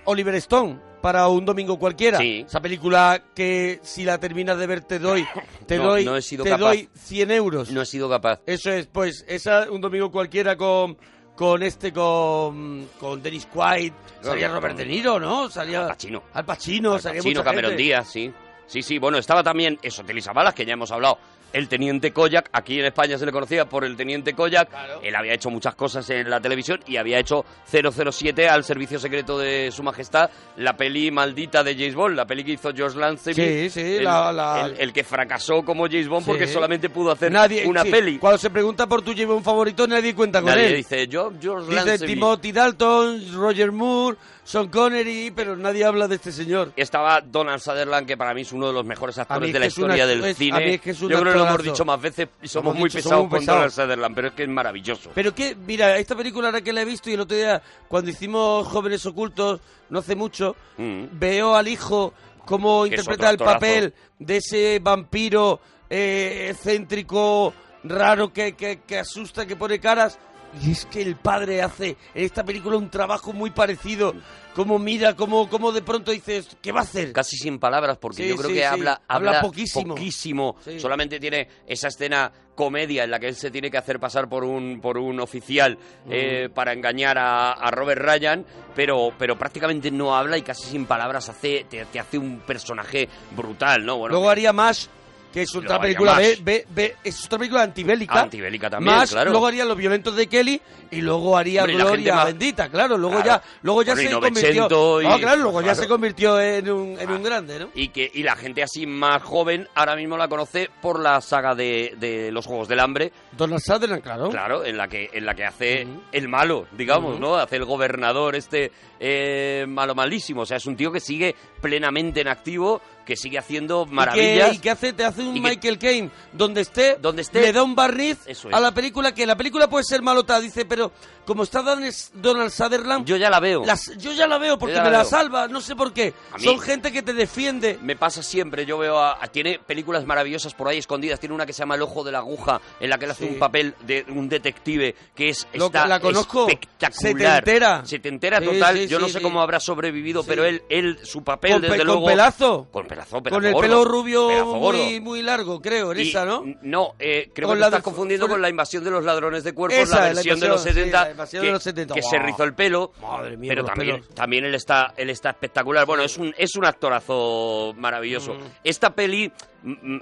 Oliver 0.05 0.35
Stone 0.37 0.88
para 1.01 1.29
un 1.29 1.45
domingo 1.45 1.79
cualquiera. 1.79 2.19
Sí. 2.19 2.45
Esa 2.47 2.61
película 2.61 3.23
que 3.35 3.81
si 3.83 4.05
la 4.05 4.19
terminas 4.19 4.59
de 4.59 4.67
ver 4.67 4.83
te 4.83 4.99
doy, 4.99 5.27
te 5.67 5.77
No, 5.79 5.85
doy, 5.85 6.05
no 6.05 6.17
he 6.17 6.23
sido 6.23 6.45
te 6.45 6.51
capaz. 6.51 6.61
doy 6.61 6.89
100 6.95 7.31
euros. 7.31 7.71
No 7.71 7.83
he 7.83 7.87
sido 7.87 8.09
capaz. 8.09 8.41
Eso 8.47 8.71
es, 8.71 8.87
pues 8.87 9.25
esa 9.29 9.71
un 9.71 9.81
domingo 9.81 10.11
cualquiera 10.11 10.57
con 10.57 10.97
con 11.35 11.63
este 11.63 11.93
con 11.93 12.89
con 12.99 13.23
Dennis 13.23 13.47
Quaid, 13.47 13.93
salía 14.21 14.49
Robert 14.49 14.77
De 14.77 14.85
Niro, 14.87 15.21
¿no? 15.21 15.49
Salía 15.49 15.83
Al 15.83 15.89
Pacino. 15.89 16.23
Al 16.33 16.45
Pacino, 16.45 16.95
Al 16.95 17.01
salía 17.01 17.21
Pacino, 17.21 17.41
mucha 17.41 17.45
Cameron 17.51 17.71
gente. 17.71 17.83
Díaz, 17.83 18.09
sí. 18.11 18.33
Sí, 18.67 18.83
sí, 18.83 18.99
bueno, 18.99 19.17
estaba 19.17 19.43
también 19.43 19.79
eso, 19.83 20.05
Telly 20.05 20.21
Balas, 20.35 20.53
que 20.53 20.67
ya 20.67 20.75
hemos 20.75 20.91
hablado. 20.91 21.19
El 21.53 21.67
Teniente 21.69 22.13
Koyak, 22.13 22.51
aquí 22.53 22.79
en 22.79 22.85
España 22.87 23.17
se 23.17 23.25
le 23.25 23.33
conocía 23.33 23.65
por 23.65 23.85
el 23.85 23.97
Teniente 23.97 24.35
Koyak. 24.35 24.69
Claro. 24.69 25.01
Él 25.03 25.17
había 25.17 25.33
hecho 25.33 25.49
muchas 25.51 25.75
cosas 25.75 26.09
en 26.11 26.29
la 26.29 26.41
televisión 26.41 26.81
y 26.87 26.97
había 26.99 27.19
hecho 27.19 27.45
007 27.71 28.49
al 28.49 28.65
servicio 28.65 28.99
secreto 28.99 29.39
de 29.39 29.71
Su 29.73 29.83
Majestad, 29.83 30.29
la 30.57 30.77
peli 30.77 31.11
maldita 31.11 31.65
de 31.65 31.75
James 31.75 31.95
Bond, 31.95 32.17
la 32.17 32.27
peli 32.27 32.45
que 32.45 32.53
hizo 32.53 32.71
George 32.75 32.99
Lazenby. 32.99 33.35
Sí, 33.43 33.71
sí, 33.71 33.81
el, 33.97 34.05
la- 34.05 34.33
la- 34.33 34.67
el- 34.67 34.81
el 34.81 34.93
que 34.93 35.05
fracasó 35.05 35.63
como 35.65 35.87
James 35.87 36.09
Bond 36.09 36.27
porque 36.27 36.47
solamente 36.47 36.91
pudo 36.91 37.13
hacer 37.13 37.33
Nadie, 37.33 37.67
una 37.67 37.85
peli. 37.85 38.19
Cuando 38.19 38.39
se 38.39 38.51
pregunta 38.51 38.87
por 38.87 39.03
tu 39.03 39.13
James 39.13 39.29
Bond 39.29 39.45
favorito, 39.45 39.87
nadie 39.87 40.15
cuenta 40.15 40.41
con 40.43 40.51
Nadie 40.51 40.67
él. 40.67 40.77
dice, 40.77 41.07
yo, 41.09 41.33
George 41.41 41.75
Dice. 41.75 42.07
Timothy 42.07 42.53
Dalton, 42.53 43.33
Roger 43.35 43.73
Moore, 43.73 44.17
Sean 44.49 44.69
Connery, 44.69 45.31
pero 45.37 45.59
nadie 45.59 45.85
habla 45.85 46.09
de 46.09 46.15
este 46.15 46.33
señor. 46.33 46.73
Estaba 46.75 47.21
Donald 47.21 47.61
Sutherland, 47.61 48.07
que 48.07 48.17
para 48.17 48.33
mí 48.33 48.41
es 48.41 48.53
uno 48.53 48.69
de 48.69 48.73
los 48.73 48.83
mejores 48.83 49.19
actores 49.19 49.49
es 49.49 49.53
de 49.53 49.59
la 49.59 49.67
historia 49.67 50.07
del 50.07 50.35
cine. 50.35 50.81
Yo 50.83 51.07
creo 51.07 51.23
que 51.23 51.39
lo 51.39 51.47
hemos 51.47 51.63
dicho 51.63 51.85
más 51.85 52.01
veces 52.01 52.29
y 52.41 52.49
somos, 52.49 52.75
muy 52.75 52.89
pesados 52.89 53.29
con. 53.29 53.45
Donald 53.45 53.71
Sutherland, 53.71 54.15
pero 54.15 54.29
es 54.29 54.33
que 54.35 54.45
es 54.45 54.49
maravilloso. 54.49 55.11
Pero 55.15 55.35
que, 55.35 55.55
mira, 55.55 55.99
esta 55.99 56.17
película 56.17 56.49
ahora 56.49 56.63
que 56.63 56.73
la 56.73 56.81
he 56.81 56.87
visto 56.87 57.11
y 57.11 57.13
el 57.13 57.21
otro 57.21 57.37
día, 57.37 57.61
cuando 57.89 58.11
hicimos 58.11 58.67
Jóvenes 58.69 59.05
Ocultos, 59.05 59.61
no 59.91 59.99
hace 59.99 60.17
mucho, 60.17 60.57
Mm. 60.79 61.05
veo 61.13 61.55
al 61.55 61.69
hijo 61.69 62.15
cómo 62.47 62.87
interpreta 62.87 63.29
el 63.29 63.37
papel 63.37 63.93
de 64.19 64.39
ese 64.39 64.79
vampiro 64.83 65.61
eh, 65.91 66.49
excéntrico, 66.53 67.53
raro, 67.85 68.33
que, 68.33 68.53
que, 68.55 68.81
que 68.87 68.99
asusta, 68.99 69.45
que 69.47 69.57
pone 69.57 69.79
caras. 69.79 70.19
Y 70.63 70.73
es 70.73 70.87
que 70.87 71.03
el 71.03 71.17
padre 71.17 71.63
hace 71.63 71.97
en 72.15 72.25
esta 72.25 72.43
película 72.45 72.77
un 72.77 72.91
trabajo 72.91 73.33
muy 73.33 73.51
parecido. 73.51 74.15
Cómo 74.55 74.79
mira, 74.79 75.15
cómo, 75.15 75.49
cómo 75.49 75.71
de 75.73 75.83
pronto 75.83 76.11
dices, 76.11 76.57
¿qué 76.61 76.73
va 76.73 76.81
a 76.81 76.83
hacer? 76.83 77.13
Casi 77.13 77.37
sin 77.37 77.59
palabras, 77.61 77.99
porque 77.99 78.25
Sí, 78.25 78.29
yo 78.31 78.37
creo 78.37 78.49
sí, 78.49 78.55
que 78.55 78.61
sí. 78.61 78.65
habla, 78.67 79.03
Habla 79.07 79.31
habla 79.31 79.41
poquísimo. 79.43 79.95
poquísimo. 79.95 80.57
Solamente 80.79 81.21
tiene 81.21 81.47
esa 81.67 81.89
escena 81.89 82.33
comedia 82.57 83.05
en 83.05 83.11
la 83.13 83.21
que 83.21 83.29
él 83.29 83.37
se 83.37 83.53
tiene 83.53 83.71
que 83.71 83.79
hacer 83.79 84.01
pasar 84.01 84.29
por 84.29 84.43
un, 84.43 84.81
por 84.81 84.99
un 84.99 85.21
oficial 85.21 85.79
eh, 86.11 86.49
para 86.53 86.73
engañar 86.73 87.17
a, 87.19 87.53
a 87.53 87.71
Robert 87.71 88.01
Ryan, 88.03 88.45
pero, 88.75 89.13
pero 89.17 89.39
prácticamente 89.39 89.93
no 89.93 90.17
habla 90.17 90.39
y 90.39 90.43
casi 90.43 90.65
sin 90.65 90.87
palabras 90.87 91.29
hace, 91.29 91.67
te, 91.71 91.85
te 91.85 92.01
hace 92.01 92.19
un 92.19 92.41
personaje 92.41 93.09
brutal, 93.37 93.85
¿no? 93.87 93.99
Bueno, 93.99 94.15
Luego 94.15 94.29
haría 94.31 94.53
Mash, 94.53 94.87
que 95.33 95.43
es 95.43 95.55
otra 95.55 95.81
película, 95.81 96.21
es 96.23 97.25
otra 97.27 97.39
película 97.39 97.63
antibélica. 97.63 98.21
Antibélica 98.23 98.71
también, 98.71 98.97
Mash, 98.97 99.11
claro. 99.11 99.31
luego 99.31 99.47
haría 99.47 99.65
Los 99.65 99.77
violentos 99.77 100.17
de 100.17 100.27
Kelly 100.27 100.61
y 100.91 101.01
luego 101.03 101.37
haría 101.37 101.63
Hombre, 101.63 101.77
Gloria 101.77 102.15
más- 102.15 102.25
bendita, 102.27 102.69
claro. 102.69 102.97
Luego 102.97 103.21
Claro. 103.23 103.43
ya, 103.43 103.59
luego 103.63 103.83
ya 103.83 103.95
Bueno, 103.95 104.09
se 104.11 104.15
convirtió. 104.21 105.01
y- 105.03 105.07
No, 105.07 105.19
claro, 105.19 105.43
luego 105.43 105.61
ya 105.63 105.75
se 105.75 105.87
convirtió 105.89 106.41
en 106.41 106.71
un, 106.71 106.99
en 106.99 107.11
un 107.11 107.23
grande, 107.23 107.59
¿no? 107.59 107.69
y 107.75 107.89
que 107.89 108.11
y 108.13 108.23
la 108.23 108.37
gente 108.37 108.63
así 108.63 108.87
más 108.87 109.23
joven 109.23 109.69
ahora 109.75 109.97
mismo 109.97 110.17
la 110.17 110.29
conoce 110.29 110.71
por 110.81 111.01
la 111.01 111.21
saga 111.21 111.55
de, 111.55 111.95
de 111.99 112.33
los 112.33 112.47
Juegos 112.47 112.69
del 112.69 112.81
Hambre, 112.81 113.13
Donald 113.33 113.61
Sutherland, 113.65 114.03
claro. 114.03 114.31
claro, 114.31 114.65
en 114.65 114.77
la 114.77 114.89
que 114.89 115.11
en 115.13 115.27
la 115.27 115.35
que 115.35 115.45
hace 115.45 115.87
el 116.13 116.29
malo, 116.29 116.67
digamos. 116.73 117.21
¿no? 117.21 117.35
Hace 117.37 117.57
el 117.57 117.65
gobernador 117.65 118.35
este 118.35 118.73
eh, 119.01 119.65
malo 119.69 119.95
malísimo, 119.95 120.43
o 120.43 120.47
sea, 120.47 120.57
es 120.57 120.67
un 120.67 120.77
tío 120.77 120.91
que 120.91 121.01
sigue 121.01 121.35
plenamente 121.61 122.21
en 122.23 122.29
activo, 122.29 122.81
que 123.09 123.17
sigue 123.17 123.39
haciendo 123.39 123.85
Y 123.87 123.89
que- 123.89 123.95
maravillas. 123.95 124.55
Y 124.55 124.59
que, 124.59 124.69
hace, 124.71 124.93
te 124.93 125.03
hace 125.03 125.23
un 125.23 125.33
Michael 125.41 125.79
Caine 125.79 126.11
donde 126.35 126.61
esté, 126.61 126.99
Donde 127.01 127.23
esté. 127.23 127.41
le 127.41 127.55
da 127.55 127.63
un 127.63 127.75
barniz 127.75 128.19
es. 128.27 128.45
a 128.53 128.61
la 128.61 128.73
película, 128.75 129.15
que 129.15 129.25
la 129.25 129.35
película 129.35 129.67
puede 129.71 129.83
ser 129.85 130.03
malota, 130.03 130.39
dice, 130.41 130.67
pero 130.67 130.93
como 131.29 131.43
está 131.43 131.63
Donald 131.63 132.51
Sutherland, 132.51 133.05
Yo 133.05 133.17
ya 133.19 133.29
la 133.29 133.39
veo. 133.39 133.63
las- 133.65 133.95
yo 133.99 134.13
ya 134.13 134.27
la 134.27 134.39
veo 134.39 134.59
porque 134.59 134.77
la 134.77 134.83
me 134.85 134.91
la 134.91 134.99
veo. 135.03 135.07
salva, 135.11 135.47
no 135.47 135.61
sé 135.61 135.77
por 135.77 135.93
qué. 135.93 136.15
A 136.33 136.39
Son 136.39 136.59
gente 136.59 136.91
que 136.91 137.03
te 137.03 137.13
defiende. 137.13 137.79
Me 137.83 137.97
pasa 137.97 138.23
siempre, 138.23 138.65
yo 138.65 138.79
veo 138.79 138.99
a, 138.99 139.23
a- 139.23 139.29
Tiene 139.29 139.59
películas 139.59 140.07
maravillosas 140.07 140.55
por 140.55 140.69
ahí 140.69 140.79
escondidas. 140.79 141.21
Tiene 141.21 141.35
una 141.35 141.45
que 141.45 141.53
se 141.53 141.59
llama 141.59 141.75
El 141.75 141.83
Ojo 141.83 142.03
de 142.03 142.13
la 142.13 142.19
Aguja, 142.21 142.61
en 142.81 142.89
la 142.89 142.99
que 142.99 143.05
él 143.05 143.11
hace 143.11 143.27
Sí. 143.27 143.31
un 143.35 143.39
papel 143.39 143.75
de 143.87 144.07
un 144.09 144.27
detective 144.29 144.95
que 145.15 145.29
es 145.29 145.47
Lo- 145.53 145.67
está 145.67 145.87
la 145.87 146.01
conozco. 146.01 146.49
espectacular. 146.49 147.35
Setentera. 147.43 147.83
Setentera 147.85 148.39
Sí, 148.41 148.45
total. 148.47 148.77
sí, 148.79 148.87
yo 148.89 148.99
no 148.99 149.09
sé 149.09 149.21
cómo 149.21 149.43
habrá 149.43 149.61
sobrevivido, 149.61 150.25
pero 150.25 150.45
él, 150.47 150.63
él 150.71 150.99
su 151.05 151.23
papel, 151.23 151.53
Con, 151.53 151.63
desde 151.63 151.77
con 151.77 151.87
luego... 151.87 152.07
pelazo. 152.07 152.67
Con 152.73 152.87
pelazo, 152.87 153.11
Con 153.11 153.23
pelazo 153.25 153.47
el 153.47 153.53
gordo. 153.53 153.61
pelo 153.69 153.85
rubio 153.85 154.29
Pelazo 154.29 154.55
muy, 154.57 155.01
muy 155.01 155.23
largo, 155.23 155.61
creo, 155.61 155.93
en 155.93 156.01
Y- 156.01 156.09
esa, 156.09 156.25
¿no? 156.25 156.43
No, 156.63 156.95
eh, 156.99 157.31
creo 157.35 157.49
Con 157.49 157.57
que 157.57 157.61
la 157.61 157.67
lo 157.67 157.71
estás 157.71 157.81
de- 157.81 157.85
confundiendo 157.85 158.27
con- 158.27 158.33
con 158.37 158.43
la 158.43 158.49
invasión 158.49 158.83
de 158.83 158.91
los 158.91 159.05
ladrones 159.05 159.45
de 159.45 159.53
cuerpos, 159.53 159.79
Esa, 159.79 159.97
la 159.97 160.01
la 160.09 160.13
versión 160.15 160.41
de 160.41 160.49
los 160.49 160.61
invasión, 160.63 160.75
sí, 160.87 160.91
70, 160.93 161.15
que, 161.27 161.41
de 161.41 161.53
los 161.53 161.63
70. 161.63 161.95
que 161.95 162.01
Buah. 162.01 162.11
se 162.11 162.19
rizó 162.19 162.45
el 162.45 162.55
pelo. 162.55 162.93
Madre 163.01 163.37
mía, 163.37 163.51
pero 163.55 163.65
también, 163.65 164.03
también 164.15 164.45
él 164.45 164.55
está, 164.55 164.95
él 164.97 165.11
está 165.11 165.31
espectacular. 165.31 165.87
Bueno, 165.87 166.03
es 166.03 166.17
un, 166.19 166.35
es 166.37 166.57
un 166.57 166.65
actorazo 166.65 167.75
maravilloso. 167.77 168.35
Mm. 168.35 168.43
Esta 168.65 168.91
peli, 168.91 169.33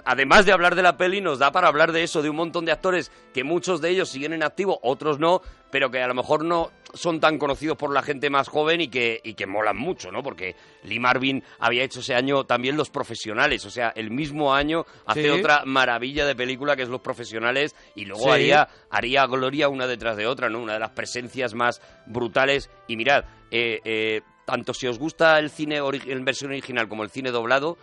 además 0.05 0.45
de 0.45 0.51
hablar 0.51 0.75
de 0.75 0.83
la 0.83 0.97
peli, 0.97 1.21
nos 1.21 1.39
da 1.39 1.51
para 1.51 1.67
hablar 1.67 1.91
de 1.91 2.03
eso, 2.03 2.21
de 2.21 2.29
un 2.29 2.35
montón 2.35 2.65
de 2.65 2.71
actores 2.71 3.11
que 3.33 3.43
muchos 3.43 3.81
de 3.81 3.89
ellos 3.89 4.09
siguen 4.09 4.33
en 4.33 4.43
activo, 4.43 4.79
otros 4.83 5.19
no, 5.19 5.41
pero 5.71 5.89
que 5.91 6.01
a 6.01 6.07
lo 6.07 6.13
mejor 6.13 6.45
no 6.45 6.71
son 6.93 7.19
tan 7.19 7.37
conocidos 7.37 7.77
por 7.77 7.93
la 7.93 8.01
gente 8.01 8.29
más 8.29 8.47
joven 8.47 8.81
y 8.81 8.87
que, 8.87 9.19
y 9.23 9.33
que 9.33 9.45
molan 9.45 9.75
mucho, 9.77 10.11
¿no? 10.11 10.23
Porque 10.23 10.55
Lee 10.83 10.99
Marvin 10.99 11.43
había 11.59 11.83
hecho 11.83 11.99
ese 11.99 12.15
año 12.15 12.45
también 12.45 12.77
Los 12.77 12.89
Profesionales, 12.89 13.65
o 13.65 13.69
sea, 13.69 13.91
el 13.95 14.09
mismo 14.11 14.53
año 14.53 14.85
hace 15.05 15.23
Sí. 15.23 15.29
otra 15.29 15.63
maravilla 15.65 16.25
de 16.25 16.35
película 16.35 16.75
que 16.75 16.83
es 16.83 16.89
Los 16.89 17.01
Profesionales 17.01 17.75
y 17.95 18.05
luego 18.05 18.23
Sí. 18.23 18.29
haría, 18.29 18.67
haría 18.89 19.25
Gloria 19.25 19.67
una 19.69 19.87
detrás 19.87 20.15
de 20.15 20.27
otra, 20.27 20.49
¿no? 20.49 20.59
Una 20.59 20.73
de 20.73 20.79
las 20.79 20.91
presencias 20.91 21.53
más 21.53 21.81
brutales. 22.05 22.69
Y 22.87 22.95
mirad, 22.95 23.25
eh, 23.51 23.81
eh, 23.83 24.21
tanto 24.45 24.73
si 24.73 24.87
os 24.87 24.97
gusta 24.97 25.37
el 25.39 25.49
cine 25.49 25.79
en 26.05 26.23
versión 26.23 26.51
original 26.51 26.87
como 26.87 27.03
el 27.03 27.09
cine 27.09 27.31
doblado, 27.31 27.77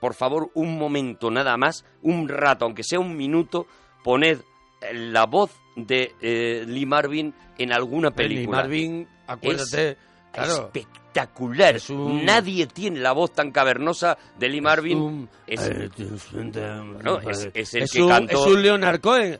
por 0.00 0.14
favor, 0.14 0.50
un 0.54 0.78
momento 0.78 1.30
nada 1.30 1.56
más, 1.56 1.84
un 2.02 2.28
rato, 2.28 2.64
aunque 2.64 2.82
sea 2.84 3.00
un 3.00 3.16
minuto, 3.16 3.66
poned 4.04 4.38
eh, 4.80 4.94
la 4.94 5.26
voz 5.26 5.50
de 5.76 6.12
eh, 6.20 6.64
Lee 6.66 6.86
Marvin 6.86 7.34
en 7.58 7.72
alguna 7.72 8.08
Lee 8.10 8.14
película. 8.14 8.58
Marvin, 8.58 9.08
acuérdate, 9.26 9.96
claro. 10.32 10.70
Espectacular. 10.72 11.76
Es 11.76 11.90
un- 11.90 12.24
Nadie 12.24 12.66
tiene 12.68 13.00
la 13.00 13.10
voz 13.12 13.32
tan 13.32 13.50
cavernosa 13.50 14.16
de 14.38 14.48
Lee 14.48 14.60
Marvin. 14.60 14.98
un- 14.98 15.28
Es- 15.48 15.68
no, 17.02 17.18
es- 17.30 17.48
es 17.54 17.74
el 17.74 17.90
que 17.90 18.02
un, 18.02 18.08
cantó- 18.10 18.46
Es 18.46 18.52
un 18.54 18.62
Leonard 18.62 19.00
Cohen. 19.00 19.38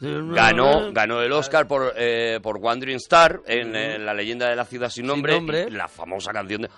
ganó, 0.00 0.92
ganó 0.92 1.20
el 1.20 1.32
Oscar 1.32 1.66
por, 1.66 1.92
eh, 1.96 2.38
por 2.42 2.56
Wandering 2.58 2.96
Star 2.96 3.40
en 3.46 4.04
La 4.06 4.14
leyenda 4.14 4.48
de 4.48 4.56
la 4.56 4.64
ciudad 4.64 4.88
sin 4.88 5.06
nombre, 5.06 5.34
la 5.70 5.88
famosa 5.88 6.32
canción 6.32 6.62
de 6.62 6.70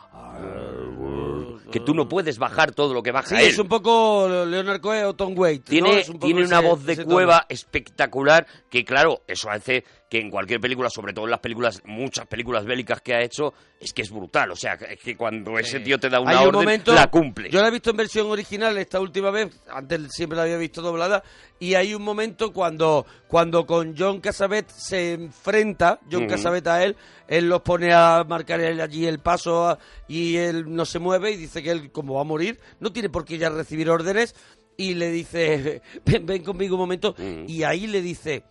que 1.71 1.81
tú 1.81 1.95
no 1.95 2.09
puedes 2.09 2.39
bajar 2.39 2.73
todo 2.73 2.95
lo 2.95 3.03
que 3.03 3.13
baja 3.13 3.29
Sí, 3.29 3.35
él. 3.37 3.49
es 3.51 3.59
un 3.59 3.69
poco 3.69 4.29
Leonard 4.47 4.81
Cohen 4.81 5.05
o 5.07 5.15
Tom 5.15 5.35
Waits. 5.37 5.65
¿no? 5.65 5.71
Tiene, 5.71 6.05
un 6.09 6.19
tiene 6.21 6.45
una 6.45 6.61
voz 6.61 6.85
de 6.85 6.97
tono. 6.97 7.09
cueva 7.09 7.47
espectacular 7.49 8.47
que, 8.71 8.85
claro, 8.85 9.23
eso 9.27 9.51
hace 9.51 9.85
que 10.09 10.21
en 10.21 10.31
cualquier 10.31 10.61
película, 10.61 10.89
sobre 10.89 11.13
todo 11.13 11.25
en 11.25 11.33
las 11.33 11.41
películas, 11.41 11.83
muchas 11.85 12.27
películas 12.29 12.65
bélicas 12.65 13.01
que 13.01 13.13
ha 13.15 13.23
hecho, 13.23 13.53
es 13.81 13.93
que 13.93 14.03
es 14.03 14.11
brutal. 14.11 14.53
O 14.53 14.57
sea, 14.57 14.75
es 14.75 15.01
que 15.01 15.17
cuando 15.17 15.59
ese 15.59 15.81
tío 15.81 15.99
te 15.99 16.09
da 16.09 16.21
una 16.21 16.31
Hay 16.31 16.37
un 16.37 16.43
orden, 16.55 16.61
momento- 16.61 16.95
la 16.95 17.09
cumple. 17.09 17.51
Yo 17.51 17.61
la 17.61 17.69
he 17.69 17.71
visto 17.73 17.91
en 17.91 17.97
versión 17.97 18.31
original 18.31 18.79
esta 18.79 19.01
última 19.01 19.31
vez, 19.33 19.49
antes 19.69 20.13
siempre 20.13 20.37
la 20.37 20.45
había 20.45 20.59
visto 20.59 20.81
doblada, 20.81 21.25
y 21.59 21.75
hay 21.75 21.93
un 21.93 22.03
momento 22.03 22.53
cuando, 22.53 23.05
cuando 23.27 23.67
con 23.67 23.97
John 23.99 24.21
Cassavet 24.21 24.71
se 24.71 25.15
enfrenta, 25.15 25.99
John 26.11 26.23
Ujú. 26.25 26.31
Cassavet 26.31 26.67
a 26.69 26.85
él, 26.85 26.97
él 27.27 27.49
los 27.49 27.63
pone 27.63 27.93
a 27.93 28.25
marcar 28.29 28.61
allí 28.61 29.07
el 29.07 29.19
paso 29.19 29.67
a- 29.71 29.79
y 30.07 30.37
él 30.37 30.67
no 30.73 30.85
se 30.85 31.01
mueve 31.01 31.33
y 31.33 31.37
dice 31.37 31.63
que 31.65 31.73
él, 31.73 31.91
como 31.91 32.15
va 32.15 32.21
a 32.21 32.25
morir, 32.25 32.61
no 32.79 32.93
tiene 32.93 33.09
por 33.11 33.25
qué 33.25 33.39
ya 33.39 33.49
recibir 33.51 33.91
órdenes, 33.91 34.37
y 34.77 34.95
le 34.95 35.11
dice, 35.11 35.83
ven, 36.07 36.27
ven 36.27 36.45
conmigo 36.45 36.77
un 36.77 36.81
momento, 36.83 37.15
Mm. 37.19 37.45
y 37.49 37.65
ahí 37.65 37.87
le 37.89 38.01
dice, 38.03 38.45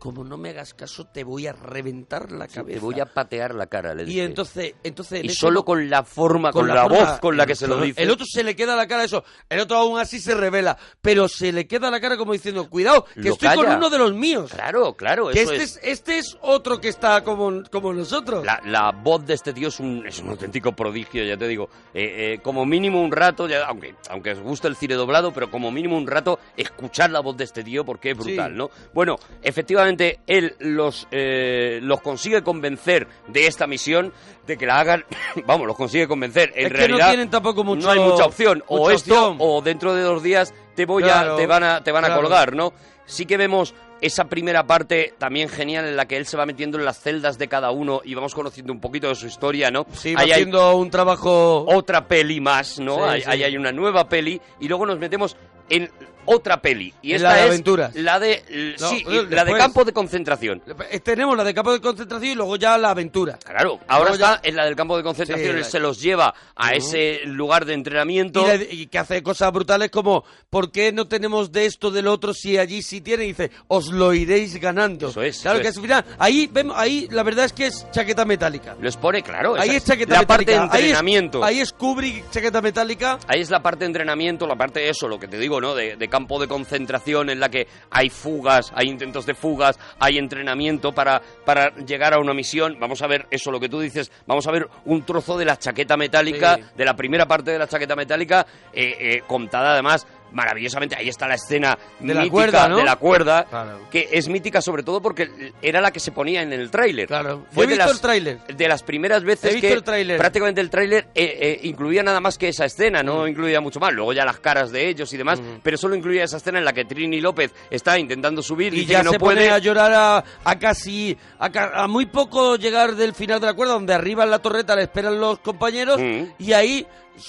como 0.00 0.24
no 0.24 0.36
me 0.38 0.48
hagas 0.50 0.72
caso, 0.74 1.04
te 1.06 1.22
voy 1.24 1.46
a 1.46 1.52
reventar 1.52 2.32
la 2.32 2.48
cabeza. 2.48 2.78
Te 2.78 2.80
voy 2.80 2.98
a 3.00 3.04
patear 3.04 3.54
la 3.54 3.66
cara, 3.66 3.94
le 3.94 4.04
Y 4.04 4.06
dice. 4.06 4.24
entonces, 4.24 4.74
entonces 4.82 5.20
en 5.20 5.26
Y 5.26 5.28
solo 5.28 5.62
con 5.62 5.90
la 5.90 6.02
forma, 6.04 6.50
con, 6.52 6.66
la, 6.66 6.84
forma- 6.84 6.98
voz 7.12 7.20
con 7.20 7.36
la 7.36 7.44
que 7.44 7.54
se 7.54 7.68
lo 7.68 7.78
dice. 7.80 8.02
El 8.02 8.10
otro 8.10 8.24
se 8.26 8.42
le 8.42 8.56
queda 8.56 8.74
la 8.74 8.88
cara 8.88 9.04
eso. 9.04 9.22
El 9.48 9.60
otro 9.60 9.76
aún 9.76 9.98
así 9.98 10.18
se 10.18 10.34
revela. 10.34 10.78
Pero 11.02 11.28
se 11.28 11.52
le 11.52 11.66
queda 11.68 11.90
la 11.90 12.00
cara 12.00 12.16
como 12.16 12.32
diciendo, 12.32 12.68
cuidado, 12.70 13.04
que 13.14 13.20
Lo 13.20 13.32
estoy 13.34 13.54
con 13.54 13.68
uno 13.70 13.90
de 13.90 13.98
los 13.98 14.14
míos. 14.14 14.50
Claro, 14.52 14.94
claro, 14.94 15.28
que 15.28 15.42
eso 15.42 15.52
este 15.52 15.64
es. 15.64 15.76
es... 15.76 15.80
este 15.82 16.18
es 16.18 16.38
otro 16.40 16.80
que 16.80 16.88
está 16.88 17.22
como, 17.22 17.62
como 17.70 17.92
nosotros. 17.92 18.42
La, 18.42 18.58
la 18.64 18.92
voz 18.92 19.26
de 19.26 19.34
este 19.34 19.52
tío 19.52 19.68
es 19.68 19.78
un, 19.80 20.06
es 20.06 20.18
un 20.20 20.30
auténtico 20.30 20.72
prodigio, 20.72 21.22
ya 21.24 21.36
te 21.36 21.46
digo. 21.46 21.68
Eh, 21.92 22.34
eh, 22.34 22.40
como 22.42 22.64
mínimo 22.64 23.02
un 23.02 23.12
rato, 23.12 23.46
ya- 23.46 23.66
aunque, 23.66 23.94
aunque 24.08 24.30
os 24.32 24.40
guste 24.40 24.66
el 24.66 24.76
cine 24.76 24.94
doblado, 24.94 25.30
pero 25.32 25.50
como 25.50 25.70
mínimo 25.70 25.98
un 25.98 26.06
rato, 26.06 26.38
escuchar 26.56 27.10
la 27.10 27.20
voz 27.20 27.36
de 27.36 27.44
este 27.44 27.62
tío 27.62 27.84
porque 27.84 28.12
es 28.12 28.16
brutal, 28.16 28.52
Sí. 28.52 28.56
¿no? 28.56 28.70
Bueno, 28.94 29.16
efectivamente, 29.42 29.89
él 30.26 30.54
los, 30.58 31.06
eh, 31.10 31.78
los 31.82 32.00
consigue 32.00 32.42
convencer 32.42 33.06
de 33.28 33.46
esta 33.46 33.66
misión, 33.66 34.12
de 34.46 34.56
que 34.56 34.66
la 34.66 34.78
hagan, 34.80 35.04
vamos, 35.46 35.66
los 35.66 35.76
consigue 35.76 36.06
convencer. 36.08 36.52
En 36.54 36.66
Es 36.66 36.72
que 36.72 36.78
no 36.80 36.86
realidad, 36.86 37.08
tienen 37.08 37.30
tampoco 37.30 37.64
mucho- 37.64 37.86
no 37.86 37.92
hay 37.92 38.00
mucha 38.00 38.24
opción. 38.24 38.62
o 38.68 38.90
esto, 38.90 39.14
opción. 39.14 39.36
o 39.40 39.62
dentro 39.62 39.94
de 39.94 40.02
dos 40.02 40.22
días 40.22 40.54
te 40.74 40.86
voy 40.86 41.02
Claro, 41.02 41.34
a, 41.34 41.36
te 41.36 41.46
van 41.46 41.62
a, 41.64 41.82
te 41.84 41.92
van 41.92 42.04
a 42.04 42.14
colgar, 42.14 42.54
¿no? 42.54 42.72
Sí 43.06 43.26
que 43.26 43.36
vemos 43.36 43.74
esa 44.00 44.24
primera 44.26 44.66
parte 44.66 45.14
también 45.18 45.48
genial 45.48 45.84
en 45.84 45.96
la 45.96 46.06
que 46.06 46.16
él 46.16 46.24
se 46.26 46.36
va 46.36 46.46
metiendo 46.46 46.78
en 46.78 46.84
las 46.84 47.00
celdas 47.00 47.36
de 47.38 47.48
cada 47.48 47.70
uno 47.70 48.00
y 48.04 48.14
vamos 48.14 48.34
conociendo 48.34 48.72
un 48.72 48.80
poquito 48.80 49.08
de 49.08 49.14
su 49.14 49.26
historia, 49.26 49.70
¿no? 49.70 49.84
Sí, 49.92 50.14
va 50.14 50.20
Ahí 50.22 50.26
hay 50.28 50.32
haciendo 50.32 50.74
un 50.76 50.88
trabajo... 50.90 51.64
otra 51.68 52.06
peli 52.06 52.40
más, 52.40 52.78
¿no? 52.78 52.94
Sí, 52.96 53.00
ahí, 53.02 53.20
sí. 53.22 53.26
ahí 53.30 53.42
hay 53.44 53.56
una 53.56 53.72
nueva 53.72 54.08
peli 54.08 54.40
y 54.60 54.68
luego 54.68 54.86
nos 54.86 54.98
metemos 54.98 55.36
en 55.68 55.90
otra 56.26 56.60
peli. 56.60 56.92
Y 57.02 57.14
esta 57.14 57.28
la 57.30 57.34
de 57.36 57.40
es 57.42 57.46
aventuras. 57.48 57.94
la 57.94 58.20
de... 58.20 58.76
No, 58.80 58.88
sí, 58.88 59.04
eh, 59.08 59.26
la 59.30 59.44
de 59.44 59.52
campo 59.56 59.84
de 59.84 59.92
concentración. 59.92 60.62
Eh, 60.90 61.00
Tenemos 61.00 61.36
la 61.36 61.44
de 61.44 61.54
campo 61.54 61.72
de 61.72 61.80
concentración 61.80 62.32
y 62.32 62.34
luego 62.34 62.56
ya 62.56 62.76
la 62.78 62.90
aventura. 62.90 63.38
Claro, 63.44 63.80
ahora 63.88 64.10
Luego 64.10 64.16
ya- 64.24 64.34
está 64.34 64.48
en 64.48 64.56
la 64.56 64.64
del 64.64 64.76
campo 64.76 64.96
de 64.96 65.02
concentración, 65.02 65.48
Sí, 65.48 65.54
él 65.54 65.60
la- 65.60 65.66
se 65.68 65.80
los 65.80 66.00
lleva 66.00 66.34
a 66.56 66.74
ese 66.74 67.20
lugar 67.26 67.64
de 67.64 67.74
entrenamiento. 67.74 68.42
Y, 68.54 68.58
le- 68.58 68.68
y 68.70 68.86
que 68.86 68.98
hace 68.98 69.22
cosas 69.22 69.52
brutales 69.52 69.90
como 69.90 70.24
¿por 70.48 70.70
qué 70.70 70.92
no 70.92 71.06
tenemos 71.06 71.52
de 71.52 71.66
esto 71.66 71.90
del 71.90 72.06
otro 72.06 72.34
si 72.34 72.58
allí 72.58 72.82
sí 72.82 73.00
tiene? 73.00 73.24
Y 73.24 73.28
dice, 73.28 73.50
os 73.68 73.88
lo 73.92 74.12
iréis 74.14 74.60
ganando. 74.60 75.08
Eso 75.08 75.22
es, 75.22 75.40
Claro 75.40 75.58
eso 75.58 75.62
que 75.62 75.68
es. 75.68 75.76
al 75.76 75.82
final, 75.82 76.04
ahí 76.18 76.48
vemos, 76.52 76.76
ahí 76.78 77.08
la 77.10 77.22
verdad 77.22 77.44
es 77.46 77.52
que 77.52 77.66
es 77.66 77.86
chaqueta 77.90 78.24
metálica. 78.24 78.76
Los 78.80 78.96
pone, 78.96 79.22
claro. 79.22 79.54
Ahí 79.58 79.70
es 79.70 79.84
chaqueta 79.84 80.14
la 80.14 80.20
metálica. 80.20 80.26
parte 80.26 80.52
de 80.52 80.58
Ahí 80.58 80.66
es- 80.68 80.74
entrenamiento. 80.90 81.44
Ahí 81.44 81.60
es, 81.60 81.72
Kubrick, 81.72 82.30
chaqueta 82.30 82.60
metálica. 82.60 83.18
Ahí 83.26 83.40
es 83.40 83.50
la 83.50 83.62
parte 83.62 83.80
de 83.80 83.86
entrenamiento, 83.86 84.46
la 84.46 84.56
parte 84.56 84.80
de 84.80 84.90
eso, 84.90 85.08
lo 85.08 85.18
que 85.18 85.28
te 85.28 85.38
digo, 85.38 85.60
¿no? 85.60 85.74
De, 85.74 85.96
de 85.96 86.08
campo 86.10 86.38
de 86.38 86.48
concentración 86.48 87.30
en 87.30 87.40
la 87.40 87.48
que 87.48 87.66
hay 87.90 88.10
fugas, 88.10 88.72
hay 88.74 88.88
intentos 88.88 89.24
de 89.24 89.34
fugas, 89.34 89.78
hay 89.98 90.18
entrenamiento 90.18 90.92
para, 90.92 91.22
para 91.46 91.74
llegar 91.76 92.12
a 92.12 92.18
una 92.18 92.34
misión. 92.34 92.76
Vamos 92.78 93.00
a 93.00 93.06
ver 93.06 93.26
eso, 93.30 93.50
lo 93.50 93.58
que 93.60 93.68
tú 93.68 93.80
dices. 93.80 94.12
Vamos 94.26 94.46
a 94.46 94.50
ver 94.50 94.68
un 94.84 95.02
trozo 95.06 95.38
de 95.38 95.44
la 95.46 95.58
chaqueta 95.58 95.96
metálica, 95.96 96.56
Sí. 96.56 96.62
de 96.76 96.84
la 96.84 96.94
primera 96.94 97.26
parte 97.26 97.52
de 97.52 97.58
la 97.58 97.66
chaqueta 97.68 97.96
metálica, 97.96 98.46
eh, 98.72 98.96
eh, 98.98 99.22
contada 99.26 99.72
además 99.72 100.06
maravillosamente. 100.32 100.96
Ahí 100.96 101.08
está 101.08 101.26
la 101.28 101.34
escena 101.34 101.78
De 101.98 102.14
la 102.14 102.20
mítica 102.22 102.32
cuerda, 102.32 102.68
¿no? 102.68 102.76
de 102.76 102.84
la 102.84 102.96
cuerda, 102.96 103.44
Claro. 103.44 103.80
que 103.90 104.08
es 104.12 104.28
mítica 104.28 104.60
sobre 104.62 104.82
todo 104.82 105.00
porque 105.02 105.52
era 105.62 105.80
la 105.80 105.90
que 105.92 106.00
se 106.00 106.12
ponía 106.12 106.42
en 106.42 106.52
el 106.52 106.70
tráiler. 106.70 107.06
Claro. 107.08 107.46
Fue 107.52 107.64
he 107.64 107.66
de 107.66 107.72
visto 107.74 107.84
las- 107.86 107.94
el 107.96 108.00
tráiler. 108.00 108.38
de 108.46 108.68
las 108.68 108.82
primeras 108.82 109.22
veces 109.24 109.50
He 109.50 109.54
visto 109.54 109.68
que 109.68 109.74
el 109.74 109.82
tráiler. 109.82 110.18
prácticamente 110.18 110.60
el 110.60 110.70
tráiler 110.70 111.08
eh, 111.14 111.38
eh, 111.40 111.60
incluía 111.64 112.02
nada 112.02 112.20
más 112.20 112.38
que 112.38 112.48
esa 112.48 112.64
escena, 112.64 113.02
no 113.02 113.26
incluía 113.26 113.60
mucho 113.60 113.80
más. 113.80 113.92
Luego 113.92 114.12
ya 114.12 114.24
las 114.24 114.40
caras 114.40 114.70
de 114.72 114.88
ellos 114.88 115.12
y 115.12 115.16
demás, 115.16 115.40
pero 115.62 115.76
solo 115.76 115.94
incluía 115.94 116.24
esa 116.24 116.36
escena 116.38 116.58
en 116.58 116.64
la 116.64 116.72
que 116.72 116.84
Trini 116.84 117.20
López 117.20 117.52
está 117.70 117.98
intentando 117.98 118.42
subir 118.42 118.72
Y 118.74 118.86
ya 118.86 119.02
no 119.02 119.12
se 119.12 119.18
puede. 119.18 119.36
pone 119.36 119.50
a 119.50 119.58
llorar 119.58 119.92
a, 119.92 120.24
a 120.44 120.58
casi 120.58 121.16
a, 121.38 121.82
a 121.82 121.86
muy 121.88 122.06
poco 122.06 122.56
llegar 122.56 122.94
del 122.94 123.14
final 123.14 123.40
de 123.40 123.46
la 123.46 123.54
cuerda, 123.54 123.74
donde 123.74 123.94
arriba 123.94 124.24
en 124.24 124.30
la 124.30 124.38
torreta 124.38 124.74
le 124.76 124.82
esperan 124.82 125.18
los 125.20 125.38
compañeros 125.40 126.00
Mm. 126.00 126.24
y 126.38 126.52
ahí 126.52 126.86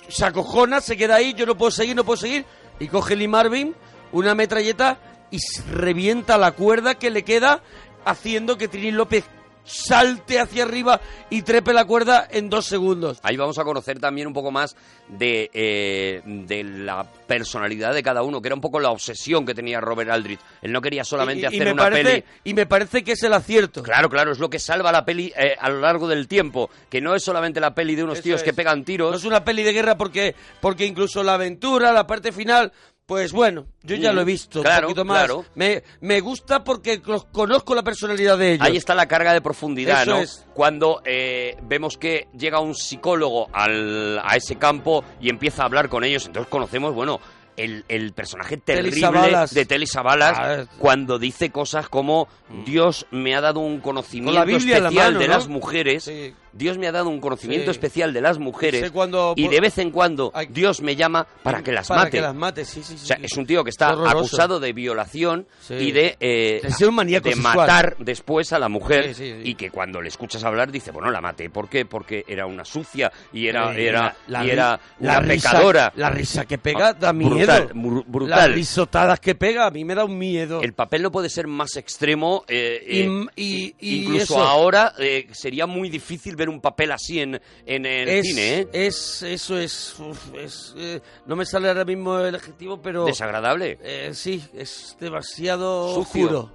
se 0.07 0.23
acojona, 0.25 0.79
se 0.79 0.95
queda 0.95 1.15
ahí, 1.15 1.33
yo 1.33 1.45
no 1.45 1.55
puedo 1.57 1.71
seguir, 1.71 1.95
no 1.95 2.03
puedo 2.05 2.17
seguir 2.17 2.45
y 2.81 2.87
coge 2.87 3.15
Lee 3.15 3.27
Marvin 3.27 3.75
una 4.11 4.35
metralleta 4.35 4.97
y 5.29 5.37
revienta 5.71 6.37
la 6.37 6.51
cuerda 6.51 6.95
que 6.95 7.11
le 7.11 7.23
queda 7.23 7.61
haciendo 8.03 8.57
que 8.57 8.67
Trini 8.67 8.91
López 8.91 9.23
salte 9.63 10.39
hacia 10.39 10.63
arriba 10.63 10.99
y 11.29 11.41
trepe 11.43 11.73
la 11.73 11.85
cuerda 11.85 12.27
en 12.29 12.49
dos 12.49 12.65
segundos. 12.65 13.19
Ahí 13.23 13.37
vamos 13.37 13.57
a 13.59 13.63
conocer 13.63 13.99
también 13.99 14.27
un 14.27 14.33
poco 14.33 14.51
más 14.51 14.75
de, 15.07 15.49
eh, 15.53 16.21
de 16.25 16.63
la 16.63 17.03
personalidad 17.03 17.93
de 17.93 18.03
cada 18.03 18.23
uno, 18.23 18.41
que 18.41 18.47
era 18.47 18.55
un 18.55 18.61
poco 18.61 18.79
la 18.79 18.91
obsesión 18.91 19.45
que 19.45 19.53
tenía 19.53 19.79
Robert 19.79 20.09
Aldrich. 20.09 20.39
Él 20.61 20.71
no 20.71 20.81
quería 20.81 21.03
solamente 21.03 21.41
y, 21.41 21.43
y 21.43 21.47
hacer 21.47 21.65
me 21.65 21.73
una 21.73 21.83
parece, 21.83 22.03
peli. 22.03 22.23
y 22.43 22.53
me 22.53 22.65
parece 22.65 23.03
que 23.03 23.13
es 23.13 23.23
el 23.23 23.33
acierto. 23.33 23.83
Claro, 23.83 24.09
claro, 24.09 24.31
es 24.31 24.39
lo 24.39 24.49
que 24.49 24.59
salva 24.59 24.91
la 24.91 25.05
peli 25.05 25.31
eh, 25.37 25.55
a 25.59 25.69
lo 25.69 25.79
largo 25.79 26.07
del 26.07 26.27
tiempo, 26.27 26.69
que 26.89 27.01
no 27.01 27.15
es 27.15 27.23
solamente 27.23 27.59
la 27.59 27.73
peli 27.73 27.95
de 27.95 28.03
unos 28.03 28.17
Eso 28.19 28.23
tíos 28.23 28.43
que 28.43 28.53
pegan 28.53 28.83
tiros. 28.83 29.11
No 29.11 29.17
es 29.17 29.25
una 29.25 29.43
peli 29.43 29.63
de 29.63 29.73
guerra 29.73 29.97
porque, 29.97 30.35
porque 30.59 30.85
incluso 30.85 31.23
la 31.23 31.35
aventura, 31.35 31.91
la 31.91 32.07
parte 32.07 32.31
final, 32.31 32.71
pues 33.11 33.33
bueno, 33.33 33.65
yo 33.83 33.97
ya 33.97 34.13
Mm, 34.13 34.15
lo 34.15 34.21
he 34.21 34.23
visto 34.23 34.61
claro, 34.61 34.87
un 34.87 34.93
poquito 34.93 35.03
más. 35.03 35.17
claro. 35.25 35.45
Me, 35.55 35.83
me 35.99 36.21
gusta 36.21 36.63
porque 36.63 37.01
conozco 37.01 37.75
la 37.75 37.83
personalidad 37.83 38.37
de 38.37 38.53
ellos. 38.53 38.65
Ahí 38.65 38.77
está 38.77 38.95
la 38.95 39.05
carga 39.09 39.33
de 39.33 39.41
profundidad, 39.41 40.03
Eso 40.03 40.11
¿no? 40.11 40.17
es. 40.19 40.45
Cuando 40.53 41.01
eh, 41.03 41.57
vemos 41.63 41.97
que 41.97 42.29
llega 42.37 42.61
un 42.61 42.73
psicólogo 42.73 43.49
al- 43.51 44.17
a 44.23 44.37
ese 44.37 44.55
campo 44.55 45.03
y 45.19 45.27
empieza 45.29 45.63
a 45.63 45.65
hablar 45.65 45.89
con 45.89 46.05
ellos, 46.05 46.25
entonces 46.25 46.49
conocemos, 46.49 46.93
bueno, 46.95 47.19
el, 47.57 47.83
el 47.89 48.13
personaje 48.13 48.55
terrible 48.55 49.09
de 49.51 49.65
Telly 49.65 49.85
Savalas 49.85 50.37
Ah, 50.39 50.63
cuando 50.79 51.19
dice 51.19 51.51
cosas 51.51 51.89
como 51.89 52.29
Dios 52.65 53.05
me 53.11 53.35
ha 53.35 53.41
dado 53.41 53.59
un 53.59 53.81
conocimiento 53.81 54.39
la 54.39 54.45
la 54.45 54.57
especial 54.57 54.93
mano, 54.93 55.19
de 55.19 55.27
¿no? 55.27 55.33
las 55.33 55.49
mujeres. 55.49 56.05
Sí. 56.05 56.33
Dios 56.53 56.77
me 56.77 56.87
ha 56.87 56.91
dado 56.91 57.09
un 57.09 57.19
conocimiento 57.19 57.71
Sí. 57.71 57.77
especial 57.77 58.13
de 58.13 58.21
las 58.21 58.37
mujeres. 58.39 58.81
Y 58.81 58.85
sé 58.85 58.91
cuando- 58.91 59.33
y 59.35 59.47
de 59.47 59.59
vez 59.59 59.77
en 59.77 59.91
cuando. 59.91 60.31
Dios 60.49 60.81
me 60.81 60.95
llama 60.95 61.25
para 61.43 61.61
que 61.63 61.71
las 61.71 61.87
Para 61.87 62.01
mate. 62.01 62.11
que 62.17 62.21
las 62.21 62.35
mate, 62.35 62.65
sí, 62.65 62.83
sí, 62.83 62.97
sí. 62.97 63.03
O 63.03 63.07
sea, 63.07 63.17
es 63.21 63.37
un 63.37 63.45
tío 63.45 63.63
que 63.63 63.69
está 63.69 63.89
acusado 63.89 64.59
de 64.59 64.73
violación 64.73 65.47
y 65.69 65.91
de, 65.91 66.17
eh, 66.19 66.59
De 66.63 66.71
ser 66.71 66.89
un 66.89 66.95
maníaco 66.95 67.29
de 67.29 67.35
matar 67.35 67.95
después 67.99 68.51
a 68.53 68.59
la 68.59 68.69
mujer 68.69 69.15
y 69.43 69.55
que 69.55 69.69
cuando 69.71 70.01
le 70.01 70.09
escuchas 70.09 70.43
hablar 70.43 70.71
dice, 70.71 70.91
bueno, 70.91 71.09
la 71.11 71.21
maté. 71.21 71.49
¿Por 71.49 71.69
qué? 71.69 71.85
Porque 71.85 72.23
era 72.27 72.45
una 72.45 72.65
sucia 72.65 73.11
y 73.33 73.47
era, 73.47 73.73
era, 73.75 74.15
la- 74.27 74.45
y 74.45 74.49
era 74.49 74.79
la 74.99 75.19
risa- 75.21 75.51
pecadora. 75.51 75.93
La 75.95 76.09
risa 76.09 76.45
que 76.45 76.57
pega 76.57 76.89
Ah, 76.89 76.93
da 76.93 77.13
miedo. 77.13 77.35
brutal, 77.35 77.69
bru- 77.73 78.03
brutal. 78.07 78.29
Las 78.39 78.51
risotadas 78.51 79.19
que 79.19 79.35
pega 79.35 79.65
a 79.67 79.71
mí 79.71 79.85
me 79.85 79.95
da 79.95 80.03
un 80.05 80.17
miedo. 80.17 80.61
El 80.61 80.73
papel 80.73 81.01
no 81.03 81.11
puede 81.11 81.29
ser 81.29 81.47
más 81.47 81.75
extremo. 81.77 82.43
eh, 82.47 82.83
Y- 82.87 82.99
eh, 83.01 83.25
y- 83.35 83.75
y 83.79 83.95
incluso 84.03 84.35
eso. 84.35 84.41
ahora 84.43 84.93
sería 85.31 85.65
muy 85.67 85.89
difícil 85.89 86.35
ver 86.41 86.49
un 86.49 86.59
papel 86.61 86.91
así 86.91 87.19
en, 87.19 87.39
en 87.65 87.85
el 87.85 88.09
es, 88.09 88.27
cine, 88.27 88.59
¿eh? 88.59 88.67
es- 88.73 89.21
eso 89.23 89.57
es, 89.57 89.95
uf, 89.99 90.33
es, 90.35 90.73
eh, 90.77 90.99
no 91.25 91.35
me 91.35 91.45
sale 91.45 91.67
ahora 91.69 91.85
mismo 91.85 92.19
el 92.19 92.35
adjetivo, 92.35 92.81
pero 92.81 93.05
Desagradable. 93.05 93.77
eh, 93.83 94.11
sí, 94.13 94.43
es 94.53 94.97
demasiado 94.99 95.93
Sucio. 95.95 96.23
oscuro. 96.25 96.51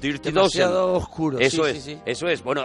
Dirty 0.00 0.30
demasiado 0.30 0.86
Dozen. 0.88 1.02
oscuro, 1.02 1.38
Eso 1.40 1.64
sí, 1.64 1.70
es, 1.76 1.82
sí, 1.84 1.92
sí. 1.94 1.98
eso 2.06 2.28
es. 2.28 2.42
Bueno, 2.44 2.64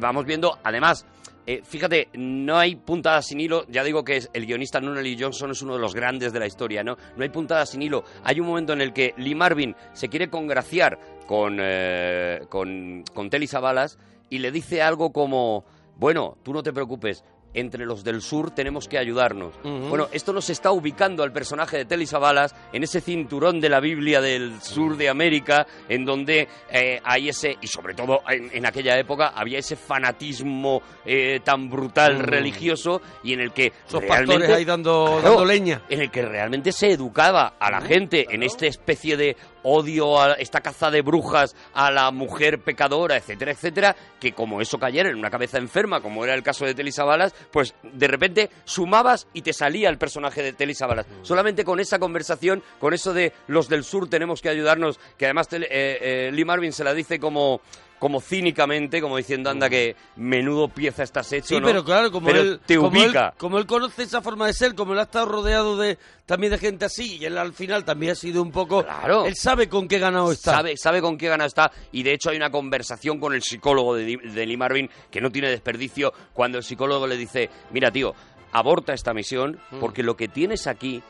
vamos 0.00 0.24
viendo, 0.24 0.58
además, 0.64 1.04
eh, 1.46 1.60
fíjate, 1.62 2.08
no 2.14 2.56
hay 2.58 2.74
puntadas 2.76 3.26
sin 3.26 3.38
hilo. 3.38 3.66
Ya 3.68 3.84
digo 3.84 4.02
que 4.02 4.16
es- 4.16 4.30
el 4.32 4.46
guionista 4.46 4.80
Nunnally 4.80 5.16
Johnson 5.20 5.50
es 5.50 5.60
uno 5.60 5.74
de 5.74 5.80
los 5.80 5.94
grandes 5.94 6.32
de 6.32 6.38
la 6.40 6.46
historia, 6.46 6.82
¿no? 6.82 6.96
No 7.16 7.22
hay 7.22 7.28
puntadas 7.28 7.68
sin 7.70 7.82
hilo. 7.82 8.02
Hay 8.22 8.40
un 8.40 8.46
momento 8.46 8.72
en 8.72 8.80
el 8.80 8.94
que 8.94 9.12
Lee 9.18 9.34
Marvin 9.34 9.76
se 9.92 10.08
quiere 10.08 10.30
congraciar 10.30 10.98
con, 11.26 11.58
eh, 11.60 12.40
con, 12.48 13.04
con 13.12 13.28
Telly 13.28 13.46
Savalas 13.46 13.98
y 14.30 14.38
le 14.38 14.50
dice 14.50 14.80
algo 14.80 15.12
como, 15.12 15.66
bueno, 15.96 16.36
tú 16.42 16.52
no 16.52 16.62
te 16.62 16.72
preocupes. 16.72 17.24
Entre 17.54 17.86
los 17.86 18.02
del 18.04 18.20
sur 18.20 18.50
tenemos 18.50 18.88
que 18.88 18.98
ayudarnos. 18.98 19.54
Bueno, 19.62 20.08
esto 20.12 20.32
nos 20.32 20.50
está 20.50 20.72
ubicando 20.72 21.22
al 21.22 21.32
personaje 21.32 21.76
de 21.78 21.84
Telly 21.84 22.06
Savalas 22.06 22.54
en 22.72 22.82
ese 22.82 23.00
cinturón 23.00 23.60
de 23.60 23.68
la 23.68 23.80
Biblia 23.80 24.20
del 24.20 24.60
sur 24.60 24.96
de 24.96 25.08
América, 25.08 25.66
en 25.88 26.04
donde 26.04 26.48
eh, 26.70 27.00
hay 27.04 27.28
ese, 27.28 27.56
y 27.60 27.66
sobre 27.68 27.94
todo 27.94 28.20
en, 28.28 28.50
en 28.52 28.66
aquella 28.66 28.98
época, 28.98 29.28
había 29.34 29.58
ese 29.60 29.76
fanatismo 29.76 30.82
eh, 31.04 31.40
tan 31.44 31.68
brutal 31.70 32.18
religioso 32.18 33.00
y 33.22 33.32
en 33.34 33.40
el 33.40 33.52
que 33.52 33.72
Esos 33.86 34.00
realmente, 34.02 34.32
pastores 34.34 34.56
ahí 34.56 34.64
dando, 34.64 35.04
Claro, 35.20 35.22
dando 35.30 35.44
leña. 35.44 35.82
en 35.88 36.00
el 36.00 36.10
que 36.10 36.22
realmente 36.22 36.72
se 36.72 36.90
educaba 36.90 37.54
a 37.58 37.70
la 37.70 37.80
gente 37.80 38.26
en 38.30 38.42
esta 38.42 38.66
especie 38.66 39.16
de 39.16 39.36
odio, 39.62 40.20
a 40.20 40.32
esta 40.34 40.60
caza 40.60 40.90
de 40.90 41.00
brujas 41.02 41.56
a 41.72 41.90
la 41.90 42.10
mujer 42.10 42.58
pecadora, 42.62 43.16
etcétera, 43.16 43.52
etcétera, 43.52 43.96
que 44.20 44.32
como 44.32 44.60
eso 44.60 44.78
cayera 44.78 45.08
en 45.08 45.16
una 45.16 45.30
cabeza 45.30 45.56
enferma, 45.58 46.00
como 46.00 46.22
era 46.24 46.34
el 46.34 46.42
caso 46.42 46.66
de 46.66 46.74
Telly 46.74 46.92
Savalas, 46.92 47.34
pues 47.50 47.74
de 47.82 48.08
repente 48.08 48.50
sumabas 48.64 49.26
y 49.32 49.42
te 49.42 49.52
salía 49.52 49.88
el 49.88 49.98
personaje 49.98 50.42
de 50.42 50.52
Telly 50.52 50.74
Savalas. 50.74 51.06
Solamente 51.22 51.64
con 51.64 51.80
esa 51.80 51.98
conversación, 51.98 52.62
con 52.78 52.94
eso 52.94 53.12
de 53.12 53.32
los 53.46 53.68
del 53.68 53.84
sur 53.84 54.08
tenemos 54.08 54.40
que 54.40 54.48
ayudarnos, 54.48 54.98
que 55.18 55.26
además 55.26 55.48
eh, 55.52 55.66
eh, 55.70 56.30
Lee 56.32 56.44
Marvin 56.44 56.72
se 56.72 56.84
la 56.84 56.94
dice 56.94 57.18
como 57.18 57.60
como 57.98 58.20
cínicamente, 58.20 59.00
como 59.00 59.16
diciendo, 59.16 59.48
anda 59.50 59.70
que 59.70 59.96
menudo 60.16 60.68
pieza 60.68 61.02
estás 61.02 61.32
hecho, 61.32 61.48
Sí, 61.54 61.60
¿no? 61.60 61.66
pero 61.66 61.84
claro, 61.84 62.10
como 62.12 62.26
Pero 62.26 62.40
él, 62.40 62.60
te 62.66 62.76
como 62.76 62.88
ubica. 62.88 63.28
él- 63.28 63.32
como 63.38 63.58
él 63.58 63.66
conoce 63.66 64.02
esa 64.02 64.20
forma 64.20 64.46
de 64.46 64.52
ser, 64.52 64.74
como 64.74 64.92
él 64.92 64.98
ha 64.98 65.02
estado 65.02 65.26
rodeado 65.26 65.76
de 65.78 65.98
también 66.26 66.50
de 66.52 66.58
gente 66.58 66.84
así, 66.84 67.16
y 67.18 67.24
él 67.24 67.38
al 67.38 67.52
final 67.54 67.84
también 67.84 68.12
ha 68.12 68.14
sido 68.14 68.42
un 68.42 68.50
poco... 68.52 68.82
Claro. 68.84 69.24
Él 69.26 69.34
sabe 69.36 69.68
con 69.68 69.88
qué 69.88 69.98
ganado 69.98 70.32
está. 70.32 70.52
Sabe, 70.52 70.76
sabe 70.76 71.00
con 71.00 71.16
qué 71.16 71.28
gana 71.28 71.46
está 71.46 71.70
y 71.92 72.02
de 72.02 72.12
hecho 72.12 72.30
hay 72.30 72.36
una 72.36 72.50
conversación 72.50 73.18
con 73.18 73.32
el 73.34 73.42
psicólogo 73.42 73.94
de, 73.94 74.16
de 74.16 74.46
Lee 74.46 74.56
Marvin 74.56 74.90
que 75.10 75.20
no 75.20 75.30
tiene 75.30 75.48
desperdicio 75.48 76.12
cuando 76.34 76.58
el 76.58 76.64
psicólogo 76.64 77.06
le 77.06 77.16
dice, 77.16 77.48
mira 77.70 77.90
tío, 77.90 78.14
aborta 78.52 78.92
esta 78.92 79.14
misión 79.14 79.58
Mm. 79.70 79.78
porque 79.80 80.02
lo 80.02 80.16
que 80.16 80.28
tienes 80.28 80.66
aquí 80.66 81.02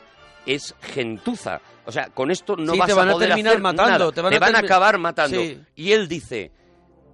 es 0.45 0.75
gentuza. 0.81 1.59
O 1.85 1.91
sea, 1.91 2.09
con 2.09 2.31
esto 2.31 2.55
no 2.55 2.73
Sí, 2.73 2.79
vas 2.79 2.87
te 2.87 2.93
van 2.93 3.09
a 3.09 3.13
poder 3.13 3.29
terminar 3.29 3.53
hacer 3.53 3.61
matando, 3.61 3.99
nada. 3.99 4.11
te 4.11 4.21
van 4.21 4.33
a 4.33 4.39
termi- 4.39 4.65
acabar 4.65 4.97
matando. 4.97 5.39
Sí. 5.41 5.59
Y 5.75 5.91
él 5.91 6.07
dice, 6.07 6.51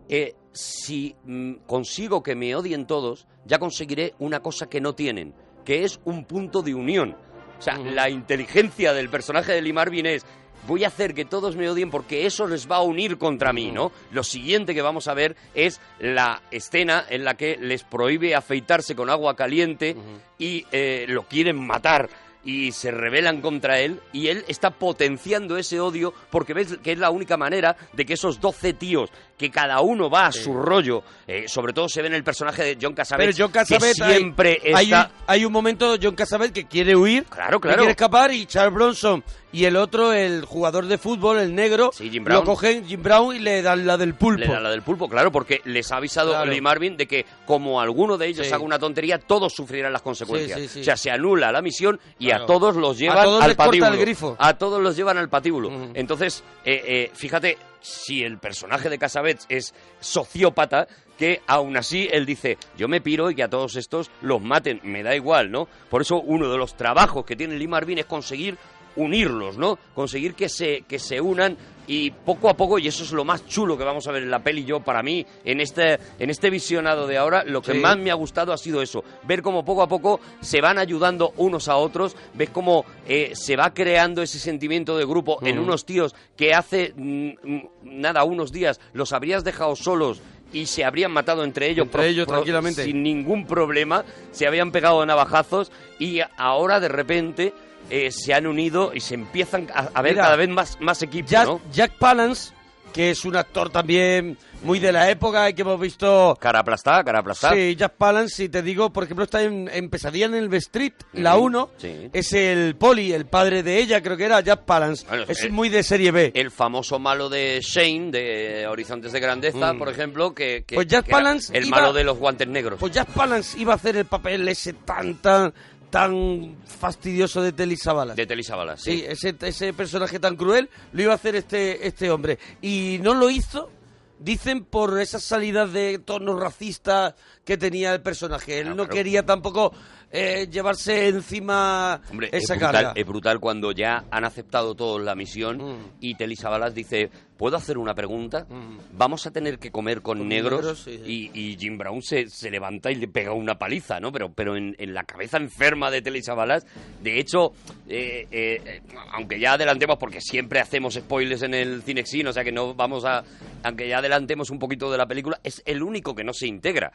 eh, 0.10 0.36
si 0.54 1.16
mm, 1.24 1.54
consigo 1.66 2.24
que 2.24 2.36
me 2.36 2.56
odien 2.56 2.86
todos, 2.86 3.28
ya 3.46 3.60
conseguiré 3.60 4.14
una 4.20 4.42
cosa 4.42 4.68
que 4.68 4.82
no 4.82 4.94
tienen, 4.94 5.34
que 5.66 5.84
es 5.84 6.00
un 6.06 6.26
punto 6.26 6.62
de 6.62 6.76
unión. 6.76 7.16
O 7.58 7.62
sea, 7.62 7.78
la 7.78 8.10
inteligencia 8.10 8.94
del 8.94 9.10
personaje 9.10 9.54
de 9.54 9.62
Lee 9.62 9.74
Marvin 9.74 10.06
es 10.08 10.26
voy 10.68 10.84
a 10.84 10.88
hacer 10.88 11.14
que 11.14 11.26
todos 11.26 11.56
me 11.56 11.70
odien 11.70 11.90
porque 11.90 12.26
eso 12.26 12.48
les 12.48 12.70
va 12.70 12.78
a 12.78 12.82
unir 12.82 13.18
contra 13.18 13.54
mí, 13.54 13.72
¿no? 13.72 13.92
Lo 14.12 14.24
siguiente 14.24 14.74
que 14.74 14.82
vamos 14.82 15.08
a 15.08 15.14
ver 15.14 15.36
es 15.54 15.80
la 16.00 16.42
escena 16.52 17.06
en 17.10 17.24
la 17.24 17.36
que 17.36 17.58
les 17.58 17.84
prohíbe 17.84 18.36
afeitarse 18.36 18.96
con 18.96 19.10
agua 19.10 19.36
caliente 19.36 19.96
y 20.38 20.66
eh, 20.72 21.06
lo 21.08 21.24
quieren 21.24 21.60
matar 21.66 22.10
y 22.44 22.72
se 22.72 22.92
rebelan 22.92 23.42
contra 23.42 23.80
él 23.80 24.00
y 24.14 24.28
él 24.28 24.44
está 24.48 24.72
potenciando 24.72 25.58
ese 25.58 25.80
odio 25.80 26.14
porque 26.30 26.54
ves 26.54 26.78
que 26.84 26.94
es 26.94 26.98
la 27.00 27.12
única 27.12 27.38
manera 27.38 27.76
de 27.94 28.06
que 28.06 28.14
esos 28.14 28.40
12 28.40 28.74
tíos 28.74 29.12
que 29.38 29.50
cada 29.52 29.82
uno 29.82 30.10
va 30.10 30.28
a 30.28 30.32
su 30.32 30.54
rollo, 30.54 31.04
eh, 31.28 31.46
sobre 31.48 31.74
todo 31.74 31.90
se 31.90 32.02
ve 32.02 32.08
en 32.08 32.14
el 32.16 32.24
personaje 32.24 32.64
de 32.64 32.78
John 32.80 32.94
Cassavetes 32.94 33.36
Pero 33.36 33.46
John 33.48 33.52
Cassavetes 33.54 34.00
que 34.00 34.14
siempre 34.18 34.62
hay, 34.66 34.74
hay 34.74 34.86
está 34.86 35.06
un, 35.08 35.24
hay 35.28 35.46
un 35.46 35.52
momento 35.54 35.96
John 36.02 36.16
Cassavetes 36.16 36.54
que 36.54 36.68
quiere 36.70 36.96
huir, 36.96 37.26
Claro, 37.26 37.60
que 37.60 37.68
claro. 37.68 37.80
quiere 37.80 37.92
escapar 37.92 38.32
y 38.34 38.46
Charles 38.46 38.74
Bronson 38.74 39.24
y 39.54 39.66
el 39.66 39.76
otro, 39.76 40.14
el 40.14 40.46
jugador 40.46 40.86
de 40.86 40.98
fútbol, 40.98 41.40
el 41.40 41.54
negro, 41.56 41.92
Sí, 41.94 42.10
Jim 42.10 42.24
lo 42.24 42.30
Brown. 42.30 42.46
cogen 42.46 42.86
Jim 42.86 43.02
Brown 43.04 43.36
y 43.36 43.40
le 43.40 43.62
dan 43.62 43.86
la 43.86 43.98
del 43.98 44.14
pulpo. 44.16 44.40
Le 44.46 44.48
da 44.48 44.60
la 44.60 44.70
del 44.72 44.82
pulpo, 44.82 45.10
claro, 45.10 45.32
porque 45.32 45.62
les 45.66 45.92
ha 45.92 45.98
avisado 45.98 46.32
Claro. 46.32 46.50
Lee 46.52 46.62
Marvin 46.62 46.96
de 46.98 47.06
que 47.08 47.26
como 47.46 47.82
alguno 47.82 48.18
de 48.18 48.28
ellos 48.28 48.48
Sí. 48.48 48.54
haga 48.54 48.64
una 48.64 48.80
tontería, 48.80 49.20
todos 49.20 49.54
sufrirán 49.54 49.92
las 49.94 50.02
consecuencias. 50.02 50.60
Sí. 50.72 50.82
O 50.82 50.84
sea, 50.84 50.96
se 50.98 51.12
anula 51.12 51.52
la 51.52 51.62
misión 51.62 52.00
y 52.20 52.28
Claro. 52.28 52.44
a 52.44 52.48
todos 52.48 52.76
los 52.76 52.98
llevan 52.98 53.18
A 53.20 53.24
todos 53.24 53.42
al 53.44 53.48
les 53.50 53.58
corta 53.58 53.70
patíbulo. 53.70 53.94
el 53.94 54.00
grifo. 54.00 54.36
A 54.40 54.54
todos 54.58 54.82
los 54.82 54.96
llevan 54.96 55.18
al 55.18 55.30
patíbulo. 55.30 55.70
Entonces, 55.94 56.44
eh, 56.66 56.82
eh, 56.86 57.12
fíjate, 57.14 57.58
si 57.82 58.24
el 58.24 58.38
personaje 58.38 58.90
de 58.90 58.98
Casabets 59.00 59.46
es 59.50 59.74
sociópata, 60.00 60.88
que 61.18 61.42
aún 61.48 61.78
así 61.78 62.08
él 62.12 62.26
dice, 62.26 62.58
yo 62.78 62.88
me 62.88 63.00
piro 63.02 63.30
y 63.30 63.36
que 63.36 63.44
a 63.44 63.50
todos 63.50 63.76
estos 63.76 64.10
los 64.22 64.42
maten, 64.42 64.80
me 64.84 65.04
da 65.04 65.16
igual, 65.16 65.52
¿no? 65.52 65.68
Por 65.90 66.02
eso 66.02 66.20
uno 66.20 66.50
de 66.50 66.58
los 66.58 66.76
trabajos 66.76 67.26
que 67.26 67.36
tiene 67.36 67.56
Lee 67.58 67.68
Marvin 67.68 68.00
es 68.00 68.06
conseguir 68.06 68.58
unirlos, 68.96 69.58
¿no? 69.58 69.78
Conseguir 69.96 70.34
que 70.34 70.50
se, 70.50 70.82
que 70.88 71.00
se 71.00 71.20
unan 71.22 71.58
y 71.88 72.12
poco 72.12 72.48
a 72.50 72.54
poco, 72.56 72.80
y 72.80 72.88
eso 72.88 73.04
es 73.04 73.12
lo 73.12 73.26
más 73.26 73.46
chulo 73.48 73.78
que 73.78 73.84
vamos 73.84 74.08
a 74.08 74.12
ver 74.12 74.24
en 74.24 74.32
la 74.32 74.40
peli, 74.40 74.64
yo 74.64 74.80
para 74.80 75.02
mí, 75.04 75.26
en 75.44 75.60
este, 75.60 76.00
en 76.20 76.30
este 76.30 76.50
visionado 76.50 77.06
de 77.08 77.18
ahora, 77.18 77.44
lo 77.44 77.62
que 77.62 77.74
Sí. 77.74 77.80
más 77.80 77.98
me 77.98 78.12
ha 78.12 78.14
gustado 78.14 78.54
ha 78.54 78.58
sido 78.58 78.82
eso, 78.82 79.04
ver 79.24 79.42
cómo 79.42 79.66
poco 79.66 79.82
a 79.82 79.88
poco 79.88 80.20
se 80.42 80.62
van 80.62 80.78
ayudando 80.78 81.34
unos 81.38 81.68
a 81.68 81.76
otros, 81.76 82.16
ves 82.34 82.50
cómo 82.52 82.86
eh, 83.08 83.32
se 83.34 83.56
va 83.58 83.74
creando 83.74 84.22
ese 84.22 84.40
sentimiento 84.40 84.98
de 84.98 85.06
grupo 85.06 85.40
en 85.42 85.60
unos 85.60 85.84
tíos 85.86 86.16
que 86.38 86.54
hace, 86.54 86.94
mm, 86.96 87.30
mm, 87.44 87.62
nada, 87.84 88.24
unos 88.24 88.52
días 88.54 88.80
los 88.94 89.12
habrías 89.12 89.44
dejado 89.44 89.76
solos 89.76 90.22
y 90.54 90.68
se 90.68 90.86
habrían 90.86 91.12
matado 91.12 91.44
entre 91.44 91.70
ellos, 91.70 91.86
Entre 91.88 92.08
ellos, 92.10 92.28
tranquilamente. 92.28 92.84
sin 92.86 93.04
ningún 93.04 93.46
problema, 93.48 94.06
se 94.32 94.48
habían 94.48 94.72
pegado 94.72 95.06
navajazos 95.06 95.72
y 96.00 96.20
ahora 96.38 96.80
de 96.80 96.90
repente 96.90 97.54
eh, 97.92 98.10
se 98.12 98.34
han 98.34 98.48
unido 98.48 98.92
y 98.94 99.00
se 99.02 99.14
empiezan 99.16 99.68
a, 99.74 99.90
a 99.94 100.02
ver 100.02 100.14
Mira, 100.14 100.24
cada 100.24 100.36
vez 100.38 100.50
más, 100.50 100.78
más 100.80 101.02
equipos, 101.04 101.30
Jack, 101.30 101.46
¿no? 101.48 101.62
Jack 101.72 101.92
Palance, 102.00 102.54
que 102.94 103.12
es 103.12 103.24
un 103.26 103.36
actor 103.38 103.70
también 103.70 104.38
muy 104.64 104.78
de 104.80 104.92
la 104.92 105.10
época 105.10 105.50
y 105.50 105.54
que 105.56 105.62
hemos 105.64 105.80
visto... 105.80 106.38
Cara 106.40 106.60
aplastada, 106.60 107.04
cara 107.04 107.20
aplastada. 107.20 107.56
Sí, 107.56 107.76
Jack 107.76 107.94
Palance, 107.94 108.36
si 108.36 108.50
te 108.50 108.62
digo, 108.62 108.92
por 108.94 109.04
ejemplo, 109.06 109.24
está 109.26 109.42
en, 109.42 109.68
en 109.74 109.90
Pesadilla 109.90 110.26
en 110.28 110.36
el 110.36 110.54
Street, 110.56 110.94
la 111.14 111.36
Ujú, 111.36 111.46
1, 111.48 111.70
sí. 111.78 112.10
es 112.14 112.34
el 112.34 112.76
poli, 112.76 113.12
el 113.14 113.26
padre 113.26 113.64
de 113.64 113.78
ella, 113.80 114.02
creo 114.04 114.18
que 114.18 114.26
era 114.26 114.40
Jack 114.42 114.66
Palance. 114.66 115.06
Bueno, 115.08 115.24
es 115.28 115.44
eh, 115.44 115.50
muy 115.50 115.70
de 115.70 115.82
serie 115.84 116.12
B. 116.12 116.32
El 116.36 116.52
famoso 116.52 117.00
malo 117.00 117.28
de 117.30 117.60
Shane, 117.64 118.12
de 118.12 118.68
Horizontes 118.68 119.12
de 119.14 119.20
Grandeza, 119.20 119.74
Mm. 119.74 119.80
por 119.80 119.90
ejemplo, 119.90 120.36
que, 120.36 120.64
que- 120.68 120.76
Pues 120.76 120.86
Jack 120.88 121.06
que 121.06 121.12
era 121.12 121.18
Palance 121.20 121.58
el 121.58 121.66
iba- 121.66 121.78
malo 121.80 121.94
de 121.94 122.04
los 122.04 122.18
guantes 122.20 122.48
negros. 122.48 122.78
Pues 122.80 122.92
Jack 122.94 123.08
Palance 123.10 123.58
iba 123.60 123.74
a 123.74 123.78
hacer 123.78 123.96
el 123.98 124.06
papel 124.06 124.48
ese 124.48 124.74
tan, 124.74 125.16
tan, 125.16 125.52
tan 125.92 126.56
fastidioso 126.66 127.42
de 127.44 127.52
Telly 127.52 127.76
Savalas. 127.78 128.16
de 128.16 128.26
Telly 128.26 128.44
Savalas, 128.44 128.82
Sí, 128.82 129.04
ese, 129.08 129.36
ese 129.42 129.74
personaje 129.74 130.20
tan 130.20 130.36
cruel 130.36 130.70
lo 130.94 131.04
iba 131.04 131.12
a 131.12 131.16
hacer 131.16 131.36
este, 131.36 131.86
este 131.86 132.10
hombre. 132.10 132.40
Y 132.62 132.98
no 133.04 133.14
lo 133.14 133.30
hizo, 133.30 133.70
dicen, 134.18 134.64
por 134.64 135.00
esas 135.00 135.22
salidas 135.22 135.72
de 135.74 136.00
tonos 136.00 136.40
racistas 136.40 137.14
que 137.52 137.58
tenía 137.58 137.94
el 137.94 138.02
personaje. 138.02 138.60
Él 138.60 138.68
Claro, 138.68 138.76
no 138.78 138.88
quería 138.88 139.26
tampoco 139.26 139.74
eh, 140.10 140.48
llevarse 140.50 141.10
encima 141.10 142.00
Hombre, 142.10 142.30
esa 142.32 142.54
es 142.54 142.60
brutal, 142.60 142.72
carga. 142.84 142.94
es 142.96 143.06
brutal 143.06 143.40
cuando 143.40 143.72
ya 143.74 144.06
han 144.10 144.24
aceptado 144.26 144.74
todos 144.76 145.02
la 145.02 145.16
misión 145.16 145.58
Mm. 145.58 145.78
y 146.00 146.16
Telly 146.16 146.36
Savalas 146.36 146.74
dice, 146.74 147.10
¿puedo 147.38 147.58
hacer 147.58 147.78
una 147.78 147.94
pregunta? 147.94 148.46
Mm. 148.50 148.78
Vamos 148.94 149.26
a 149.28 149.32
tener 149.32 149.60
que 149.60 149.70
comer 149.72 150.02
con, 150.02 150.20
Con 150.20 150.28
negros, 150.30 150.62
negros, 150.62 150.80
sí, 150.84 151.00
sí. 151.06 151.32
Y, 151.34 151.52
y 151.52 151.58
Jim 151.58 151.78
Brown 151.78 152.02
se, 152.02 152.28
se 152.30 152.50
levanta 152.50 152.90
y 152.92 152.96
le 152.96 153.08
pega 153.08 153.34
una 153.34 153.58
paliza, 153.58 154.00
¿no? 154.00 154.12
Pero, 154.12 154.32
pero 154.34 154.56
en, 154.56 154.76
en 154.80 154.94
la 154.94 155.04
cabeza 155.04 155.38
enferma 155.38 155.92
de 155.92 156.02
Telly 156.02 156.22
Savalas, 156.24 156.66
de 157.02 157.20
hecho, 157.20 157.52
eh, 157.88 158.28
eh, 158.32 158.82
aunque 159.14 159.40
ya 159.40 159.54
adelantemos, 159.54 159.98
porque 159.98 160.22
siempre 160.22 160.60
hacemos 160.62 160.94
spoilers 160.96 161.42
en 161.44 161.54
el 161.54 161.84
Cinexin, 161.84 162.28
o 162.28 162.34
sea 162.34 162.44
que 162.44 162.52
no 162.52 162.74
vamos 162.74 163.04
a... 163.06 163.24
Aunque 163.64 163.88
ya 163.88 164.00
adelantemos 164.00 164.50
un 164.50 164.58
poquito 164.58 164.92
de 164.92 164.98
la 164.98 165.06
película, 165.06 165.40
es 165.44 165.62
el 165.66 165.84
único 165.84 166.16
que 166.16 166.24
no 166.24 166.34
se 166.34 166.48
integra. 166.48 166.92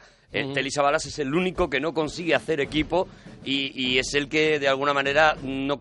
Ujú. 0.47 0.53
Telly 0.53 0.71
Savalas 0.71 1.05
es 1.05 1.19
el 1.19 1.33
único 1.33 1.69
que 1.69 1.79
no 1.79 1.93
consigue 1.93 2.35
hacer 2.35 2.59
equipo 2.59 3.07
y, 3.45 3.71
y 3.81 3.99
es 3.99 4.13
el 4.13 4.27
que 4.27 4.59
de 4.59 4.67
alguna 4.67 4.93
manera 4.93 5.35
no 5.43 5.79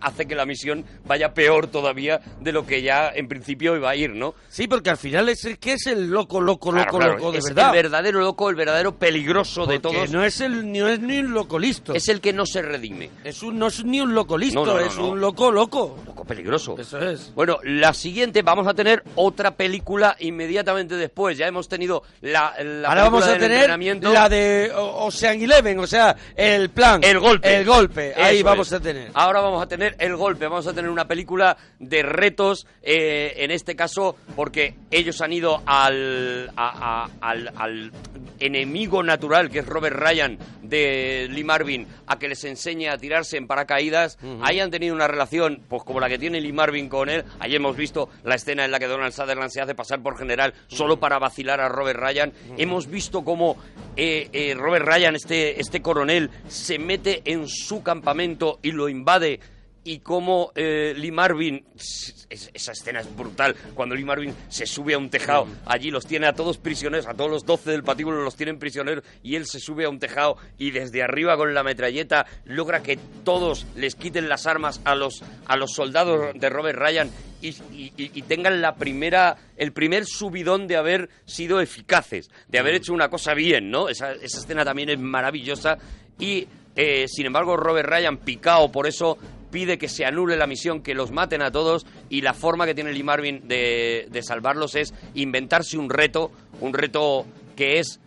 hace 0.00 0.26
que 0.26 0.34
la 0.34 0.46
misión 0.46 0.84
vaya 1.06 1.34
peor 1.34 1.66
todavía 1.66 2.20
de 2.40 2.52
lo 2.52 2.66
que 2.66 2.82
ya 2.82 3.10
en 3.14 3.28
principio 3.28 3.76
iba 3.76 3.90
a 3.90 3.96
ir, 3.96 4.10
¿no? 4.10 4.34
Sí, 4.48 4.68
porque 4.68 4.90
al 4.90 4.96
final 4.96 5.28
es 5.28 5.44
el 5.44 5.58
que 5.58 5.72
es 5.74 5.86
el 5.86 6.08
loco, 6.10 6.40
loco, 6.40 6.70
Claro, 6.70 6.86
loco, 6.86 6.98
claro, 6.98 7.16
loco, 7.18 7.32
de 7.32 7.38
es 7.38 7.44
verdad. 7.46 7.66
el 7.74 7.82
verdadero 7.82 8.20
loco, 8.20 8.48
el 8.50 8.56
verdadero 8.56 8.94
peligroso 8.96 9.66
de 9.66 9.78
todos. 9.80 10.10
no 10.10 10.24
es, 10.24 10.40
el, 10.40 10.70
no 10.70 10.88
es 10.88 11.00
ni 11.00 11.18
un 11.18 11.32
loco 11.32 11.58
listo. 11.58 11.94
Es 11.94 12.08
el 12.08 12.20
que 12.20 12.32
no 12.32 12.46
se 12.46 12.62
redime. 12.62 13.10
Es 13.24 13.42
un, 13.42 13.58
no 13.58 13.66
es 13.68 13.84
ni 13.84 14.00
un 14.00 14.14
loco 14.14 14.36
listo, 14.38 14.64
No, 14.64 14.74
no, 14.74 14.80
no, 14.80 14.86
es 14.86 14.96
un 14.96 15.20
loco 15.20 15.50
loco. 15.50 15.98
Loco 16.06 16.24
peligroso. 16.24 16.76
Eso 16.78 16.98
es. 17.00 17.32
Bueno, 17.34 17.58
la 17.64 17.92
siguiente 17.94 18.42
vamos 18.42 18.66
a 18.66 18.74
tener 18.74 19.02
otra 19.16 19.56
película 19.56 20.16
inmediatamente 20.20 20.94
después. 20.96 21.36
Ya 21.36 21.46
hemos 21.46 21.68
tenido 21.68 22.02
la, 22.20 22.54
la 22.62 22.88
Ahora 22.88 23.02
vamos 23.04 23.24
a 23.24 23.32
del 23.32 23.40
tener 23.50 24.02
la 24.12 24.28
de 24.28 24.70
Ocean 24.74 25.40
Eleven, 25.40 25.78
o 25.78 25.86
sea, 25.86 26.16
el 26.36 26.70
plan. 26.70 27.02
El 27.02 27.18
golpe. 27.18 27.56
El 27.56 27.64
golpe. 27.64 28.14
Ahí 28.16 28.36
Eso 28.38 28.44
vamos 28.46 28.66
es. 28.68 28.72
a 28.74 28.80
tener. 28.80 29.10
Ahora 29.14 29.40
vamos 29.40 29.62
a 29.62 29.66
tener 29.66 29.96
el 29.98 30.16
golpe. 30.16 30.46
Vamos 30.46 30.66
a 30.66 30.72
tener 30.72 30.90
una 30.90 31.06
película 31.06 31.56
de 31.78 32.02
retos, 32.02 32.66
eh, 32.82 33.34
en 33.38 33.50
este 33.50 33.74
caso, 33.76 34.16
porque 34.36 34.74
ellos 34.90 35.20
han 35.20 35.32
ido 35.32 35.62
al, 35.66 36.50
a- 36.56 37.06
a- 37.20 37.30
al, 37.30 37.52
al 37.56 37.92
enemigo 38.38 39.02
natural, 39.02 39.50
que 39.50 39.60
es 39.60 39.66
Robert 39.66 39.96
Ryan 39.96 40.38
de 40.62 41.26
Lee 41.30 41.44
Marvin, 41.44 41.86
a 42.06 42.18
que 42.18 42.28
les 42.28 42.44
enseñe 42.44 42.88
a 42.88 42.96
tirarse 42.98 43.36
en 43.36 43.46
paracaídas. 43.46 44.18
Ahí 44.42 44.60
han 44.60 44.70
tenido 44.70 44.94
una 44.94 45.08
relación, 45.08 45.62
pues 45.68 45.82
como 45.82 46.00
la 46.00 46.08
que 46.08 46.18
tiene 46.18 46.40
Lee 46.40 46.52
Marvin 46.52 46.88
con 46.88 47.08
él. 47.08 47.24
Ahí 47.40 47.54
hemos 47.56 47.76
visto 47.76 48.08
la 48.24 48.36
escena 48.36 48.64
en 48.64 48.70
la 48.70 48.78
que 48.78 48.86
Donald 48.86 49.12
Sutherland 49.12 49.50
se 49.50 49.60
hace 49.60 49.74
pasar 49.74 50.00
por 50.02 50.16
general 50.16 50.54
solo 50.68 50.98
para 51.00 51.18
vacilar 51.18 51.60
a 51.60 51.68
Robert 51.68 51.98
Ryan. 51.98 52.32
Hemos 52.56 52.86
visto 52.88 53.22
cómo 53.24 53.39
eh, 53.96 54.28
eh, 54.32 54.54
Robert 54.54 54.86
Ryan, 54.86 55.16
este, 55.16 55.60
este 55.60 55.82
coronel, 55.82 56.30
se 56.48 56.78
mete 56.78 57.22
en 57.24 57.48
su 57.48 57.82
campamento 57.82 58.58
y 58.62 58.72
lo 58.72 58.88
invade. 58.88 59.40
Y 59.82 60.00
cómo 60.00 60.52
eh, 60.54 60.92
Lee 60.96 61.10
Marvin, 61.10 61.64
es- 61.74 62.26
esa 62.52 62.72
escena 62.72 63.00
es 63.00 63.16
brutal, 63.16 63.56
cuando 63.74 63.94
Lee 63.94 64.04
Marvin 64.04 64.34
se 64.50 64.66
sube 64.66 64.92
a 64.94 64.98
un 64.98 65.08
tejado, 65.08 65.48
allí 65.64 65.90
los 65.90 66.06
tiene 66.06 66.26
a 66.26 66.34
todos 66.34 66.58
prisioneros, 66.58 67.06
a 67.06 67.14
todos 67.14 67.30
los 67.30 67.46
12 67.46 67.70
del 67.70 67.82
patíbulo 67.82 68.22
los 68.22 68.36
tienen 68.36 68.58
prisioneros, 68.58 69.02
y 69.22 69.36
él 69.36 69.46
se 69.46 69.58
sube 69.58 69.86
a 69.86 69.88
un 69.88 69.98
tejado 69.98 70.36
y 70.58 70.70
desde 70.70 71.02
arriba 71.02 71.36
con 71.38 71.54
la 71.54 71.62
metralleta 71.62 72.26
logra 72.44 72.82
que 72.82 72.98
todos 73.24 73.66
les 73.74 73.94
quiten 73.94 74.28
las 74.28 74.46
armas 74.46 74.82
a 74.84 74.94
los, 74.94 75.22
a 75.46 75.56
los 75.56 75.72
soldados 75.72 76.34
de 76.34 76.50
Robert 76.50 76.78
Ryan 76.78 77.10
y 77.40 78.22
tengan 78.28 78.60
la 78.60 78.74
primera, 78.74 79.38
el 79.56 79.72
primer 79.72 80.04
subidón 80.04 80.66
de 80.68 80.76
haber 80.76 81.08
sido 81.24 81.58
eficaces, 81.62 82.30
de 82.48 82.58
haber 82.58 82.74
hecho 82.74 82.92
una 82.92 83.08
cosa 83.08 83.32
bien, 83.32 83.70
¿no? 83.70 83.88
Esa, 83.88 84.12
esa 84.12 84.40
escena 84.40 84.62
también 84.62 84.90
es 84.90 84.98
maravillosa 84.98 85.78
y, 86.18 86.46
eh, 86.76 87.06
sin 87.08 87.24
embargo, 87.24 87.56
Robert 87.56 87.88
Ryan, 87.88 88.18
picado 88.18 88.70
por 88.70 88.86
eso, 88.86 89.16
pide 89.50 89.78
que 89.78 89.88
se 89.88 90.04
anule 90.04 90.36
la 90.36 90.46
misión, 90.46 90.82
que 90.82 90.94
los 90.94 91.10
maten 91.10 91.42
a 91.42 91.50
todos 91.50 91.86
y 92.08 92.20
la 92.22 92.34
forma 92.34 92.66
que 92.66 92.74
tiene 92.74 92.92
Lee 92.92 93.02
Marvin 93.02 93.46
de, 93.48 94.06
de 94.10 94.22
salvarlos 94.22 94.74
es 94.74 94.94
inventarse 95.14 95.76
un 95.78 95.90
reto, 95.90 96.30
un 96.60 96.72
reto 96.72 97.26
que 97.56 97.78
es 97.78 98.00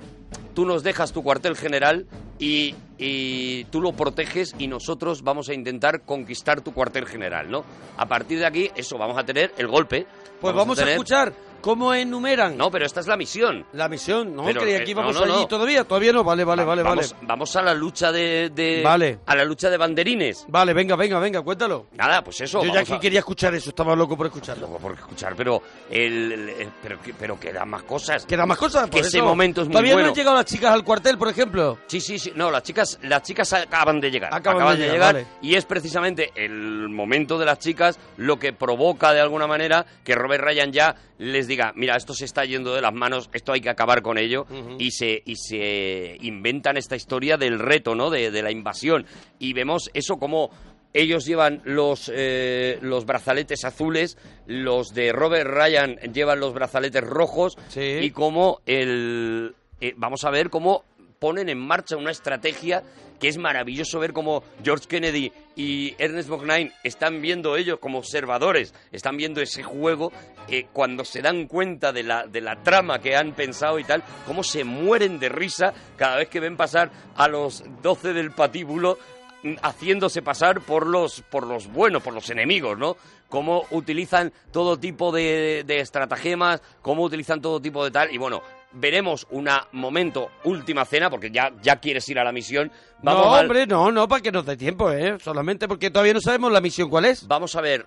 tú 0.53 0.65
nos 0.65 0.83
dejas 0.83 1.11
tu 1.13 1.23
cuartel 1.23 1.55
general 1.55 2.07
y, 2.39 2.75
y 2.97 3.65
tú 3.65 3.81
lo 3.81 3.93
proteges 3.93 4.53
y 4.57 4.67
nosotros 4.67 5.21
vamos 5.23 5.49
a 5.49 5.53
intentar 5.53 6.01
conquistar 6.01 6.61
tu 6.61 6.73
cuartel 6.73 7.05
general, 7.05 7.49
¿no? 7.49 7.63
A 7.97 8.07
partir 8.07 8.39
de 8.39 8.45
aquí, 8.45 8.69
eso, 8.75 8.97
vamos 8.97 9.17
a 9.17 9.23
tener 9.23 9.51
el 9.57 9.67
golpe. 9.67 10.05
Pues 10.41 10.53
vamos 10.55 10.77
a, 10.77 10.81
tener- 10.81 10.93
escuchar 10.93 11.33
cómo 11.63 11.93
enumeran 11.93 12.57
No, 12.57 12.69
pero 12.69 12.85
esta 12.85 12.99
es 12.99 13.07
la 13.07 13.15
misión. 13.17 13.65
la 13.73 13.87
misión. 13.89 14.35
No, 14.35 14.43
Pero, 14.43 14.61
creía 14.61 14.79
que 14.79 14.83
no, 14.83 14.89
íbamos 14.91 15.15
no, 15.15 15.23
allí 15.23 15.31
no. 15.31 15.47
todavía. 15.47 15.83
Todavía 15.85 16.11
no. 16.13 16.23
Vale, 16.23 16.43
vale, 16.43 16.63
Va- 16.63 16.67
vale, 16.67 16.83
vale. 16.83 16.95
vamos, 17.01 17.15
vamos 17.21 17.55
a 17.55 17.61
la 17.61 17.73
lucha 17.73 18.11
de, 18.11 18.51
de- 18.53 18.81
Vale. 18.83 19.19
a 19.25 19.35
la 19.35 19.45
lucha 19.45 19.69
de 19.69 19.77
banderines. 19.77 20.45
Vale, 20.49 20.73
venga, 20.73 20.95
venga, 20.97 21.17
venga, 21.19 21.41
cuéntalo. 21.41 21.87
Nada, 21.93 22.21
pues 22.23 22.41
eso. 22.41 22.59
Yo 22.61 22.67
ya 22.67 22.73
vamos 22.73 22.89
que 22.89 22.95
a- 22.95 22.99
quería 22.99 23.19
escuchar 23.19 23.55
eso, 23.55 23.69
estaba 23.69 23.95
loco 23.95 24.17
por 24.17 24.25
escucharlo. 24.27 24.67
Loco 24.67 24.79
por 24.79 24.91
escuchar, 24.93 25.35
pero 25.37 25.61
el, 25.89 26.31
el- 26.33 26.49
el- 26.49 26.69
pero 26.81 27.01
que- 27.01 27.13
pero 27.13 27.39
quedan 27.39 27.69
más 27.69 27.83
cosas. 27.83 28.25
¿Quedan 28.25 28.47
más 28.47 28.57
cosas? 28.57 28.85
Que 28.85 28.97
Por 28.97 28.99
ese 29.01 29.17
eso. 29.19 29.25
momento 29.25 29.61
es 29.61 29.67
muy 29.67 29.73
Todavía 29.73 29.93
bueno. 29.93 30.07
no 30.07 30.11
han 30.11 30.15
llegado 30.17 30.35
las 30.35 30.45
chicas 30.45 30.73
al 30.73 30.83
cuartel, 30.83 31.17
por 31.17 31.29
ejemplo. 31.29 31.77
Sí, 31.87 32.01
sí, 32.01 32.19
sí. 32.19 32.33
No, 32.35 32.51
las 32.51 32.63
chicas, 32.63 32.99
las 33.03 33.23
chicas 33.23 33.53
acaban 33.53 34.01
de 34.01 34.11
llegar. 34.11 34.33
Acaban 34.33 34.77
de 34.77 34.89
llegar, 34.89 35.13
vale. 35.15 35.27
y 35.41 35.55
es 35.55 35.63
precisamente 35.65 36.31
el 36.35 36.89
momento 36.89 37.37
de 37.37 37.45
las 37.45 37.59
chicas 37.59 37.97
lo 38.17 38.37
que 38.37 38.51
provoca 38.53 39.13
de 39.13 39.21
alguna 39.21 39.47
manera 39.47 39.85
que 40.03 40.13
Robert 40.15 40.43
Ryan 40.43 40.71
ya 40.73 40.95
les 41.19 41.47
diga, 41.53 41.73
mira, 41.75 41.95
esto 41.95 42.13
se 42.13 42.25
está 42.25 42.45
yendo 42.45 42.73
de 42.75 42.81
las 42.81 42.93
manos, 42.93 43.29
esto 43.33 43.51
hay 43.53 43.61
que 43.61 43.69
acabar 43.69 44.01
con 44.01 44.17
ello 44.17 44.45
y 44.77 44.91
se 44.91 45.21
y 45.25 45.35
se 45.35 46.17
inventan 46.21 46.77
esta 46.77 46.95
historia 46.95 47.37
del 47.37 47.59
reto, 47.59 47.95
¿no? 47.95 48.09
De, 48.09 48.29
de 48.31 48.41
la 48.43 48.51
invasión 48.51 49.05
y 49.39 49.53
vemos 49.53 49.89
eso 49.93 50.17
como 50.17 50.49
ellos 50.95 51.25
llevan 51.25 51.61
los, 51.65 52.11
eh, 52.13 52.77
los 52.81 53.05
brazaletes 53.05 53.65
azules, 53.65 54.15
los 54.45 54.93
de 54.93 55.11
Robert 55.11 55.49
Ryan 55.49 55.95
llevan 56.13 56.39
los 56.39 56.53
brazaletes 56.53 57.03
rojos 57.03 57.57
Sí. 57.69 57.81
y 58.01 58.11
como 58.11 58.61
el... 58.67 59.55
eh, 59.81 59.93
vamos 59.97 60.23
a 60.23 60.29
ver 60.29 60.51
cómo 60.51 60.83
ponen 61.17 61.49
en 61.49 61.57
marcha 61.57 61.97
una 61.97 62.11
estrategia 62.11 62.83
que 63.23 63.29
es 63.29 63.37
maravilloso 63.37 64.01
ver 64.01 64.11
cómo 64.11 64.43
George 64.65 64.85
Kennedy 64.85 65.31
y 65.55 65.95
Ernest 65.97 66.27
Borgnine 66.27 66.73
están 66.83 67.21
viendo 67.21 67.55
ellos 67.55 67.79
como 67.79 67.99
observadores, 67.99 68.73
están 68.91 69.15
viendo 69.15 69.39
ese 69.39 69.63
juego, 69.63 70.11
eh, 70.49 70.65
cuando 70.73 71.05
se 71.05 71.21
dan 71.21 71.47
cuenta 71.47 71.93
de 71.93 72.03
la, 72.03 72.27
de 72.27 72.41
la 72.41 72.61
trama 72.61 72.99
que 72.99 73.15
han 73.15 73.31
pensado 73.31 73.79
y 73.79 73.85
tal, 73.85 74.03
cómo 74.27 74.43
se 74.43 74.65
mueren 74.65 75.19
de 75.19 75.29
risa 75.29 75.73
cada 75.95 76.17
vez 76.17 76.27
que 76.27 76.41
ven 76.41 76.57
pasar 76.57 76.91
a 77.15 77.29
los 77.29 77.63
12 77.81 78.11
del 78.11 78.31
patíbulo 78.31 78.97
mm, 79.43 79.53
haciéndose 79.61 80.21
pasar 80.21 80.59
por 80.59 80.85
los 80.85 81.21
por 81.21 81.47
los 81.47 81.71
buenos, 81.71 82.03
por 82.03 82.13
los 82.13 82.29
enemigos, 82.29 82.77
¿no? 82.77 82.97
Cómo 83.29 83.67
utilizan 83.71 84.33
todo 84.51 84.77
tipo 84.77 85.13
de, 85.13 85.63
de 85.65 85.79
estratagemas, 85.79 86.61
cómo 86.81 87.03
utilizan 87.03 87.39
todo 87.39 87.61
tipo 87.61 87.85
de 87.85 87.91
tal, 87.91 88.13
y 88.13 88.17
bueno, 88.17 88.43
veremos 88.73 89.27
una 89.31 89.67
momento 89.71 90.31
última 90.43 90.85
cena, 90.85 91.09
porque 91.09 91.31
ya, 91.31 91.51
ya 91.61 91.77
quieres 91.79 92.07
ir 92.09 92.19
a 92.19 92.23
la 92.23 92.31
misión. 92.31 92.71
Vamos 93.01 93.25
no, 93.25 93.33
al- 93.35 93.41
hombre, 93.45 93.67
no, 93.67 93.91
no, 93.91 94.07
para 94.07 94.21
que 94.21 94.31
nos 94.31 94.45
dé 94.45 94.57
tiempo, 94.57 94.91
¿eh? 94.91 95.17
Solamente 95.21 95.67
porque 95.67 95.91
todavía 95.91 96.13
no 96.13 96.21
sabemos 96.21 96.51
la 96.51 96.61
misión 96.61 96.89
cuál 96.89 97.05
es. 97.05 97.27
Vamos 97.27 97.55
a 97.55 97.61
ver 97.61 97.85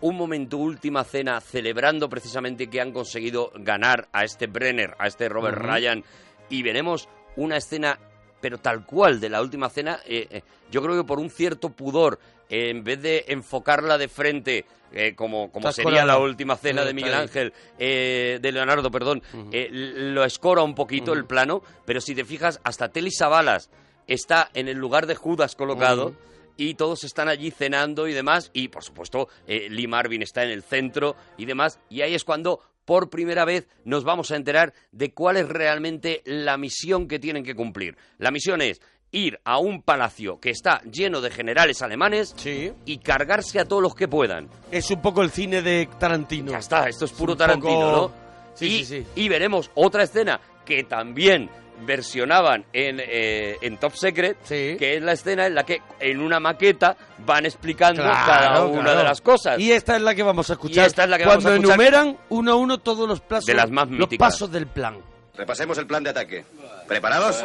un 0.00 0.16
momento 0.16 0.56
última 0.58 1.04
cena 1.04 1.40
celebrando 1.40 2.08
precisamente 2.08 2.68
que 2.68 2.80
han 2.80 2.92
conseguido 2.92 3.52
ganar 3.54 4.08
a 4.12 4.24
este 4.24 4.46
Brenner, 4.46 4.94
a 4.98 5.06
este 5.06 5.28
Robert. 5.28 5.58
Ryan 5.58 6.02
y 6.48 6.62
veremos 6.62 7.08
una 7.36 7.56
escena 7.56 7.98
pero 8.40 8.58
tal 8.58 8.84
cual 8.84 9.20
de 9.20 9.28
la 9.30 9.40
última 9.40 9.68
cena, 9.70 10.00
eh, 10.04 10.26
eh, 10.28 10.42
yo 10.68 10.82
creo 10.82 10.96
que 10.96 11.06
por 11.06 11.20
un 11.20 11.30
cierto 11.30 11.68
pudor, 11.70 12.18
eh, 12.52 12.68
en 12.68 12.84
vez 12.84 13.00
de 13.00 13.24
enfocarla 13.28 13.96
de 13.96 14.08
frente, 14.08 14.66
eh, 14.92 15.14
como, 15.14 15.50
sería 15.72 16.04
la 16.04 16.18
última 16.18 16.56
cena 16.56 16.84
de 16.84 16.92
Miguel. 16.92 17.14
Ángel, 17.14 17.54
eh, 17.78 18.38
de 18.42 18.52
Leonardo, 18.52 18.90
perdón, 18.90 19.22
eh, 19.50 19.68
lo 19.70 20.22
escora 20.22 20.62
un 20.62 20.74
poquito 20.74 21.14
el 21.14 21.24
plano, 21.24 21.62
pero 21.86 22.00
si 22.00 22.14
te 22.14 22.26
fijas, 22.26 22.60
hasta 22.62 22.90
Telly 22.90 23.10
Savalas 23.10 23.70
está 24.06 24.50
en 24.52 24.68
el 24.68 24.76
lugar 24.76 25.06
de 25.06 25.14
Judas 25.14 25.56
colocado 25.56 26.14
y 26.58 26.74
todos 26.74 27.04
están 27.04 27.28
allí 27.28 27.50
cenando 27.50 28.06
y 28.06 28.12
demás, 28.12 28.50
y 28.52 28.68
por 28.68 28.84
supuesto 28.84 29.28
eh, 29.46 29.68
Lee 29.70 29.86
Marvin 29.86 30.20
está 30.20 30.44
en 30.44 30.50
el 30.50 30.62
centro 30.62 31.16
y 31.38 31.46
demás, 31.46 31.78
y 31.88 32.02
ahí 32.02 32.14
es 32.14 32.24
cuando 32.24 32.60
por 32.84 33.08
primera 33.08 33.46
vez 33.46 33.66
nos 33.84 34.04
vamos 34.04 34.30
a 34.30 34.36
enterar 34.36 34.74
de 34.90 35.14
cuál 35.14 35.38
es 35.38 35.48
realmente 35.48 36.20
la 36.26 36.58
misión 36.58 37.08
que 37.08 37.18
tienen 37.18 37.44
que 37.44 37.54
cumplir. 37.54 37.96
La 38.18 38.30
misión 38.30 38.60
es 38.60 38.82
ir 39.12 39.38
a 39.44 39.58
un 39.58 39.82
palacio 39.82 40.40
que 40.40 40.50
está 40.50 40.80
lleno 40.82 41.20
de 41.20 41.30
generales 41.30 41.82
alemanes 41.82 42.32
Sí. 42.36 42.72
y 42.86 42.98
cargarse 42.98 43.60
a 43.60 43.64
todos 43.66 43.82
los 43.82 43.94
que 43.94 44.08
puedan. 44.08 44.48
Es 44.70 44.90
un 44.90 45.00
poco 45.02 45.22
el 45.22 45.30
cine 45.30 45.60
de 45.62 45.88
Tarantino. 45.98 46.50
Ya 46.52 46.58
está, 46.58 46.88
esto 46.88 47.04
es 47.04 47.12
puro 47.12 47.32
un 47.32 47.38
Tarantino, 47.38 47.72
poco- 47.90 47.92
¿no? 47.92 48.12
Sí, 48.54 48.66
y, 48.66 48.84
sí, 48.84 49.02
sí. 49.02 49.06
y 49.22 49.28
veremos 49.28 49.70
otra 49.74 50.02
escena 50.04 50.40
que 50.64 50.84
también 50.84 51.50
versionaban 51.84 52.64
en, 52.72 53.00
eh, 53.00 53.56
en 53.60 53.76
Top 53.78 53.92
Secret, 53.94 54.36
Sí. 54.44 54.76
que 54.78 54.96
es 54.96 55.02
la 55.02 55.12
escena 55.12 55.46
en 55.46 55.54
la 55.56 55.64
que 55.64 55.80
en 56.00 56.20
una 56.20 56.38
maqueta 56.38 56.96
van 57.26 57.44
explicando 57.44 58.02
Claro, 58.02 58.26
cada 58.26 58.64
una 58.66 58.82
claro. 58.82 58.98
de 58.98 59.04
las 59.04 59.20
cosas. 59.20 59.58
Y 59.58 59.72
esta 59.72 59.96
es 59.96 60.02
la 60.02 60.14
que 60.14 60.22
vamos 60.22 60.48
a 60.48 60.52
escuchar. 60.54 60.84
Y 60.84 60.86
esta 60.86 61.04
es 61.04 61.10
la 61.10 61.18
que 61.18 61.24
Cuando 61.24 61.44
vamos 61.50 61.52
a 61.52 61.56
escuchar. 61.56 61.80
enumeran 61.94 62.18
uno 62.28 62.52
a 62.52 62.54
uno 62.54 62.78
todos 62.78 63.08
los 63.08 63.20
pasos, 63.20 63.46
De 63.46 63.54
las 63.54 63.70
más 63.70 63.88
los 63.90 63.98
míticas. 63.98 64.32
pasos 64.32 64.50
del 64.52 64.66
plan. 64.68 64.98
Repasemos 65.34 65.76
el 65.78 65.86
plan 65.86 66.04
de 66.04 66.10
ataque. 66.10 66.44
¿Preparados? 66.86 67.44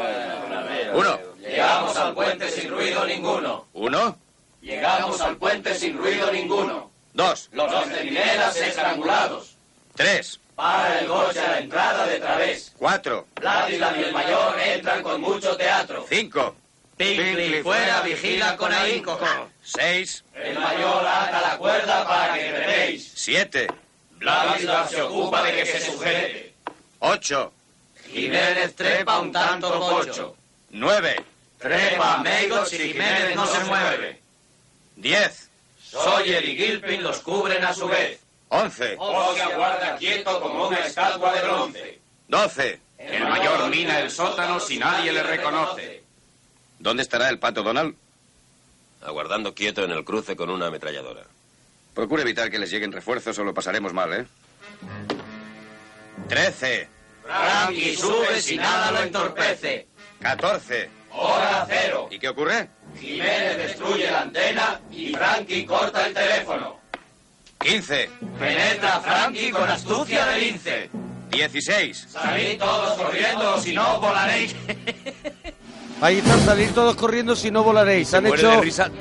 Uno. 0.94 1.20
Llegamos 1.40 1.96
al 1.98 2.14
puente 2.14 2.50
sin 2.50 2.70
ruido 2.70 3.06
ninguno. 3.06 3.68
Uno. 3.74 4.18
Llegamos 4.62 5.22
al 5.22 5.38
puente 5.38 5.76
sin 5.76 5.98
ruido 5.98 6.32
ninguno. 6.32 6.92
Dos. 7.14 7.50
Los 7.52 7.72
dos 7.72 7.86
centinelas 7.86 8.56
estrangulados. 8.58 9.56
Tres. 9.96 10.40
Para 10.56 11.00
el 11.00 11.08
Goya 11.08 11.46
a 11.46 11.52
la 11.52 11.60
entrada 11.60 12.06
de 12.08 12.20
través. 12.20 12.74
Cuatro. 12.78 13.28
Vladislas 13.36 13.98
y 13.98 14.04
el 14.04 14.12
mayor 14.12 14.60
entran 14.60 15.04
con 15.04 15.22
mucho 15.22 15.56
teatro. 15.56 16.06
Cinco. 16.10 16.56
Pinkley 16.98 17.62
fuera, 17.62 18.02
vigila 18.02 18.58
con 18.58 18.74
ahínco. 18.74 19.20
Seis. 19.62 20.24
El 20.34 20.58
mayor 20.58 21.06
ata 21.08 21.42
la 21.42 21.58
cuerda 21.58 22.08
para 22.08 22.34
que 22.34 22.52
trepéis. 22.52 23.12
Siete. 23.16 23.68
Vladislas 24.18 24.90
se 24.90 25.02
ocupa 25.02 25.44
de 25.44 25.52
que 25.54 25.66
se 25.66 25.80
sujete. 25.92 26.54
Ocho. 27.00 27.54
Jiménez 28.12 28.76
trepa 28.76 29.20
un 29.20 29.32
tanto 29.32 29.80
cocho. 29.80 30.36
Nueve. 30.72 31.16
Trepa 31.58 32.16
amigos 32.16 32.72
y 32.74 32.78
Jiménez 32.78 33.36
no 33.36 33.46
se 33.46 33.64
mueve. 33.66 34.22
Diez. 34.96 35.50
Sawyer 35.84 36.44
y 36.44 36.58
Gilpin 36.58 37.04
los 37.04 37.20
cubren 37.20 37.64
a 37.64 37.74
su 37.74 37.88
vez. 37.88 38.20
Once. 38.50 38.96
Oz 38.98 39.40
aguarda 39.40 39.96
quieto 39.98 40.42
como 40.42 40.68
una 40.68 40.80
estatua 40.80 41.34
de 41.34 41.42
bronce. 41.42 42.00
Doce. 42.28 42.80
El 42.98 43.24
mayor 43.24 43.70
mina 43.70 44.00
el 44.00 44.10
sótano 44.10 44.60
si 44.60 44.78
nadie 44.78 45.12
le 45.12 45.24
reconoce. 45.24 46.04
¿Dónde 46.80 47.04
estará 47.04 47.30
el 47.30 47.40
pato 47.40 47.64
Donald? 47.64 47.96
Aguardando 49.02 49.54
quieto 49.54 49.84
en 49.84 49.92
el 49.92 50.04
cruce 50.04 50.36
con 50.36 50.50
una 50.50 50.68
ametralladora. 50.68 51.24
Procure 51.94 52.24
evitar 52.24 52.50
que 52.52 52.60
les 52.60 52.70
lleguen 52.70 52.92
refuerzos 52.92 53.38
o 53.40 53.44
lo 53.44 53.54
pasaremos 53.54 53.94
mal, 53.94 54.14
¿eh? 54.14 54.26
Trece. 56.28 56.90
Frankie 57.28 57.96
sube 57.98 58.42
si 58.42 58.56
nada 58.58 58.92
lo 58.92 59.04
entorpece. 59.04 59.88
Catorce. 60.20 60.90
Hora 61.12 61.66
cero. 61.68 62.08
¿Y 62.10 62.20
qué 62.20 62.30
ocurre? 62.30 62.70
Jiménez 62.98 63.58
destruye 63.58 64.10
la 64.10 64.22
antena 64.22 64.80
y 64.92 65.14
Frankie 65.14 65.66
corta 65.66 66.08
el 66.08 66.14
teléfono. 66.14 66.80
Quince. 67.60 68.10
Penetra 68.40 69.02
Frankie 69.02 69.52
con 69.52 69.70
astucia 69.70 70.26
de 70.28 70.40
lince. 70.40 70.90
Dieciséis. 71.30 72.08
Salid 72.10 72.58
todos 72.58 72.98
corriendo 72.98 73.56
o 73.56 73.60
si 73.60 73.74
no 73.74 74.00
volaréis. 74.00 74.56
Ahí 76.00 76.20
están, 76.20 76.40
salir 76.42 76.70
todos 76.74 76.96
corriendo 76.96 77.36
si 77.36 77.50
no 77.50 77.64
volaréis. 77.64 78.14
Han 78.14 78.28
hecho, 78.28 78.52
de 78.52 78.62
risa 78.62 78.92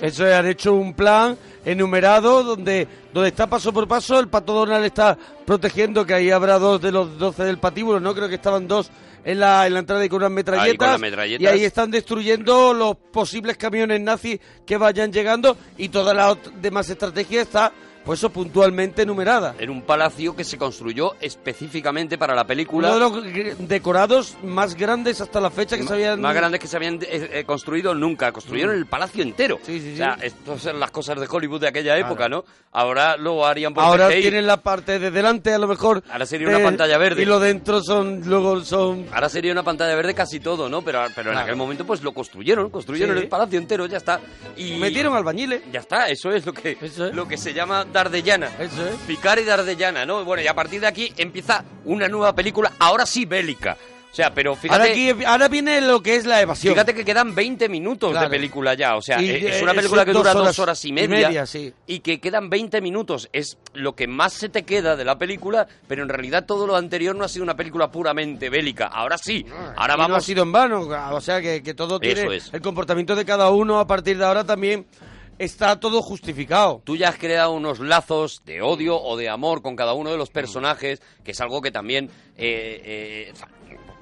eso 0.00 0.26
es, 0.26 0.34
han 0.34 0.46
hecho 0.46 0.74
un 0.74 0.94
plan 0.94 1.36
enumerado 1.64 2.44
donde, 2.44 2.86
donde 3.12 3.30
está 3.30 3.48
paso 3.48 3.72
por 3.72 3.88
paso. 3.88 4.20
El 4.20 4.28
pato 4.28 4.52
Donald 4.52 4.84
está 4.84 5.18
protegiendo 5.44 6.06
que 6.06 6.14
ahí 6.14 6.30
habrá 6.30 6.60
dos 6.60 6.80
de 6.80 6.92
los 6.92 7.18
doce 7.18 7.42
del 7.42 7.58
patíbulo, 7.58 7.98
¿no? 7.98 8.14
Creo 8.14 8.28
que 8.28 8.36
estaban 8.36 8.68
dos 8.68 8.90
en 9.24 9.40
la, 9.40 9.66
en 9.66 9.74
la 9.74 9.80
entrada 9.80 10.04
y 10.04 10.08
con 10.08 10.18
unas 10.18 10.30
metralletas. 10.30 10.70
Ahí 10.70 10.76
con 10.76 10.88
las 10.88 11.00
metralletas. 11.00 11.42
Y 11.42 11.46
ahí 11.46 11.64
están 11.64 11.90
destruyendo 11.90 12.72
los 12.74 12.94
posibles 12.96 13.56
camiones 13.56 14.00
nazis 14.00 14.38
que 14.64 14.76
vayan 14.76 15.12
llegando 15.12 15.56
y 15.78 15.88
toda 15.88 16.14
la 16.14 16.38
demás 16.60 16.88
estrategia 16.90 17.42
está, 17.42 17.72
pues 18.04 18.18
eso, 18.20 18.30
puntualmente 18.30 19.02
enumerada. 19.02 19.54
En 19.58 19.70
un 19.70 19.82
palacio 19.82 20.34
que 20.34 20.44
se 20.44 20.56
construyó 20.58 21.14
específicamente 21.20 22.18
para 22.18 22.34
la 22.34 22.44
película. 22.44 22.94
Uno 22.96 23.10
de 23.10 23.20
los 23.56 23.68
decorados 23.68 24.36
más 24.42 24.74
grandes 24.74 25.20
hasta 25.20 25.40
la 25.40 25.50
fecha 25.50 25.76
que 25.76 25.82
se 25.84 25.92
habían... 25.92 26.20
más 26.20 26.34
grandes 26.34 26.60
que 26.60 26.66
se 26.66 26.76
habían 26.76 26.94
eh, 27.02 27.30
eh, 27.32 27.44
construido 27.46 27.94
nunca. 27.94 28.32
Construyeron 28.32 28.74
el 28.76 28.86
palacio 28.86 29.22
entero. 29.22 29.58
Mm. 29.58 29.66
Sí, 29.66 29.80
sí, 29.80 29.92
O 29.94 29.96
sea, 29.96 30.16
sí. 30.20 30.26
estas 30.26 30.60
son 30.62 30.80
las 30.80 30.90
cosas 30.90 31.20
de 31.20 31.26
Hollywood 31.30 31.60
de 31.60 31.68
aquella 31.68 31.96
época, 31.98 32.28
¿no? 32.28 32.44
Ahora 32.72 33.16
lo 33.16 33.44
harían 33.46 33.74
por 33.74 33.82
Ahora 33.84 34.08
CGI. 34.08 34.20
tienen 34.22 34.46
la 34.46 34.58
parte 34.58 34.98
de 34.98 35.10
delante, 35.10 35.52
a 35.52 35.58
lo 35.58 35.66
mejor. 35.66 36.02
Ahora 36.10 36.24
sería 36.26 36.48
de- 36.48 36.54
una 36.56 36.64
pantalla 36.64 36.98
verde. 36.98 37.22
Y 37.22 37.24
lo 37.24 37.40
dentro 37.40 37.82
son, 37.82 38.22
luego 38.26 38.60
son. 38.64 39.06
Ahora 39.12 39.28
sería 39.28 39.50
una 39.52 39.62
pantalla 39.64 39.94
verde 39.96 40.14
casi 40.14 40.38
todo, 40.40 40.68
¿no? 40.68 40.82
Pero, 40.82 41.00
pero 41.14 41.30
en 41.30 41.34
Claro. 41.34 41.40
aquel 41.46 41.56
momento 41.56 41.84
pues 41.84 42.02
lo 42.02 42.12
construyeron, 42.12 42.70
construyeron 42.70 43.16
el 43.18 43.28
palacio 43.28 43.58
entero, 43.58 43.86
ya 43.86 43.96
está. 43.96 44.20
Y 44.56 44.76
Metieron 44.78 45.14
albañiles. 45.16 45.62
Ya 45.72 45.80
está, 45.80 46.08
eso 46.08 46.30
es 46.30 46.46
lo 46.46 46.52
que, 46.52 46.78
Eso 46.80 47.06
es. 47.06 47.14
lo 47.14 47.26
que 47.26 47.36
se 47.36 47.52
llama 47.52 47.84
Dardellana. 47.92 48.48
Eso 48.58 48.86
es. 48.86 48.94
Picar 49.06 49.38
y 49.38 49.44
Dardellana, 49.44 50.04
¿no? 50.06 50.24
Bueno, 50.24 50.42
y 50.42 50.46
a 50.46 50.54
partir 50.54 50.80
de 50.80 50.86
aquí 50.86 51.12
empieza 51.16 51.64
una 51.84 52.08
nueva 52.08 52.34
película, 52.34 52.72
ahora 52.78 53.06
sí 53.06 53.24
bélica. 53.26 53.76
O 54.12 54.12
sea, 54.12 54.34
pero 54.34 54.56
fíjate... 54.56 54.80
Ahora, 54.80 54.90
aquí, 54.92 55.24
ahora 55.24 55.46
viene 55.46 55.80
lo 55.80 56.02
que 56.02 56.16
es 56.16 56.26
la 56.26 56.40
evasión. 56.40 56.74
Fíjate 56.74 56.94
que 56.94 57.04
quedan 57.04 57.32
20 57.32 57.68
minutos 57.68 58.10
Claro. 58.10 58.28
de 58.28 58.36
película 58.36 58.74
ya, 58.74 58.96
o 58.96 59.00
sea, 59.02 59.22
Y, 59.22 59.30
eh, 59.30 59.48
es 59.50 59.60
eh, 59.60 59.62
una 59.62 59.72
película 59.72 60.04
que 60.04 60.12
dos 60.12 60.22
dura 60.24 60.32
horas 60.32 60.46
dos 60.46 60.58
horas 60.58 60.84
y 60.84 60.88
y 60.88 60.92
media, 60.92 61.28
media, 61.28 61.46
sí. 61.46 61.72
y 61.86 62.00
que 62.00 62.18
quedan 62.18 62.50
20 62.50 62.80
minutos, 62.80 63.28
es 63.32 63.56
lo 63.72 63.94
que 63.94 64.08
más 64.08 64.32
se 64.32 64.48
te 64.48 64.64
queda 64.64 64.96
de 64.96 65.04
la 65.04 65.16
película, 65.16 65.68
pero 65.86 66.02
en 66.02 66.08
realidad 66.08 66.44
todo 66.44 66.66
lo 66.66 66.74
anterior 66.74 67.14
no 67.14 67.22
ha 67.24 67.28
sido 67.28 67.44
una 67.44 67.54
película 67.54 67.92
puramente 67.92 68.50
bélica, 68.50 68.88
ahá 68.92 69.16
sí, 69.16 69.46
ahora 69.76 69.94
Y 69.94 69.96
no 69.98 70.02
ha 70.02 70.08
vamos... 70.08 70.24
sido 70.24 70.42
en 70.42 70.50
vano. 70.50 70.80
O 71.12 71.20
sea, 71.20 71.40
que, 71.40 71.62
que 71.62 71.74
todo 71.74 72.00
tiene. 72.00 72.22
Eso 72.22 72.32
es. 72.32 72.50
El 72.52 72.62
comportamiento 72.62 73.14
de 73.14 73.24
cada 73.24 73.50
uno 73.50 73.78
a 73.78 73.86
partir 73.86 74.18
de 74.18 74.24
ahora 74.24 74.42
también 74.42 74.86
está 75.40 75.80
todo 75.80 76.02
justificado. 76.02 76.82
Tú 76.84 76.96
ya 76.96 77.08
has 77.08 77.16
creado 77.16 77.52
unos 77.52 77.80
lazos 77.80 78.42
de 78.44 78.60
odio 78.62 79.00
o 79.00 79.16
de 79.16 79.28
amor 79.28 79.62
con 79.62 79.74
cada 79.74 79.94
uno 79.94 80.10
de 80.10 80.18
los 80.18 80.30
personajes, 80.30 81.00
que 81.24 81.30
es 81.32 81.40
algo 81.40 81.60
que 81.62 81.70
también, 81.70 82.10
eh, 82.36 83.30
eh, 83.30 83.32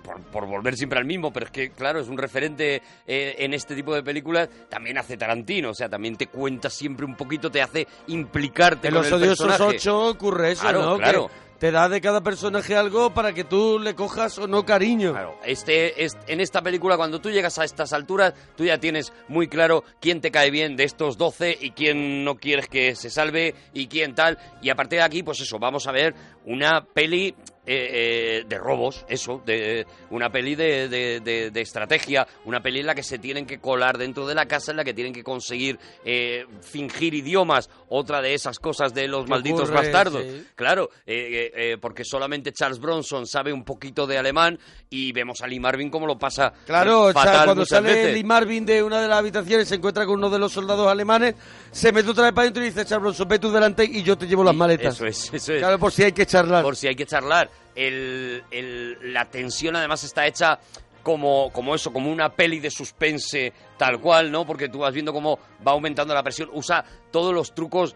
por, 0.02 0.20
por 0.32 0.46
volver 0.46 0.74
siempre 0.74 0.98
al 0.98 1.04
mismo, 1.04 1.32
pero 1.32 1.46
es 1.46 1.52
que, 1.52 1.70
claro, 1.70 2.00
es 2.00 2.08
un 2.08 2.18
referente 2.18 2.82
eh, 3.06 3.36
en 3.38 3.54
este 3.54 3.74
tipo 3.74 3.94
de 3.94 4.02
películas, 4.02 4.48
también 4.68 4.98
hace 4.98 5.16
Tarantino, 5.16 5.70
o 5.70 5.74
sea, 5.74 5.88
también 5.88 6.16
te 6.16 6.26
cuenta 6.26 6.70
siempre 6.70 7.06
un 7.06 7.14
poquito, 7.14 7.50
te 7.50 7.62
hace 7.62 7.86
implicarte 8.08 8.88
En 8.88 8.94
con 8.94 9.02
los 9.02 9.12
el 9.12 9.14
odiosos 9.14 9.46
personaje. 9.46 9.76
8 9.76 10.06
ocurre 10.08 10.52
eso, 10.52 10.62
Claro, 10.62 10.82
¿no? 10.82 10.96
claro. 10.98 11.28
Que 11.28 11.47
te 11.58 11.70
da 11.72 11.88
de 11.88 12.00
cada 12.00 12.20
personaje 12.22 12.76
algo 12.76 13.12
para 13.12 13.32
que 13.32 13.42
tú 13.44 13.78
le 13.80 13.94
cojas 13.94 14.38
o 14.38 14.46
no 14.46 14.64
cariño. 14.64 15.12
Claro, 15.12 15.36
este, 15.44 16.04
es- 16.04 16.16
en 16.28 16.40
esta 16.40 16.62
película, 16.62 16.96
cuando 16.96 17.20
tú 17.20 17.30
llegas 17.30 17.58
a 17.58 17.64
estas 17.64 17.92
alturas, 17.92 18.34
tú 18.56 18.64
ya 18.64 18.78
tienes 18.78 19.12
muy 19.26 19.48
claro 19.48 19.82
quién 20.00 20.20
te 20.20 20.30
cae 20.30 20.50
bien 20.50 20.76
de 20.76 20.84
estos 20.84 21.18
12 21.18 21.58
y 21.60 21.70
quién 21.72 22.24
no 22.24 22.36
quieres 22.36 22.68
que 22.68 22.94
se 22.94 23.10
salve 23.10 23.54
y 23.74 23.88
quién 23.88 24.14
tal. 24.14 24.38
Y 24.62 24.70
a 24.70 24.76
partir 24.76 25.00
de 25.00 25.04
aquí, 25.04 25.22
pues 25.22 25.40
eso, 25.40 25.58
vamos 25.58 25.86
a 25.88 25.92
ver 25.92 26.14
una 26.44 26.84
peli 26.84 27.34
eh, 27.70 28.40
eh, 28.40 28.44
de 28.48 28.58
robos, 28.58 29.04
eso, 29.08 29.42
de 29.44 29.86
una 30.10 30.30
peli 30.30 30.54
de, 30.54 30.88
de- 30.88 31.20
de- 31.20 31.50
de 31.50 31.60
estrategia, 31.60 32.26
una 32.46 32.60
peli 32.62 32.80
en 32.80 32.86
la 32.86 32.94
que 32.94 33.02
se 33.02 33.18
tienen 33.18 33.44
que 33.46 33.58
colar 33.58 33.98
dentro 33.98 34.26
de 34.26 34.34
la 34.34 34.46
casa, 34.46 34.70
en 34.70 34.78
la 34.78 34.84
que 34.84 34.94
tienen 34.94 35.12
que 35.12 35.22
conseguir 35.22 35.78
eh, 36.04 36.46
fingir 36.62 37.12
idiomas, 37.14 37.68
otra 37.88 38.22
de 38.22 38.32
esas 38.34 38.58
cosas 38.58 38.94
de 38.94 39.06
los 39.06 39.28
malditos 39.28 39.62
ocurre, 39.68 39.74
bastardos. 39.76 40.22
sí. 40.22 40.46
Claro, 40.54 40.88
eh, 41.06 41.76
porque 41.80 42.04
solamente 42.04 42.52
Charles 42.52 42.78
Bronson 42.80 43.26
sabe 43.26 43.52
un 43.52 43.64
poquito 43.64 44.06
de 44.06 44.16
alemán 44.18 44.58
y 44.90 45.12
vemos 45.12 45.42
a 45.42 45.46
Lee 45.46 45.60
Marvin 45.60 45.90
cómo 45.90 46.06
lo 46.06 46.18
pasa 46.18 46.52
Claro, 46.66 47.02
o 47.02 47.12
sea, 47.12 47.22
fatal 47.22 47.44
cuando 47.44 47.66
sale 47.66 47.92
veces. 47.94 48.14
Lee 48.14 48.24
Marvin 48.24 48.64
de 48.64 48.82
una 48.82 49.00
de 49.02 49.08
las 49.08 49.18
habitaciones, 49.18 49.68
se 49.68 49.74
encuentra 49.74 50.06
con 50.06 50.14
uno 50.18 50.30
de 50.30 50.38
los 50.38 50.52
soldados 50.52 50.88
alemanes, 50.88 51.34
se 51.70 51.92
mete 51.92 52.08
otra 52.10 52.24
vez 52.24 52.32
para 52.32 52.42
adentro 52.44 52.62
y 52.62 52.66
dice, 52.66 52.84
Charles 52.84 53.02
Bronson, 53.02 53.28
ve 53.28 53.38
tú 53.38 53.50
delante 53.52 53.84
y 53.84 54.02
yo 54.02 54.16
te 54.16 54.26
llevo 54.26 54.42
las 54.44 54.54
maletas. 54.54 54.94
Eso 54.94 55.06
es, 55.06 55.34
eso 55.34 55.52
es. 55.52 55.58
Claro, 55.60 55.78
por 55.78 55.92
si 55.92 56.04
hay 56.04 56.12
que 56.12 56.24
charlar. 56.26 56.62
por 56.62 56.76
si 56.76 56.86
hay 56.88 56.94
que 56.94 57.04
charlar. 57.06 57.50
El, 57.74 58.42
el- 58.50 59.12
la 59.12 59.24
tensión 59.26 59.76
además 59.76 60.02
está 60.04 60.26
hecha 60.26 60.58
como, 61.02 61.50
como 61.52 61.74
eso, 61.74 61.92
como 61.92 62.10
una 62.10 62.28
peli 62.30 62.58
de 62.60 62.70
suspense 62.70 63.52
tal 63.78 64.00
cual, 64.00 64.30
¿no? 64.30 64.44
Porque 64.44 64.68
tú 64.68 64.80
vas 64.80 64.92
viendo 64.92 65.12
cómo 65.12 65.38
va 65.66 65.72
aumentando 65.72 66.12
la 66.12 66.22
presión. 66.22 66.50
Usa 66.52 66.84
todos 67.10 67.32
los 67.32 67.54
trucos 67.54 67.94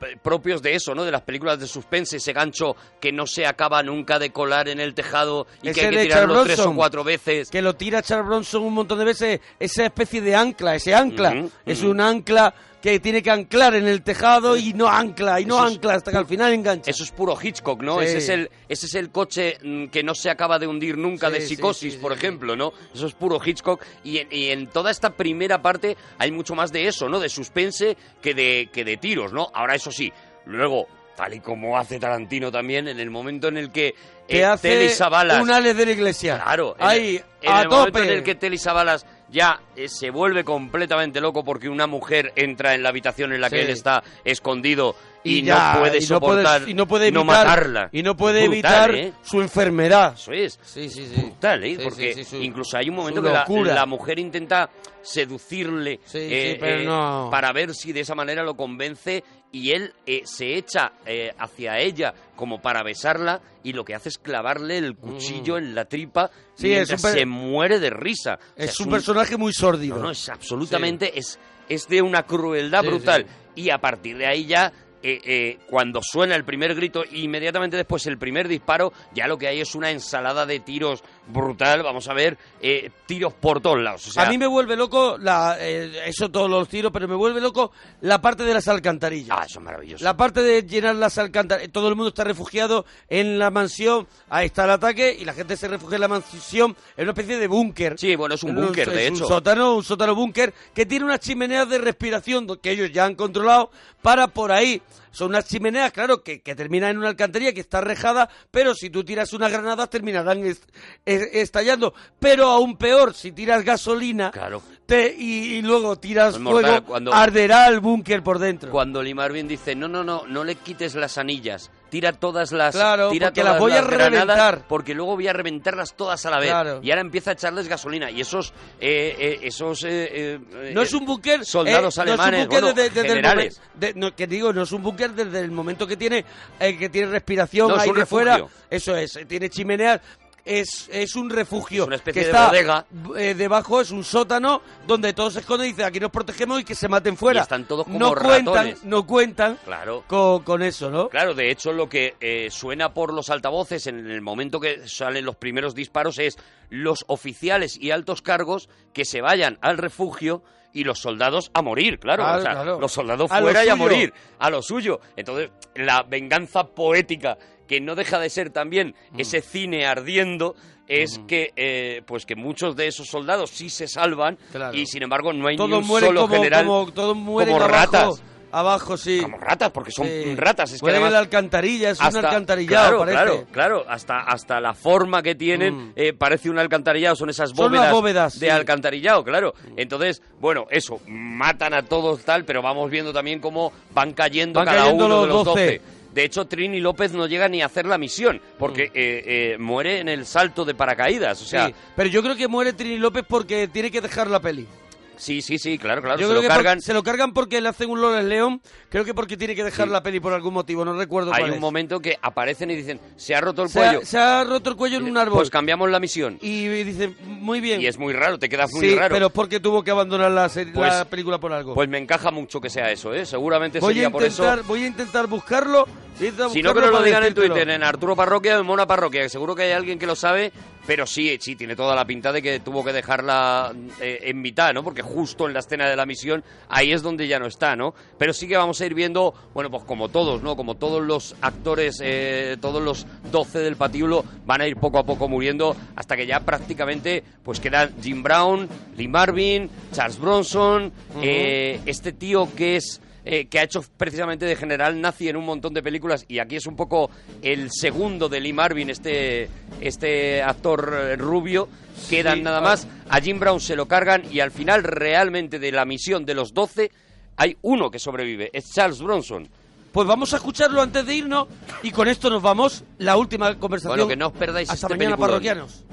eh, 0.00 0.16
propios 0.22 0.62
de 0.62 0.74
eso, 0.74 0.94
¿no? 0.94 1.04
De 1.04 1.10
las 1.10 1.22
películas 1.22 1.58
de 1.58 1.66
suspense, 1.66 2.16
ese 2.18 2.32
gancho 2.32 2.76
que 3.00 3.10
no 3.12 3.26
se 3.26 3.44
acaba 3.46 3.82
nunca 3.82 4.18
de 4.18 4.30
colar 4.30 4.68
en 4.68 4.78
el 4.80 4.94
tejado 4.94 5.46
y 5.62 5.68
Ese 5.70 5.80
que 5.80 5.86
hay 5.88 5.94
que 5.94 6.02
tirarlo 6.04 6.34
Charles 6.34 6.44
tres 6.46 6.58
o 6.58 6.62
Bronson, 6.62 6.76
cuatro 6.76 7.04
veces. 7.04 7.50
Que 7.50 7.60
lo 7.60 7.74
tira 7.74 8.02
Charles 8.02 8.26
Bronson 8.26 8.62
un 8.62 8.74
montón 8.74 8.98
de 9.00 9.04
veces, 9.04 9.40
esa 9.58 9.84
especie 9.84 10.20
de 10.20 10.34
ancla, 10.36 10.76
ese 10.76 10.94
ancla. 10.94 11.44
Es 11.66 11.82
un 11.82 12.00
ancla 12.00 12.54
que 12.84 13.00
tiene 13.00 13.22
que 13.22 13.30
anclar 13.30 13.74
en 13.76 13.88
el 13.88 14.02
tejado 14.02 14.58
y 14.58 14.74
no 14.74 14.88
ancla, 14.88 15.40
y 15.40 15.46
no 15.46 15.56
Eso 15.56 15.74
ancla 15.74 15.94
hasta 15.94 16.10
que 16.10 16.18
al 16.18 16.26
final 16.26 16.52
engancha. 16.52 16.90
Eso 16.90 17.02
es 17.02 17.12
puro 17.12 17.34
Hitchcock, 17.42 17.82
¿no? 17.82 17.98
Sí. 18.00 18.04
Ese 18.04 18.18
es 18.18 18.28
el 18.28 18.50
ese 18.68 18.84
es 18.84 18.94
el 18.94 19.10
coche 19.10 19.56
mm, 19.62 19.86
que 19.86 20.02
no 20.02 20.14
se 20.14 20.28
acaba 20.28 20.58
de 20.58 20.66
hundir 20.66 20.98
nunca 20.98 21.28
Sí, 21.28 21.32
de 21.32 21.40
psicosis, 21.40 21.94
sí, 21.94 21.98
por 21.98 22.12
ejemplo, 22.12 22.54
¿no? 22.56 22.74
Eso 22.94 23.06
es 23.06 23.14
puro 23.14 23.40
Hitchcock 23.42 23.82
y 24.04 24.18
en, 24.18 24.28
y 24.30 24.50
en 24.50 24.66
toda 24.66 24.90
esta 24.90 25.08
primera 25.08 25.62
parte 25.62 25.96
hay 26.18 26.30
mucho 26.30 26.54
más 26.54 26.72
de 26.72 26.86
eso, 26.86 27.08
¿no? 27.08 27.20
De 27.20 27.30
suspense 27.30 27.96
que 28.20 28.34
de 28.34 28.68
que 28.70 28.84
de 28.84 28.98
tiros, 28.98 29.32
¿no? 29.32 29.48
Ahora 29.54 29.76
eso 29.76 29.90
sí, 29.90 30.12
luego 30.44 30.86
tal 31.16 31.32
y 31.32 31.40
como 31.40 31.78
hace 31.78 31.98
Tarantino 31.98 32.52
también 32.52 32.88
en 32.88 33.00
el 33.00 33.08
momento 33.08 33.48
en 33.48 33.56
el 33.56 33.72
que 33.72 33.94
eh, 34.28 34.44
hace 34.44 34.68
Telly 34.68 34.88
Savalas 34.90 35.40
un 35.40 35.50
Alex 35.50 35.76
de 35.76 35.86
la 35.86 35.92
iglesia. 35.92 36.42
Claro, 36.42 36.76
en 36.78 36.86
Ahí, 36.86 37.16
el, 37.16 37.24
en 37.48 37.52
a 37.52 37.62
el 37.62 37.68
momento 37.68 38.02
en 38.02 38.10
el 38.10 38.22
que 38.22 38.34
Telly 38.34 38.58
Savalas 38.58 39.06
ya 39.30 39.60
eh, 39.76 39.88
se 39.88 40.10
vuelve 40.10 40.44
completamente 40.44 41.20
loco 41.20 41.44
porque 41.44 41.68
una 41.68 41.86
mujer 41.86 42.32
entra 42.36 42.74
en 42.74 42.82
la 42.82 42.90
habitación 42.90 43.32
en 43.32 43.40
la 43.40 43.50
que 43.50 43.62
él 43.62 43.70
está 43.70 44.02
escondido 44.24 44.94
y, 45.24 45.42
ya, 45.42 45.72
no 45.74 45.80
puede 45.80 45.98
y 45.98 46.06
no 46.06 46.20
puede- 46.20 46.42
soportar 46.42 46.68
y 46.68 46.74
no 46.74 46.86
puede 46.86 47.06
evitar, 47.08 47.24
matarla. 47.24 47.88
y 47.90 48.02
no 48.02 48.14
puede 48.16 48.46
Brutal, 48.46 48.90
evitar 48.90 48.94
¿eh? 48.94 49.12
su 49.22 49.40
enfermedad. 49.40 50.12
Eso 50.14 50.32
es. 50.32 50.60
Sí, 50.62 50.88
sí, 50.90 51.06
sí. 51.12 51.20
Brutal, 51.22 51.64
¿eh? 51.64 51.76
Sí, 51.76 51.80
Porque 51.82 52.14
sí, 52.14 52.24
sí, 52.24 52.36
su- 52.36 52.42
incluso 52.42 52.76
hay 52.76 52.90
un 52.90 52.96
momento 52.96 53.22
que 53.22 53.30
la, 53.64 53.86
mujer 53.86 54.18
intenta 54.18 54.68
seducirle 55.02 56.00
eh, 56.12 56.58
eh, 56.60 56.82
no. 56.84 57.28
para 57.30 57.52
ver 57.52 57.74
si 57.74 57.92
de 57.92 58.00
esa 58.00 58.14
manera 58.14 58.42
lo 58.42 58.54
convence 58.54 59.24
y 59.54 59.70
él 59.70 59.94
eh, 60.04 60.22
se 60.24 60.56
echa 60.56 60.92
eh, 61.06 61.32
hacia 61.38 61.78
ella 61.78 62.12
como 62.34 62.60
para 62.60 62.82
besarla 62.82 63.40
y 63.62 63.72
lo 63.72 63.84
que 63.84 63.94
hace 63.94 64.08
es 64.08 64.18
clavarle 64.18 64.78
el 64.78 64.96
cuchillo 64.96 65.56
en 65.56 65.74
la 65.74 65.84
tripa 65.86 66.30
Mm. 66.56 66.60
Sí, 66.60 66.68
per- 66.68 66.98
se 66.98 67.26
muere 67.26 67.80
de 67.80 67.90
risa. 67.90 68.34
O 68.34 68.56
sea, 68.56 68.64
Es 68.64 68.78
un 68.80 68.86
un- 68.86 68.92
personaje 68.92 69.36
muy 69.36 69.52
sórdido. 69.52 69.96
no, 69.96 70.02
no, 70.04 70.10
es 70.12 70.28
absolutamente, 70.28 71.18
es, 71.18 71.38
es 71.68 71.88
de 71.88 72.00
una 72.02 72.22
crueldad 72.24 72.82
Sí, 72.82 72.86
brutal. 72.88 73.26
Y 73.56 73.70
a 73.70 73.78
partir 73.78 74.16
de 74.18 74.26
ahí 74.26 74.46
ya, 74.46 74.72
eh, 75.02 75.20
eh, 75.24 75.58
cuando 75.68 76.00
suena 76.02 76.34
el 76.36 76.44
primer 76.44 76.74
grito, 76.76 77.02
inmediatamente 77.10 77.76
después 77.76 78.06
el 78.06 78.18
primer 78.18 78.46
disparo, 78.48 78.92
ya 79.12 79.26
lo 79.26 79.36
que 79.36 79.48
hay 79.48 79.60
es 79.60 79.74
una 79.74 79.90
ensalada 79.90 80.46
de 80.46 80.60
tiros 80.60 81.02
brutal. 81.26 81.82
Vamos 81.82 82.08
a 82.08 82.14
ver, 82.14 82.36
eh, 82.60 82.90
tiros 83.06 83.32
por 83.32 83.60
todos 83.60 83.80
lados. 83.80 84.06
O 84.08 84.10
sea, 84.10 84.24
a 84.24 84.30
mí 84.30 84.38
me 84.38 84.46
vuelve 84.46 84.76
loco 84.76 85.16
la, 85.18 85.56
eh, 85.58 86.02
eso 86.06 86.30
todos 86.30 86.50
los 86.50 86.68
tiros, 86.68 86.92
pero 86.92 87.08
me 87.08 87.14
vuelve 87.14 87.40
loco 87.40 87.72
la 88.02 88.20
parte 88.20 88.44
de 88.44 88.54
las 88.54 88.68
alcantarillas. 88.68 89.36
Ah, 89.38 89.44
eso 89.48 89.58
es 89.58 89.64
maravilloso. 89.64 90.04
La 90.04 90.16
parte 90.16 90.42
de 90.42 90.62
llenar 90.62 90.96
las 90.96 91.18
alcantarillas. 91.18 91.72
Todo 91.72 91.88
el 91.88 91.96
mundo 91.96 92.08
está 92.08 92.24
refugiado 92.24 92.84
en 93.08 93.38
la 93.38 93.50
mansión. 93.50 94.06
Ahí 94.28 94.46
está 94.46 94.64
el 94.64 94.70
ataque 94.70 95.16
y 95.18 95.24
la 95.24 95.32
gente 95.32 95.56
se 95.56 95.68
refugia 95.68 95.96
en 95.96 96.02
la 96.02 96.08
mansión. 96.08 96.76
Es 96.96 97.02
una 97.02 97.12
especie 97.12 97.38
de 97.38 97.46
búnker. 97.46 97.98
Sí, 97.98 98.16
bueno, 98.16 98.34
es 98.34 98.42
un 98.42 98.54
búnker, 98.54 98.90
de 98.90 99.08
hecho. 99.08 99.24
Un 99.24 99.28
sótano, 99.28 99.76
un 99.76 99.84
sótano 99.84 100.14
búnker 100.14 100.52
que 100.74 100.86
tiene 100.86 101.04
unas 101.04 101.20
chimeneas 101.20 101.68
de 101.68 101.78
respiración 101.78 102.46
que 102.60 102.70
ellos 102.70 102.90
ya 102.92 103.04
han 103.04 103.14
controlado 103.14 103.70
para 104.02 104.28
por 104.28 104.52
ahí. 104.52 104.82
Son 105.14 105.28
unas 105.30 105.46
chimeneas, 105.46 105.92
claro, 105.92 106.22
que, 106.22 106.42
que 106.42 106.54
terminan 106.54 106.90
en 106.90 106.98
una 106.98 107.08
alcantarilla 107.08 107.52
que 107.52 107.60
está 107.60 107.80
rejada, 107.80 108.28
pero 108.50 108.74
si 108.74 108.90
tú 108.90 109.04
tiras 109.04 109.32
unas 109.32 109.50
granadas 109.52 109.88
terminarán 109.88 110.44
est- 110.44 110.68
es- 111.06 111.28
estallando. 111.32 111.94
Pero 112.18 112.50
aún 112.50 112.76
peor, 112.76 113.14
si 113.14 113.30
tiras 113.32 113.64
gasolina 113.64 114.30
Claro. 114.32 114.60
te- 114.86 115.14
y, 115.16 115.54
y 115.54 115.62
luego 115.62 115.96
tiras 115.96 116.34
Es 116.34 116.40
mortal, 116.40 116.70
fuego, 116.70 116.86
cuando- 116.86 117.14
arderá 117.14 117.68
el 117.68 117.80
búnker 117.80 118.22
por 118.22 118.38
dentro. 118.38 118.70
Cuando 118.70 119.02
Marvin 119.14 119.46
dice, 119.46 119.76
no, 119.76 119.86
no, 119.86 120.02
no, 120.02 120.26
no 120.26 120.42
le 120.42 120.56
quites 120.56 120.96
las 120.96 121.16
anillas, 121.18 121.70
tira 121.94 122.12
todas 122.12 122.50
las 122.50 122.74
Claro, 122.74 123.08
tira 123.10 123.28
porque 123.28 123.40
todas 123.42 123.52
las 123.52 123.60
voy 123.60 123.70
a 123.70 123.80
reventar. 123.82 124.62
porque 124.66 124.94
luego 124.94 125.14
voy 125.14 125.28
a 125.28 125.32
reventarlas 125.32 125.94
todas 125.94 126.26
a 126.26 126.30
la 126.30 126.40
vez. 126.40 126.50
Claro. 126.50 126.80
Y 126.82 126.90
ahora 126.90 127.02
empieza 127.02 127.30
a 127.30 127.34
echarles 127.34 127.68
gasolina. 127.68 128.10
Y 128.10 128.20
esos, 128.20 128.52
eh, 128.80 129.14
eh, 129.16 129.38
esos 129.42 129.84
eh, 129.84 130.08
eh, 130.12 130.72
No 130.74 130.80
eh, 130.80 130.84
es 130.84 130.92
un 130.92 131.06
búnker 131.06 131.44
soldados 131.44 131.96
eh, 131.96 132.00
alemanes, 132.00 132.32
no 132.32 132.36
es 132.38 132.44
un 132.46 132.50
bueno, 132.50 132.66
desde, 132.72 132.88
desde 132.90 133.00
el 133.02 133.06
generales. 133.06 133.60
de- 133.74 133.94
no, 133.94 134.12
que 134.12 134.26
digo, 134.26 134.52
no 134.52 134.62
es 134.64 134.72
un 134.72 134.82
búnker 134.82 135.12
desde 135.12 135.38
el 135.38 135.52
momento 135.52 135.86
que 135.86 135.96
tiene 135.96 136.24
eh, 136.58 136.76
que 136.76 136.88
tiene 136.88 137.06
respiración 137.12 137.68
No, 137.68 137.76
es 137.76 137.82
ahí 137.82 137.90
un 137.90 137.96
de 137.98 138.06
fuera. 138.06 138.44
Eso 138.68 138.96
es, 138.96 139.14
eh, 139.14 139.24
tiene 139.24 139.48
chimeneas. 139.48 140.00
Es, 140.44 140.90
es 140.92 141.16
un 141.16 141.30
refugio 141.30 141.82
Es 141.84 141.86
una 141.86 141.96
especie 141.96 142.20
que 142.22 142.26
de 142.28 142.32
está 142.32 142.48
bodega. 142.48 142.86
eh, 143.16 143.34
debajo 143.34 143.80
es 143.80 143.90
un 143.90 144.04
sótano 144.04 144.60
donde 144.86 145.14
todos 145.14 145.32
se 145.32 145.40
esconden 145.40 145.68
y 145.68 145.70
dicen 145.70 145.86
aquí 145.86 145.98
nos 146.00 146.10
protegemos 146.10 146.60
y 146.60 146.64
que 146.64 146.74
se 146.74 146.86
maten 146.86 147.16
fuera. 147.16 147.40
Y 147.40 147.42
están 147.44 147.64
todos 147.64 147.84
como 147.86 147.98
no 147.98 148.14
cuentan, 148.14 148.54
ratones. 148.54 148.84
no 148.84 149.06
cuentan 149.06 149.58
Claro. 149.64 150.04
con, 150.06 150.42
con 150.42 150.62
eso, 150.62 150.90
¿no? 150.90 151.08
Claro, 151.08 151.32
de 151.34 151.50
hecho 151.50 151.72
lo 151.72 151.88
que 151.88 152.16
eh, 152.20 152.48
suena 152.50 152.92
por 152.92 153.14
los 153.14 153.30
altavoces 153.30 153.86
en 153.86 154.10
el 154.10 154.20
momento 154.20 154.60
que 154.60 154.86
salen 154.86 155.24
los 155.24 155.36
primeros 155.36 155.74
disparos 155.74 156.18
es 156.18 156.36
los 156.68 157.04
oficiales 157.08 157.78
y 157.80 157.90
altos 157.90 158.20
cargos 158.20 158.68
que 158.92 159.04
se 159.06 159.22
vayan 159.22 159.58
al 159.62 159.78
refugio 159.78 160.42
y 160.74 160.82
los 160.84 160.98
soldados 160.98 161.52
a 161.54 161.62
morir, 161.62 162.00
claro. 162.00 162.24
Claro, 162.24 162.38
o 162.38 162.42
sea, 162.42 162.52
claro. 162.52 162.80
los 162.80 162.92
soldados 162.92 163.30
lo 163.30 163.38
fuera 163.42 163.64
y 163.64 163.68
a 163.68 163.76
morir, 163.76 164.12
a 164.40 164.50
lo 164.50 164.60
suyo. 164.60 164.98
Entonces, 165.16 165.50
la 165.76 166.02
venganza 166.02 166.64
poética, 166.66 167.38
que 167.66 167.80
no 167.80 167.94
deja 167.94 168.18
de 168.18 168.30
ser 168.30 168.50
también 168.50 168.94
Mm. 169.12 169.20
ese 169.20 169.40
cine 169.40 169.86
ardiendo, 169.86 170.54
es 170.86 171.18
que 171.26 171.52
eh, 171.56 172.02
pues 172.06 172.26
que 172.26 172.36
muchos 172.36 172.76
de 172.76 172.86
esos 172.88 173.06
soldados 173.08 173.50
sí 173.50 173.70
se 173.70 173.88
salvan 173.88 174.36
Claro. 174.52 174.76
y 174.76 174.86
sin 174.86 175.02
embargo 175.02 175.32
no 175.32 175.46
hay 175.48 175.54
ni 175.54 175.58
Todos 175.58 175.80
un 175.82 175.86
mueren 175.86 176.08
solo 176.10 176.20
como, 176.22 176.34
general 176.34 176.66
como 176.66 176.92
todos 176.92 177.16
mueren 177.16 177.54
como 177.54 177.64
abajo, 177.64 177.92
ratas. 177.92 178.22
abajo 178.52 178.96
sí. 178.98 179.18
Como 179.22 179.38
ratas, 179.38 179.70
porque 179.70 179.90
son 179.90 180.06
Sí. 180.06 180.34
ratas. 180.36 180.72
Es 180.72 180.80
que 180.80 180.84
Mueren 180.84 180.98
en 181.00 181.04
además- 181.06 181.12
la 181.14 181.18
alcantarilla, 181.20 181.90
es 181.90 181.98
un 182.00 182.16
alcantarillado, 182.16 182.84
claro, 182.84 182.98
parece. 182.98 183.16
Claro, 183.16 183.46
claro, 183.50 183.84
hasta, 183.88 184.20
hasta 184.20 184.60
la 184.60 184.74
forma 184.74 185.22
que 185.22 185.34
tienen 185.34 185.74
Mm. 185.74 185.92
eh, 185.96 186.12
parece 186.12 186.50
un 186.50 186.58
alcantarillado, 186.58 187.16
son 187.16 187.30
esas 187.30 187.52
bóvedas, 187.54 188.38
de 188.38 188.46
sí. 188.46 188.50
alcantarillado, 188.52 189.24
claro. 189.24 189.54
Entonces, 189.78 190.20
bueno, 190.38 190.66
eso, 190.70 191.00
matan 191.08 191.72
a 191.72 191.82
todos 191.82 192.22
tal, 192.26 192.44
pero 192.44 192.60
vamos 192.60 192.90
viendo 192.90 193.12
también 193.12 193.40
cómo 193.40 193.72
van 193.94 194.12
cayendo 194.12 194.58
Van 194.60 194.66
cada 194.66 194.78
cayendo 194.82 195.06
uno 195.06 195.20
de 195.22 195.26
los 195.28 195.36
los 195.36 195.44
12. 195.46 195.60
12. 195.78 195.80
De 196.14 196.22
hecho, 196.22 196.44
Trini 196.44 196.80
López 196.80 197.12
no 197.12 197.26
llega 197.26 197.48
ni 197.48 197.60
a 197.60 197.66
hacer 197.66 197.86
la 197.86 197.98
misión, 197.98 198.40
porque 198.56 198.84
eh, 198.84 198.90
eh, 198.94 199.56
muere 199.58 199.98
en 199.98 200.08
el 200.08 200.24
salto 200.26 200.64
de 200.64 200.74
paracaídas. 200.74 201.42
O 201.42 201.44
sea, 201.44 201.66
Sí, 201.66 201.74
pero 201.96 202.08
yo 202.08 202.22
creo 202.22 202.36
que 202.36 202.46
muere 202.46 202.72
Trini 202.72 202.98
López 202.98 203.24
porque 203.28 203.66
tiene 203.66 203.90
que 203.90 204.00
dejar 204.00 204.30
la 204.30 204.38
peli. 204.38 204.68
Sí, 205.16 205.42
sí, 205.42 205.58
sí, 205.58 205.78
claro, 205.78 206.02
claro. 206.02 206.18
yo 206.20 206.26
se 206.26 206.32
creo 206.32 206.36
lo 206.36 206.42
que 206.42 206.48
por- 206.48 206.56
cargan. 206.56 206.80
se 206.80 206.94
lo 206.94 207.02
cargan 207.02 207.32
porque 207.32 207.60
le 207.60 207.68
hacen 207.68 207.90
un 207.90 208.00
Loles 208.00 208.24
León. 208.24 208.60
Creo 208.88 209.04
que 209.04 209.14
porque 209.14 209.36
tiene 209.36 209.54
que 209.54 209.64
dejar 209.64 209.86
Sí. 209.86 209.92
la 209.92 210.02
peli 210.02 210.20
por 210.20 210.32
algún 210.32 210.54
motivo, 210.54 210.84
no 210.84 210.92
recuerdo 210.94 211.32
Hay 211.32 211.40
cuál 211.40 211.50
un 211.50 211.54
es. 211.56 211.60
momento 211.60 212.00
que 212.00 212.18
aparecen 212.22 212.70
y 212.70 212.76
dicen, 212.76 213.00
se 213.16 213.34
ha 213.34 213.40
roto 213.40 213.62
el 213.62 213.68
se, 213.68 213.78
cuello. 213.78 214.00
ha, 214.02 214.04
se 214.04 214.18
ha 214.18 214.44
roto 214.44 214.70
el 214.70 214.76
cuello 214.76 214.98
en 214.98 215.04
un 215.04 215.16
árbol. 215.18 215.38
Pues 215.38 215.50
cambiamos 215.50 215.90
la 215.90 216.00
misión. 216.00 216.38
y 216.40 216.66
dicen, 216.84 217.16
muy 217.24 217.60
bien. 217.60 217.80
Y 217.80 217.86
es 217.86 217.98
muy 217.98 218.12
raro, 218.12 218.38
te 218.38 218.48
quedas 218.48 218.72
muy 218.72 218.88
sí, 218.88 218.94
raro. 218.96 219.14
pero 219.14 219.26
es 219.26 219.32
porque 219.32 219.60
tuvo 219.60 219.82
que 219.82 219.90
abandonar 219.90 220.30
la, 220.30 220.48
serie- 220.48 220.72
Pues- 220.72 220.92
la 220.92 221.04
película 221.04 221.38
por 221.38 221.52
algo. 221.52 221.74
Pues 221.74 221.88
me 221.88 221.98
encaja 221.98 222.30
mucho 222.30 222.60
que 222.60 222.70
sea 222.70 222.90
eso, 222.90 223.12
¿eh? 223.14 223.26
Seguramente 223.26 223.80
voy, 223.80 223.94
sería 223.94 224.10
por 224.10 224.22
eso. 224.24 224.44
voy 224.66 224.84
a 224.84 224.86
intentar 224.86 225.26
buscarlo. 225.26 225.86
voy 226.18 226.26
a 226.26 226.30
intentar 226.30 226.50
Si 226.50 226.62
no, 226.62 226.72
que 226.74 226.80
nos 226.80 226.90
lo 226.90 227.02
digan 227.02 227.24
en. 227.24 227.34
Twitter, 227.34 227.68
en 227.68 227.82
Arturo 227.82 228.14
Parroquia 228.14 228.56
o 228.56 228.60
en 228.60 228.66
Mona 228.66 228.86
Parroquia, 228.86 229.22
que 229.22 229.28
seguro 229.28 229.54
que 229.56 229.62
hay 229.64 229.72
alguien 229.72 229.98
que 229.98 230.06
lo 230.06 230.14
sabe, 230.14 230.52
pero 230.86 231.06
sí, 231.06 231.36
sí, 231.40 231.56
tiene 231.56 231.76
toda 231.76 231.94
la 231.94 232.04
pinta 232.04 232.32
de 232.32 232.42
que 232.42 232.60
tuvo 232.60 232.84
que 232.84 232.92
dejarla 232.92 233.72
eh, 234.00 234.18
en 234.22 234.40
mitad, 234.40 234.72
¿no? 234.74 234.84
Porque 234.84 235.02
justo 235.02 235.46
en 235.46 235.54
la 235.54 235.60
escena 235.60 235.88
de 235.88 235.96
la 235.96 236.06
misión, 236.06 236.44
ahí 236.68 236.92
es 236.92 237.02
donde 237.02 237.26
ya 237.26 237.38
no 237.38 237.46
está, 237.46 237.74
¿no? 237.76 237.94
Pero 238.18 238.32
sí 238.32 238.46
que 238.46 238.56
vamos 238.56 238.80
a 238.80 238.86
ir 238.86 238.94
viendo, 238.94 239.34
bueno, 239.54 239.70
pues 239.70 239.84
como 239.84 240.08
todos, 240.08 240.42
¿no? 240.42 240.56
Como 240.56 240.76
todos 240.76 241.02
los 241.02 241.36
actores, 241.40 242.00
eh, 242.02 242.56
todos 242.60 242.82
los 242.82 243.06
12 243.30 243.60
del 243.60 243.76
patíbulo 243.76 244.24
van 244.44 244.60
a 244.60 244.66
ir 244.66 244.76
poco 244.76 244.98
a 244.98 245.04
poco 245.04 245.28
muriendo 245.28 245.76
hasta 245.96 246.16
que 246.16 246.26
ya 246.26 246.40
prácticamente, 246.40 247.24
pues 247.42 247.60
quedan 247.60 247.94
Jim 248.02 248.22
Brown, 248.22 248.68
Lee 248.96 249.08
Marvin, 249.08 249.70
Charles 249.92 250.18
Bronson, 250.18 250.92
eh, 251.22 251.80
este 251.86 252.12
tío 252.12 252.48
que 252.54 252.76
es 252.76 253.00
eh, 253.24 253.46
que 253.46 253.58
ha 253.58 253.62
hecho 253.62 253.82
precisamente 253.96 254.44
de 254.44 254.56
general 254.56 255.00
nazi 255.00 255.28
en 255.28 255.36
un 255.36 255.44
montón 255.44 255.72
de 255.72 255.82
películas 255.82 256.24
y 256.28 256.38
aquí 256.38 256.56
es 256.56 256.66
un 256.66 256.76
poco 256.76 257.10
el 257.42 257.70
segundo 257.70 258.28
de 258.28 258.40
Lee 258.40 258.52
Marvin, 258.52 258.90
este, 258.90 259.48
este 259.80 260.42
actor 260.42 260.94
eh, 260.94 261.16
rubio. 261.16 261.68
Quedan 262.10 262.38
Sí, 262.38 262.42
nada 262.42 262.60
más, 262.60 262.88
a 263.08 263.20
Jim 263.20 263.38
Brown 263.38 263.60
se 263.60 263.76
lo 263.76 263.86
cargan 263.86 264.22
y 264.30 264.40
al 264.40 264.50
final 264.50 264.82
realmente 264.82 265.58
de 265.58 265.72
la 265.72 265.84
misión 265.84 266.24
de 266.24 266.34
los 266.34 266.52
12 266.52 266.90
hay 267.36 267.56
uno 267.62 267.90
que 267.90 267.98
sobrevive, 267.98 268.50
es 268.52 268.70
Charles 268.72 269.00
Bronson. 269.00 269.48
Pues 269.92 270.08
vamos 270.08 270.34
a 270.34 270.38
escucharlo 270.38 270.82
antes 270.82 271.06
de 271.06 271.14
irnos 271.14 271.46
y 271.84 271.92
con 271.92 272.08
esto 272.08 272.28
nos 272.28 272.42
vamos. 272.42 272.82
La 272.98 273.16
última 273.16 273.56
conversación. 273.58 273.92
Bueno, 273.96 274.08
que 274.08 274.16
no 274.16 274.26
os 274.26 274.32
perdáis 274.32 274.68
Hasta 274.68 274.86
este 274.88 274.96
mañana, 274.96 275.16
peliculón. 275.16 275.30
parroquianos. 275.30 275.84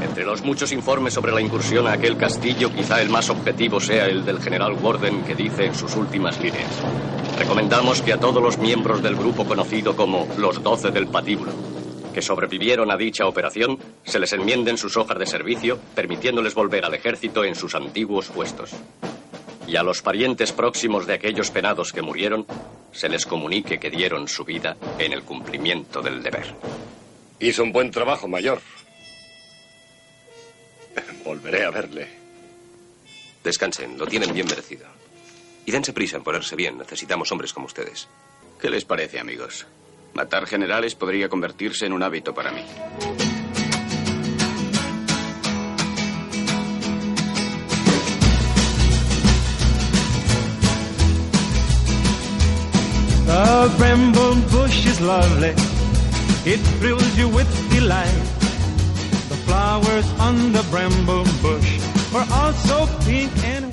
Entre 0.00 0.24
los 0.24 0.42
muchos 0.42 0.72
informes 0.72 1.14
sobre 1.14 1.32
la 1.32 1.40
incursión 1.40 1.86
a 1.86 1.92
aquel 1.92 2.16
castillo, 2.16 2.72
quizá 2.74 3.02
el 3.02 3.10
más 3.10 3.28
objetivo 3.28 3.80
sea 3.80 4.06
el 4.06 4.24
del 4.24 4.40
general 4.40 4.72
Warden 4.72 5.22
que 5.24 5.34
dice 5.34 5.66
en 5.66 5.74
sus 5.74 5.94
últimas 5.96 6.40
líneas. 6.40 6.70
Recomendamos 7.38 8.02
que 8.02 8.12
a 8.12 8.18
todos 8.18 8.42
los 8.42 8.58
miembros 8.58 9.02
del 9.02 9.16
grupo 9.16 9.44
conocido 9.44 9.94
como 9.94 10.26
los 10.38 10.62
Doce 10.62 10.90
del 10.90 11.08
Patíbulo, 11.08 11.52
que 12.12 12.22
sobrevivieron 12.22 12.90
a 12.90 12.96
dicha 12.96 13.26
operación, 13.26 13.78
se 14.04 14.18
les 14.18 14.32
enmienden 14.32 14.78
sus 14.78 14.96
hojas 14.96 15.18
de 15.18 15.26
servicio, 15.26 15.78
permitiéndoles 15.94 16.54
volver 16.54 16.84
al 16.84 16.94
ejército 16.94 17.44
en 17.44 17.54
sus 17.54 17.74
antiguos 17.74 18.28
puestos. 18.28 18.70
Y 19.66 19.76
a 19.76 19.82
los 19.82 20.02
parientes 20.02 20.52
próximos 20.52 21.06
de 21.06 21.14
aquellos 21.14 21.50
penados 21.50 21.92
que 21.92 22.02
murieron, 22.02 22.46
se 22.90 23.08
les 23.08 23.24
comunique 23.26 23.78
que 23.78 23.90
dieron 23.90 24.26
su 24.26 24.44
vida 24.44 24.76
en 24.98 25.12
el 25.12 25.22
cumplimiento 25.22 26.02
del 26.02 26.22
deber. 26.22 26.54
Hizo 27.38 27.62
un 27.62 27.72
buen 27.72 27.90
trabajo, 27.90 28.26
mayor. 28.26 28.60
Volveré 31.30 31.64
a 31.64 31.70
verle. 31.70 32.08
Descansen, 33.44 33.96
lo 33.96 34.04
tienen 34.04 34.34
bien 34.34 34.48
merecido. 34.48 34.88
Y 35.64 35.70
dense 35.70 35.92
prisa 35.92 36.16
en 36.16 36.24
ponerse 36.24 36.56
bien. 36.56 36.76
Necesitamos 36.76 37.30
hombres 37.30 37.52
como 37.52 37.66
ustedes. 37.66 38.08
¿Qué 38.60 38.68
les 38.68 38.84
parece, 38.84 39.20
amigos? 39.20 39.64
Matar 40.12 40.44
generales 40.46 40.96
podría 40.96 41.28
convertirse 41.28 41.86
en 41.86 41.92
un 41.92 42.02
hábito 42.02 42.34
para 42.34 42.50
mí. 42.50 42.64
The 53.26 53.74
bramble 53.78 54.34
bush 54.50 54.84
is 54.84 55.00
lovely. 55.00 55.54
It 56.44 56.58
thrills 56.80 57.16
you 57.16 57.28
with 57.28 57.46
delight. 57.70 58.39
Flowers 59.50 60.08
on 60.20 60.52
the 60.52 60.62
bramble 60.70 61.24
bush 61.42 61.80
are 62.14 62.26
also 62.30 62.86
pink 63.04 63.32
and 63.42 63.69